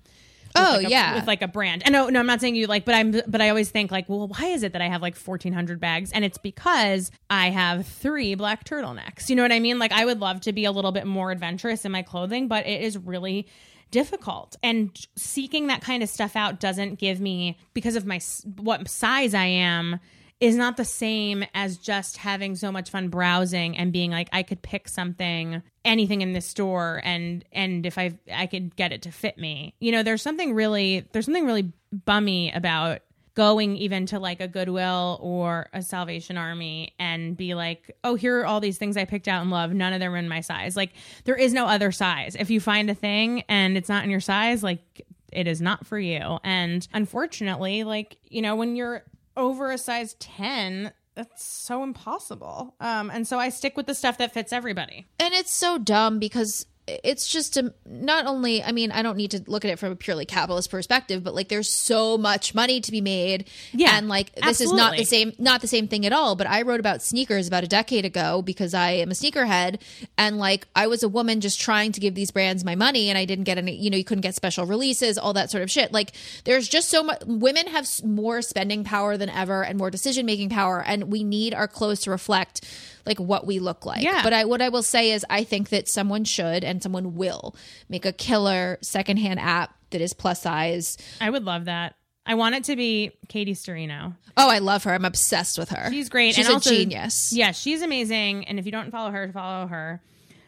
Oh, 0.56 0.76
like, 0.78 0.86
a- 0.86 0.90
yeah. 0.90 1.14
with 1.14 1.26
like 1.26 1.42
a 1.42 1.46
brand. 1.46 1.82
And 1.84 1.92
no, 1.92 2.08
no, 2.08 2.18
I'm 2.20 2.26
not 2.26 2.40
saying 2.40 2.56
you 2.56 2.66
like, 2.66 2.86
but 2.86 2.94
I'm, 2.94 3.10
but 3.28 3.42
I 3.42 3.50
always 3.50 3.68
think 3.70 3.90
like, 3.92 4.08
well, 4.08 4.28
why 4.28 4.46
is 4.46 4.62
it 4.62 4.72
that 4.72 4.80
I 4.80 4.86
have 4.88 5.02
like 5.02 5.14
1,400 5.14 5.78
bags? 5.78 6.10
And 6.10 6.24
it's 6.24 6.38
because 6.38 7.10
I 7.28 7.50
have 7.50 7.86
three 7.86 8.34
black 8.34 8.64
turtlenecks. 8.64 9.28
You 9.28 9.36
know 9.36 9.42
what 9.42 9.52
I 9.52 9.60
mean? 9.60 9.78
Like, 9.78 9.92
I 9.92 10.06
would 10.06 10.20
love 10.20 10.40
to 10.42 10.54
be 10.54 10.64
a 10.64 10.72
little 10.72 10.90
bit 10.90 11.06
more 11.06 11.30
adventurous 11.30 11.84
in 11.84 11.92
my 11.92 12.00
clothing, 12.02 12.48
but 12.48 12.66
it 12.66 12.80
is 12.80 12.96
really 12.96 13.46
difficult. 13.90 14.56
And 14.62 14.96
seeking 15.16 15.68
that 15.68 15.82
kind 15.82 16.02
of 16.02 16.08
stuff 16.08 16.36
out 16.36 16.60
doesn't 16.60 16.98
give 16.98 17.20
me 17.20 17.58
because 17.74 17.96
of 17.96 18.06
my 18.06 18.20
what 18.56 18.88
size 18.88 19.34
I 19.34 19.46
am 19.46 20.00
is 20.40 20.54
not 20.54 20.76
the 20.76 20.84
same 20.84 21.44
as 21.52 21.78
just 21.78 22.18
having 22.18 22.54
so 22.54 22.70
much 22.70 22.90
fun 22.90 23.08
browsing 23.08 23.76
and 23.76 23.92
being 23.92 24.10
like 24.10 24.28
I 24.32 24.44
could 24.44 24.62
pick 24.62 24.88
something 24.88 25.62
anything 25.84 26.20
in 26.20 26.32
this 26.32 26.46
store 26.46 27.00
and 27.02 27.44
and 27.52 27.84
if 27.84 27.98
I 27.98 28.18
I 28.32 28.46
could 28.46 28.76
get 28.76 28.92
it 28.92 29.02
to 29.02 29.12
fit 29.12 29.38
me. 29.38 29.74
You 29.80 29.92
know, 29.92 30.02
there's 30.02 30.22
something 30.22 30.54
really 30.54 31.06
there's 31.12 31.24
something 31.24 31.46
really 31.46 31.72
bummy 31.92 32.52
about 32.52 33.00
going 33.38 33.76
even 33.76 34.04
to 34.04 34.18
like 34.18 34.40
a 34.40 34.48
Goodwill 34.48 35.16
or 35.22 35.68
a 35.72 35.80
Salvation 35.80 36.36
Army 36.36 36.92
and 36.98 37.36
be 37.36 37.54
like, 37.54 37.96
"Oh, 38.02 38.16
here 38.16 38.40
are 38.40 38.46
all 38.46 38.58
these 38.58 38.78
things 38.78 38.96
I 38.96 39.04
picked 39.04 39.28
out 39.28 39.42
and 39.42 39.50
love. 39.52 39.72
None 39.72 39.92
of 39.92 40.00
them 40.00 40.12
are 40.12 40.16
in 40.16 40.28
my 40.28 40.40
size." 40.40 40.76
Like 40.76 40.90
there 41.22 41.36
is 41.36 41.52
no 41.52 41.66
other 41.66 41.92
size. 41.92 42.34
If 42.36 42.50
you 42.50 42.58
find 42.58 42.90
a 42.90 42.96
thing 42.96 43.44
and 43.48 43.76
it's 43.76 43.88
not 43.88 44.02
in 44.02 44.10
your 44.10 44.18
size, 44.18 44.64
like 44.64 45.06
it 45.32 45.46
is 45.46 45.60
not 45.60 45.86
for 45.86 46.00
you. 46.00 46.40
And 46.42 46.88
unfortunately, 46.92 47.84
like, 47.84 48.16
you 48.24 48.42
know, 48.42 48.56
when 48.56 48.74
you're 48.74 49.04
over 49.36 49.70
a 49.70 49.78
size 49.78 50.14
10, 50.18 50.92
that's 51.14 51.44
so 51.44 51.84
impossible. 51.84 52.74
Um, 52.80 53.08
and 53.08 53.24
so 53.24 53.38
I 53.38 53.50
stick 53.50 53.76
with 53.76 53.86
the 53.86 53.94
stuff 53.94 54.18
that 54.18 54.34
fits 54.34 54.52
everybody. 54.52 55.06
And 55.20 55.32
it's 55.32 55.52
so 55.52 55.78
dumb 55.78 56.18
because 56.18 56.66
it's 57.04 57.28
just 57.28 57.56
a, 57.56 57.72
not 57.86 58.26
only 58.26 58.62
I 58.62 58.72
mean 58.72 58.90
I 58.90 59.02
don't 59.02 59.16
need 59.16 59.32
to 59.32 59.42
look 59.46 59.64
at 59.64 59.70
it 59.70 59.78
from 59.78 59.92
a 59.92 59.96
purely 59.96 60.24
capitalist 60.24 60.70
perspective 60.70 61.22
but 61.22 61.34
like 61.34 61.48
there's 61.48 61.68
so 61.68 62.18
much 62.18 62.54
money 62.54 62.80
to 62.80 62.90
be 62.90 63.00
made. 63.00 63.48
Yeah, 63.72 63.96
and 63.96 64.08
like 64.08 64.34
this 64.34 64.60
is 64.60 64.72
not 64.72 64.96
the 64.96 65.04
same 65.04 65.32
not 65.38 65.60
the 65.60 65.66
same 65.66 65.88
thing 65.88 66.06
at 66.06 66.12
all 66.12 66.36
but 66.36 66.46
I 66.46 66.62
wrote 66.62 66.80
about 66.80 67.02
sneakers 67.02 67.46
about 67.48 67.64
a 67.64 67.68
decade 67.68 68.04
ago 68.04 68.42
because 68.42 68.74
I 68.74 68.92
am 68.92 69.10
a 69.10 69.14
sneakerhead. 69.14 69.80
And 70.16 70.38
like 70.38 70.66
I 70.74 70.86
was 70.86 71.02
a 71.02 71.08
woman 71.08 71.40
just 71.40 71.60
trying 71.60 71.92
to 71.92 72.00
give 72.00 72.14
these 72.14 72.30
brands 72.30 72.64
my 72.64 72.74
money 72.74 73.08
and 73.08 73.18
I 73.18 73.24
didn't 73.24 73.44
get 73.44 73.58
any 73.58 73.76
you 73.76 73.90
know 73.90 73.96
you 73.96 74.04
couldn't 74.04 74.22
get 74.22 74.34
special 74.34 74.66
releases 74.66 75.18
all 75.18 75.34
that 75.34 75.50
sort 75.50 75.62
of 75.62 75.70
shit. 75.70 75.92
Like 75.92 76.12
there's 76.44 76.68
just 76.68 76.88
so 76.88 77.02
much 77.02 77.22
women 77.26 77.66
have 77.66 77.86
more 78.04 78.42
spending 78.42 78.84
power 78.84 79.16
than 79.16 79.28
ever 79.28 79.62
and 79.64 79.78
more 79.78 79.90
decision 79.90 80.26
making 80.26 80.50
power. 80.50 80.82
And 80.82 81.04
we 81.04 81.24
need 81.24 81.54
our 81.54 81.68
clothes 81.68 82.00
to 82.00 82.10
reflect 82.10 82.64
like 83.08 83.18
what 83.18 83.46
we 83.46 83.58
look 83.58 83.84
like. 83.84 84.02
Yeah. 84.02 84.22
But 84.22 84.32
I 84.32 84.44
what 84.44 84.62
I 84.62 84.68
will 84.68 84.84
say 84.84 85.10
is 85.10 85.26
I 85.28 85.42
think 85.42 85.70
that 85.70 85.88
someone 85.88 86.24
should 86.24 86.62
and 86.62 86.82
someone 86.82 87.16
will 87.16 87.56
make 87.88 88.06
a 88.06 88.12
killer 88.12 88.78
secondhand 88.82 89.40
app 89.40 89.74
that 89.90 90.00
is 90.00 90.12
plus 90.12 90.42
size. 90.42 90.96
I 91.20 91.30
would 91.30 91.44
love 91.44 91.64
that. 91.64 91.96
I 92.24 92.34
want 92.34 92.54
it 92.54 92.64
to 92.64 92.76
be 92.76 93.12
Katie 93.28 93.54
Sturino. 93.54 94.14
Oh, 94.36 94.50
I 94.50 94.58
love 94.58 94.84
her. 94.84 94.92
I'm 94.92 95.06
obsessed 95.06 95.58
with 95.58 95.70
her. 95.70 95.90
She's 95.90 96.10
great. 96.10 96.34
She's 96.34 96.44
and 96.44 96.52
a 96.52 96.54
also, 96.56 96.70
genius. 96.70 97.30
Yeah, 97.32 97.52
she's 97.52 97.80
amazing. 97.80 98.46
And 98.46 98.58
if 98.58 98.66
you 98.66 98.72
don't 98.72 98.90
follow 98.90 99.10
her, 99.10 99.32
follow 99.32 99.66
her. 99.66 100.02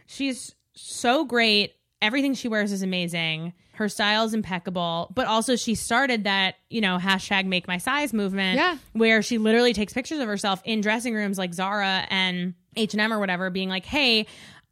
She's 0.07 0.55
so 0.75 1.25
great. 1.25 1.75
Everything 2.03 2.35
she 2.35 2.49
wears 2.49 2.71
is 2.71 2.83
amazing. 2.83 3.55
Her 3.81 3.89
style 3.89 4.25
is 4.27 4.35
impeccable. 4.35 5.11
But 5.15 5.27
also, 5.27 5.57
she 5.57 5.75
started 5.75 6.25
that, 6.25 6.57
you 6.69 6.83
know, 6.83 6.99
hashtag 6.99 7.47
make 7.47 7.67
my 7.67 7.79
size 7.79 8.13
movement. 8.13 8.57
Yeah. 8.59 8.77
Where 8.93 9.23
she 9.23 9.39
literally 9.39 9.73
takes 9.73 9.95
pictures 9.95 10.19
of 10.19 10.29
herself 10.29 10.61
in 10.67 10.83
dressing 10.83 11.15
rooms 11.15 11.39
like 11.39 11.55
Zara 11.55 12.07
and 12.11 12.53
H&M 12.77 13.11
or 13.11 13.19
whatever, 13.19 13.49
being 13.49 13.71
like, 13.71 13.87
hey, 13.87 14.27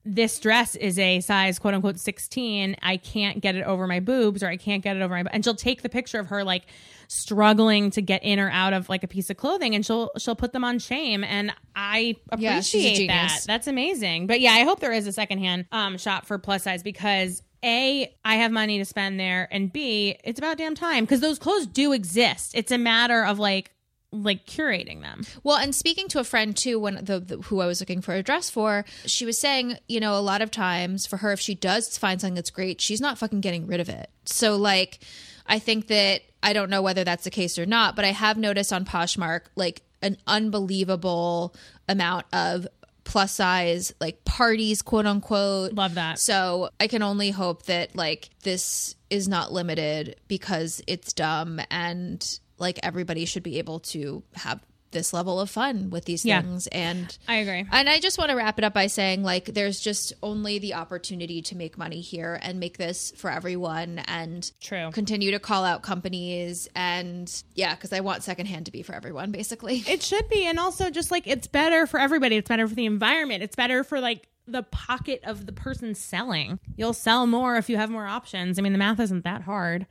this 0.04 0.38
dress 0.38 0.76
is 0.76 0.98
a 0.98 1.20
size 1.20 1.58
quote 1.58 1.74
unquote 1.74 1.98
16 1.98 2.76
i 2.80 2.96
can't 2.96 3.42
get 3.42 3.56
it 3.56 3.62
over 3.64 3.86
my 3.86 4.00
boobs 4.00 4.42
or 4.42 4.46
i 4.48 4.56
can't 4.56 4.82
get 4.82 4.96
it 4.96 5.02
over 5.02 5.12
my 5.12 5.28
and 5.32 5.44
she'll 5.44 5.54
take 5.56 5.82
the 5.82 5.88
picture 5.90 6.18
of 6.18 6.28
her 6.28 6.44
like 6.44 6.62
struggling 7.08 7.90
to 7.90 8.00
get 8.00 8.22
in 8.22 8.38
or 8.38 8.48
out 8.50 8.72
of 8.72 8.88
like 8.88 9.02
a 9.02 9.08
piece 9.08 9.28
of 9.28 9.36
clothing 9.36 9.74
and 9.74 9.84
she'll 9.84 10.10
she'll 10.16 10.36
put 10.36 10.52
them 10.52 10.64
on 10.64 10.78
shame 10.78 11.24
and 11.24 11.52
i 11.74 12.14
Yeah, 12.38 12.52
appreciate 12.52 13.08
that 13.08 13.40
that's 13.46 13.66
amazing 13.66 14.26
but 14.26 14.40
yeah 14.40 14.52
i 14.52 14.60
hope 14.60 14.80
there 14.80 14.92
is 14.92 15.06
a 15.06 15.12
secondhand 15.12 15.66
um 15.72 15.98
shop 15.98 16.24
for 16.26 16.38
plus 16.38 16.62
size 16.62 16.82
because 16.82 17.42
a 17.64 18.14
i 18.24 18.36
have 18.36 18.52
money 18.52 18.78
to 18.78 18.84
spend 18.84 19.18
there 19.18 19.48
and 19.50 19.72
b 19.72 20.16
it's 20.24 20.38
about 20.38 20.58
damn 20.58 20.74
time 20.74 21.04
because 21.04 21.20
those 21.20 21.38
clothes 21.38 21.66
do 21.66 21.92
exist 21.92 22.52
it's 22.54 22.72
a 22.72 22.78
matter 22.78 23.24
of 23.24 23.38
like 23.38 23.72
like 24.10 24.46
curating 24.46 25.02
them 25.02 25.22
Well, 25.42 25.58
and 25.58 25.74
speaking 25.74 26.08
to 26.08 26.18
a 26.18 26.24
friend 26.24 26.56
too, 26.56 26.80
when 26.80 27.04
the, 27.04 27.20
the 27.20 27.36
who 27.36 27.60
I 27.60 27.66
was 27.66 27.80
looking 27.80 28.00
for 28.00 28.14
a 28.14 28.22
dress 28.22 28.48
for, 28.48 28.86
she 29.04 29.26
was 29.26 29.36
saying, 29.38 29.76
you 29.86 30.00
know, 30.00 30.16
a 30.16 30.20
lot 30.20 30.40
of 30.40 30.50
times 30.50 31.06
for 31.06 31.18
her, 31.18 31.32
if 31.32 31.40
she 31.40 31.54
does 31.54 31.98
find 31.98 32.18
something 32.18 32.34
that's 32.34 32.48
great, 32.50 32.80
she's 32.80 33.02
not 33.02 33.18
fucking 33.18 33.42
getting 33.42 33.66
rid 33.66 33.80
of 33.80 33.90
it. 33.90 34.08
So, 34.24 34.56
like, 34.56 35.00
I 35.46 35.58
think 35.58 35.88
that 35.88 36.22
I 36.42 36.54
don't 36.54 36.70
know 36.70 36.80
whether 36.80 37.04
that's 37.04 37.24
the 37.24 37.30
case 37.30 37.58
or 37.58 37.66
not, 37.66 37.96
but 37.96 38.06
I 38.06 38.12
have 38.12 38.38
noticed 38.38 38.72
on 38.72 38.86
Poshmark 38.86 39.42
like 39.56 39.82
an 40.00 40.16
unbelievable 40.26 41.54
amount 41.88 42.26
of 42.32 42.66
plus 43.08 43.32
size 43.32 43.92
like 44.00 44.22
parties, 44.24 44.82
quote 44.82 45.06
unquote. 45.06 45.72
Love 45.72 45.94
that. 45.94 46.18
So 46.18 46.68
I 46.78 46.86
can 46.86 47.02
only 47.02 47.30
hope 47.30 47.64
that 47.64 47.96
like 47.96 48.28
this 48.42 48.94
is 49.08 49.26
not 49.26 49.50
limited 49.50 50.16
because 50.28 50.82
it's 50.86 51.14
dumb 51.14 51.58
and 51.70 52.38
like 52.58 52.78
everybody 52.82 53.24
should 53.24 53.42
be 53.42 53.58
able 53.58 53.80
to 53.80 54.22
have 54.34 54.60
this 54.92 55.12
level 55.12 55.40
of 55.40 55.50
fun 55.50 55.90
with 55.90 56.04
these 56.04 56.24
Yeah. 56.24 56.40
things 56.42 56.66
and 56.68 57.16
i 57.28 57.36
agree 57.36 57.66
and 57.70 57.88
I 57.88 58.00
just 58.00 58.18
want 58.18 58.30
to 58.30 58.36
wrap 58.36 58.58
it 58.58 58.64
up 58.64 58.74
by 58.74 58.86
saying 58.86 59.22
like 59.22 59.46
there's 59.46 59.80
just 59.80 60.12
only 60.22 60.58
the 60.58 60.74
opportunity 60.74 61.42
to 61.42 61.56
make 61.56 61.76
money 61.76 62.00
here 62.00 62.38
and 62.42 62.58
make 62.60 62.78
this 62.78 63.12
for 63.16 63.30
everyone 63.30 64.00
and 64.06 64.50
True. 64.60 64.90
continue 64.92 65.30
to 65.32 65.38
call 65.38 65.64
out 65.64 65.82
companies 65.82 66.68
and 66.74 67.30
yeah 67.54 67.74
because 67.74 67.92
I 67.92 68.00
want 68.00 68.22
secondhand 68.22 68.66
to 68.66 68.72
be 68.72 68.82
for 68.82 68.94
everyone 68.94 69.30
basically 69.30 69.78
It 69.88 70.02
should 70.02 70.28
be. 70.28 70.46
And 70.46 70.58
also, 70.58 70.90
just 70.90 71.10
like 71.10 71.26
it's 71.26 71.46
better 71.46 71.86
for 71.86 71.98
everybody. 72.00 72.36
It's 72.36 72.48
better 72.48 72.66
for 72.68 72.74
the 72.74 72.86
environment. 72.86 73.42
It's 73.42 73.56
better 73.56 73.82
for 73.84 74.00
like 74.00 74.28
the 74.46 74.62
pocket 74.62 75.20
of 75.24 75.46
the 75.46 75.52
person 75.52 75.94
selling. 75.94 76.58
You'll 76.76 76.92
sell 76.94 77.26
more 77.26 77.56
if 77.56 77.68
you 77.68 77.76
have 77.76 77.90
more 77.90 78.06
options. 78.06 78.58
I 78.58 78.62
mean, 78.62 78.72
the 78.72 78.78
math 78.78 79.00
isn't 79.00 79.24
that 79.24 79.42
hard, 79.42 79.86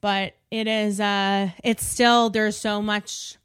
but 0.00 0.34
it 0.50 0.66
is, 0.66 1.00
uh, 1.00 1.50
it's 1.64 1.84
still, 1.84 2.30
there's 2.30 2.56
so 2.56 2.80
much 2.82 3.36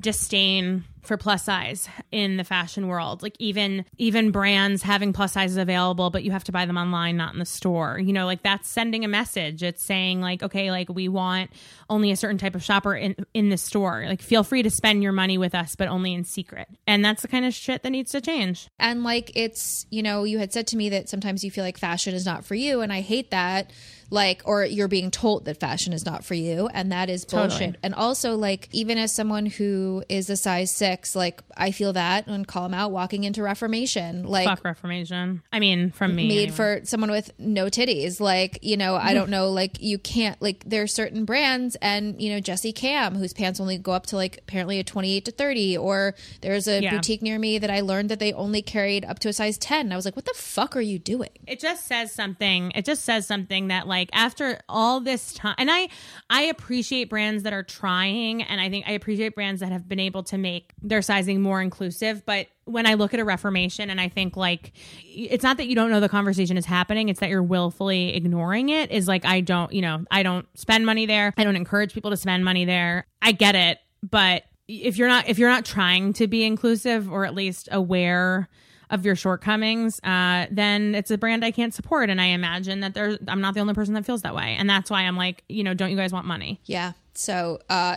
disdain 0.00 0.84
for 1.02 1.16
plus 1.16 1.44
size 1.44 1.88
in 2.12 2.36
the 2.36 2.44
fashion 2.44 2.86
world. 2.86 3.22
Like 3.22 3.34
even 3.38 3.86
even 3.96 4.30
brands 4.30 4.82
having 4.82 5.12
plus 5.12 5.32
sizes 5.32 5.56
available 5.56 6.10
but 6.10 6.22
you 6.22 6.30
have 6.32 6.44
to 6.44 6.52
buy 6.52 6.66
them 6.66 6.76
online 6.76 7.16
not 7.16 7.32
in 7.32 7.38
the 7.38 7.46
store. 7.46 7.98
You 7.98 8.12
know 8.12 8.26
like 8.26 8.42
that's 8.42 8.68
sending 8.68 9.04
a 9.04 9.08
message. 9.08 9.62
It's 9.62 9.82
saying 9.82 10.20
like 10.20 10.42
okay 10.42 10.70
like 10.70 10.88
we 10.90 11.08
want 11.08 11.50
only 11.88 12.10
a 12.10 12.16
certain 12.16 12.36
type 12.38 12.54
of 12.54 12.62
shopper 12.62 12.94
in 12.94 13.16
in 13.32 13.48
the 13.48 13.56
store. 13.56 14.04
Like 14.06 14.20
feel 14.20 14.44
free 14.44 14.62
to 14.62 14.70
spend 14.70 15.02
your 15.02 15.12
money 15.12 15.38
with 15.38 15.54
us 15.54 15.74
but 15.74 15.88
only 15.88 16.12
in 16.12 16.24
secret. 16.24 16.68
And 16.86 17.04
that's 17.04 17.22
the 17.22 17.28
kind 17.28 17.46
of 17.46 17.54
shit 17.54 17.82
that 17.82 17.90
needs 17.90 18.12
to 18.12 18.20
change. 18.20 18.68
And 18.78 19.02
like 19.02 19.32
it's 19.34 19.86
you 19.90 20.02
know 20.02 20.24
you 20.24 20.38
had 20.38 20.52
said 20.52 20.66
to 20.68 20.76
me 20.76 20.90
that 20.90 21.08
sometimes 21.08 21.42
you 21.42 21.50
feel 21.50 21.64
like 21.64 21.78
fashion 21.78 22.14
is 22.14 22.26
not 22.26 22.44
for 22.44 22.54
you 22.54 22.82
and 22.82 22.92
i 22.92 23.00
hate 23.00 23.30
that 23.30 23.72
like 24.10 24.42
or 24.44 24.64
you're 24.64 24.88
being 24.88 25.10
told 25.10 25.44
that 25.44 25.60
fashion 25.60 25.92
is 25.92 26.06
not 26.06 26.24
for 26.24 26.34
you 26.34 26.68
and 26.72 26.92
that 26.92 27.10
is 27.10 27.24
bullshit 27.24 27.50
Totally. 27.50 27.76
and 27.82 27.94
also 27.94 28.36
like 28.36 28.68
even 28.72 28.96
as 28.98 29.12
someone 29.12 29.46
who 29.46 30.02
is 30.08 30.30
a 30.30 30.36
size 30.36 30.70
six 30.74 31.14
like 31.14 31.42
i 31.56 31.70
feel 31.72 31.92
that 31.92 32.26
and 32.26 32.46
call 32.48 32.62
them 32.62 32.74
out 32.74 32.90
walking 32.90 33.24
into 33.24 33.42
reformation 33.42 34.24
like 34.24 34.46
fuck 34.46 34.64
reformation 34.64 35.42
i 35.52 35.58
mean 35.58 35.90
from 35.90 36.14
me 36.14 36.28
made 36.28 36.36
anyway. 36.38 36.50
for 36.56 36.80
someone 36.84 37.10
with 37.10 37.30
no 37.38 37.66
titties. 37.66 38.20
Like, 38.20 38.58
you 38.62 38.76
know, 38.76 38.94
I 38.96 39.14
don't 39.14 39.30
know, 39.36 39.50
like 39.50 39.80
you 39.80 39.98
can't 39.98 40.40
like 40.40 40.62
there 40.66 40.82
are 40.82 40.86
certain 40.86 41.24
brands 41.24 41.76
and 41.82 42.20
you 42.20 42.30
know, 42.32 42.40
Jesse 42.40 42.72
Kamm, 42.72 43.14
whose 43.14 43.32
pants 43.32 43.60
only 43.60 43.78
go 43.78 43.92
up 43.92 44.06
to 44.06 44.16
like 44.16 44.38
apparently 44.38 44.78
a 44.78 44.84
twenty 44.84 45.14
eight 45.16 45.24
to 45.26 45.30
thirty, 45.32 45.76
or 45.76 46.14
there's 46.40 46.66
a 46.68 46.82
Yeah. 46.82 46.90
boutique 46.94 47.22
near 47.22 47.38
me 47.38 47.58
that 47.58 47.70
I 47.70 47.80
learned 47.80 48.08
that 48.10 48.18
they 48.20 48.32
only 48.32 48.62
carried 48.62 49.04
up 49.04 49.18
to 49.20 49.28
a 49.28 49.32
size 49.32 49.58
ten. 49.58 49.86
And 49.86 49.92
I 49.92 49.96
was 49.96 50.04
like, 50.04 50.16
What 50.16 50.24
the 50.24 50.34
fuck 50.34 50.76
are 50.76 50.80
you 50.80 50.98
doing? 50.98 51.30
it 51.46 51.60
just 51.60 51.86
says 51.86 52.12
something 52.12 52.72
it 52.74 52.84
just 52.84 53.04
says 53.04 53.26
something 53.26 53.68
that 53.68 53.86
like 53.86 53.97
after 54.12 54.60
all 54.68 55.00
this 55.00 55.32
time 55.34 55.54
and 55.58 55.70
i 55.70 55.88
i 56.30 56.42
appreciate 56.42 57.08
brands 57.08 57.42
that 57.42 57.52
are 57.52 57.62
trying 57.62 58.42
and 58.42 58.60
i 58.60 58.68
think 58.68 58.86
i 58.88 58.92
appreciate 58.92 59.34
brands 59.34 59.60
that 59.60 59.72
have 59.72 59.88
been 59.88 60.00
able 60.00 60.22
to 60.22 60.38
make 60.38 60.72
their 60.82 61.02
sizing 61.02 61.40
more 61.40 61.60
inclusive 61.60 62.24
but 62.26 62.46
when 62.64 62.86
i 62.86 62.94
look 62.94 63.14
at 63.14 63.20
a 63.20 63.24
reformation 63.24 63.90
and 63.90 64.00
i 64.00 64.08
think 64.08 64.36
like 64.36 64.72
it's 65.04 65.42
not 65.42 65.56
that 65.56 65.66
you 65.66 65.74
don't 65.74 65.90
know 65.90 66.00
the 66.00 66.08
conversation 66.08 66.56
is 66.56 66.66
happening 66.66 67.08
it's 67.08 67.20
that 67.20 67.30
you're 67.30 67.42
willfully 67.42 68.14
ignoring 68.14 68.68
it 68.68 68.90
is 68.90 69.08
like 69.08 69.24
i 69.24 69.40
don't 69.40 69.72
you 69.72 69.82
know 69.82 70.04
i 70.10 70.22
don't 70.22 70.46
spend 70.58 70.84
money 70.84 71.06
there. 71.06 71.32
I 71.36 71.44
don't 71.44 71.56
encourage 71.56 71.94
people 71.94 72.10
to 72.10 72.16
spend 72.16 72.44
money 72.44 72.64
there. 72.64 73.06
I 73.22 73.32
get 73.32 73.54
it 73.54 73.78
but 74.08 74.44
if 74.68 74.98
you're 74.98 75.08
not 75.08 75.28
if 75.28 75.38
you're 75.38 75.50
not 75.50 75.64
trying 75.64 76.12
to 76.14 76.26
be 76.26 76.44
inclusive 76.44 77.10
or 77.10 77.24
at 77.24 77.34
least 77.34 77.68
aware 77.72 78.48
of 78.90 79.04
your 79.04 79.16
shortcomings, 79.16 80.00
uh, 80.02 80.46
then 80.50 80.94
it's 80.94 81.10
a 81.10 81.18
brand 81.18 81.44
I 81.44 81.50
can't 81.50 81.74
support. 81.74 82.10
And 82.10 82.20
I 82.20 82.26
imagine 82.26 82.80
that 82.80 82.94
there's 82.94 83.18
I'm 83.28 83.40
not 83.40 83.54
the 83.54 83.60
only 83.60 83.74
person 83.74 83.94
that 83.94 84.04
feels 84.06 84.22
that 84.22 84.34
way. 84.34 84.56
And 84.58 84.68
that's 84.68 84.90
why 84.90 85.02
I'm 85.02 85.16
like, 85.16 85.44
you 85.48 85.64
know, 85.64 85.74
don't 85.74 85.90
you 85.90 85.96
guys 85.96 86.12
want 86.12 86.26
money? 86.26 86.60
Yeah. 86.64 86.92
So 87.14 87.60
uh 87.68 87.96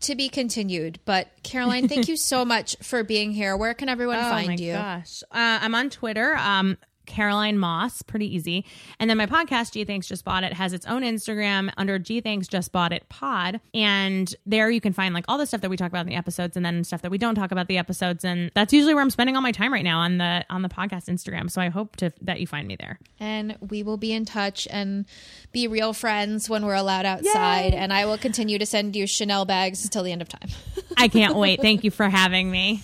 to 0.00 0.14
be 0.14 0.28
continued. 0.28 1.00
But 1.04 1.28
Caroline, 1.42 1.88
thank 1.88 2.08
you 2.08 2.16
so 2.16 2.44
much 2.44 2.76
for 2.82 3.02
being 3.02 3.32
here. 3.32 3.56
Where 3.56 3.74
can 3.74 3.88
everyone 3.88 4.18
find 4.18 4.30
you? 4.60 4.72
oh 4.72 4.76
find 4.76 4.92
my 4.94 4.94
you? 4.94 4.98
gosh. 5.00 5.22
Uh, 5.24 5.58
I'm 5.64 5.74
on 5.74 5.90
Twitter. 5.90 6.36
Um, 6.36 6.78
Caroline 7.10 7.58
Moss, 7.58 8.02
pretty 8.02 8.32
easy. 8.34 8.64
And 9.00 9.10
then 9.10 9.16
my 9.18 9.26
podcast, 9.26 9.72
Gee 9.72 9.84
Thanks 9.84 10.06
Just 10.06 10.24
Bought 10.24 10.44
It, 10.44 10.52
has 10.52 10.72
its 10.72 10.86
own 10.86 11.02
Instagram 11.02 11.72
under 11.76 11.98
Gee 11.98 12.20
Thanks 12.20 12.46
Just 12.46 12.70
Bought 12.70 12.92
It 12.92 13.08
Pod. 13.08 13.60
And 13.74 14.32
there 14.46 14.70
you 14.70 14.80
can 14.80 14.92
find 14.92 15.12
like 15.12 15.24
all 15.26 15.36
the 15.36 15.44
stuff 15.46 15.60
that 15.62 15.70
we 15.70 15.76
talk 15.76 15.88
about 15.88 16.02
in 16.02 16.06
the 16.06 16.14
episodes 16.14 16.56
and 16.56 16.64
then 16.64 16.84
stuff 16.84 17.02
that 17.02 17.10
we 17.10 17.18
don't 17.18 17.34
talk 17.34 17.50
about 17.50 17.66
the 17.66 17.78
episodes. 17.78 18.24
And 18.24 18.52
that's 18.54 18.72
usually 18.72 18.94
where 18.94 19.02
I'm 19.02 19.10
spending 19.10 19.34
all 19.34 19.42
my 19.42 19.50
time 19.52 19.72
right 19.72 19.84
now 19.84 19.98
on 19.98 20.18
the 20.18 20.44
on 20.48 20.62
the 20.62 20.68
podcast 20.68 21.08
Instagram. 21.08 21.50
So 21.50 21.60
I 21.60 21.68
hope 21.68 21.96
to 21.96 22.12
that 22.22 22.40
you 22.40 22.46
find 22.46 22.66
me 22.68 22.76
there. 22.76 22.98
and 23.18 23.56
we 23.68 23.82
will 23.82 23.96
be 23.96 24.12
in 24.12 24.24
touch 24.24 24.68
and 24.70 25.04
be 25.52 25.66
real 25.66 25.92
friends 25.92 26.48
when 26.48 26.64
we're 26.64 26.74
allowed 26.74 27.06
outside. 27.06 27.74
And 27.74 27.92
I 27.92 28.06
will 28.06 28.18
continue 28.18 28.58
to 28.58 28.66
send 28.66 28.94
you 28.94 29.06
Chanel 29.06 29.44
bags 29.44 29.84
until 29.84 30.04
the 30.04 30.12
end 30.12 30.22
of 30.22 30.28
time. 30.28 30.48
I 30.96 31.08
can't 31.08 31.34
wait. 31.34 31.60
Thank 31.60 31.82
you 31.82 31.90
for 31.90 32.08
having 32.08 32.50
me. 32.50 32.82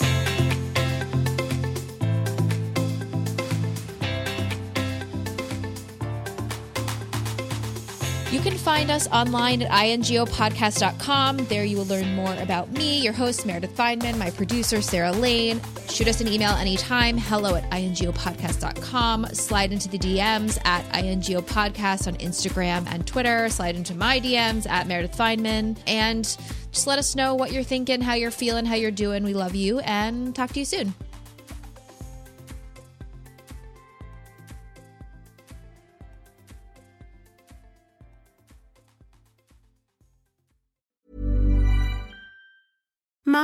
You 8.34 8.40
can 8.40 8.58
find 8.58 8.90
us 8.90 9.06
online 9.12 9.62
at 9.62 9.70
ingopodcast.com. 9.70 11.36
There 11.46 11.64
you 11.64 11.76
will 11.76 11.84
learn 11.84 12.16
more 12.16 12.34
about 12.42 12.72
me, 12.72 13.00
your 13.00 13.12
host, 13.12 13.46
Meredith 13.46 13.76
Fineman, 13.76 14.18
my 14.18 14.30
producer, 14.30 14.82
Sarah 14.82 15.12
Lane. 15.12 15.60
Shoot 15.88 16.08
us 16.08 16.20
an 16.20 16.26
email 16.26 16.50
anytime, 16.50 17.16
hello 17.16 17.54
at 17.54 17.62
ingopodcast.com. 17.70 19.26
Slide 19.26 19.70
into 19.70 19.88
the 19.88 19.98
DMs 19.98 20.58
at 20.64 20.84
ingopodcast 20.94 22.08
on 22.08 22.16
Instagram 22.16 22.88
and 22.88 23.06
Twitter. 23.06 23.48
Slide 23.50 23.76
into 23.76 23.94
my 23.94 24.18
DMs 24.18 24.68
at 24.68 24.88
Meredith 24.88 25.16
Fineman. 25.16 25.78
And 25.86 26.24
just 26.72 26.88
let 26.88 26.98
us 26.98 27.14
know 27.14 27.36
what 27.36 27.52
you're 27.52 27.62
thinking, 27.62 28.00
how 28.00 28.14
you're 28.14 28.32
feeling, 28.32 28.64
how 28.64 28.74
you're 28.74 28.90
doing. 28.90 29.22
We 29.22 29.34
love 29.34 29.54
you 29.54 29.78
and 29.78 30.34
talk 30.34 30.50
to 30.54 30.58
you 30.58 30.64
soon. 30.64 30.92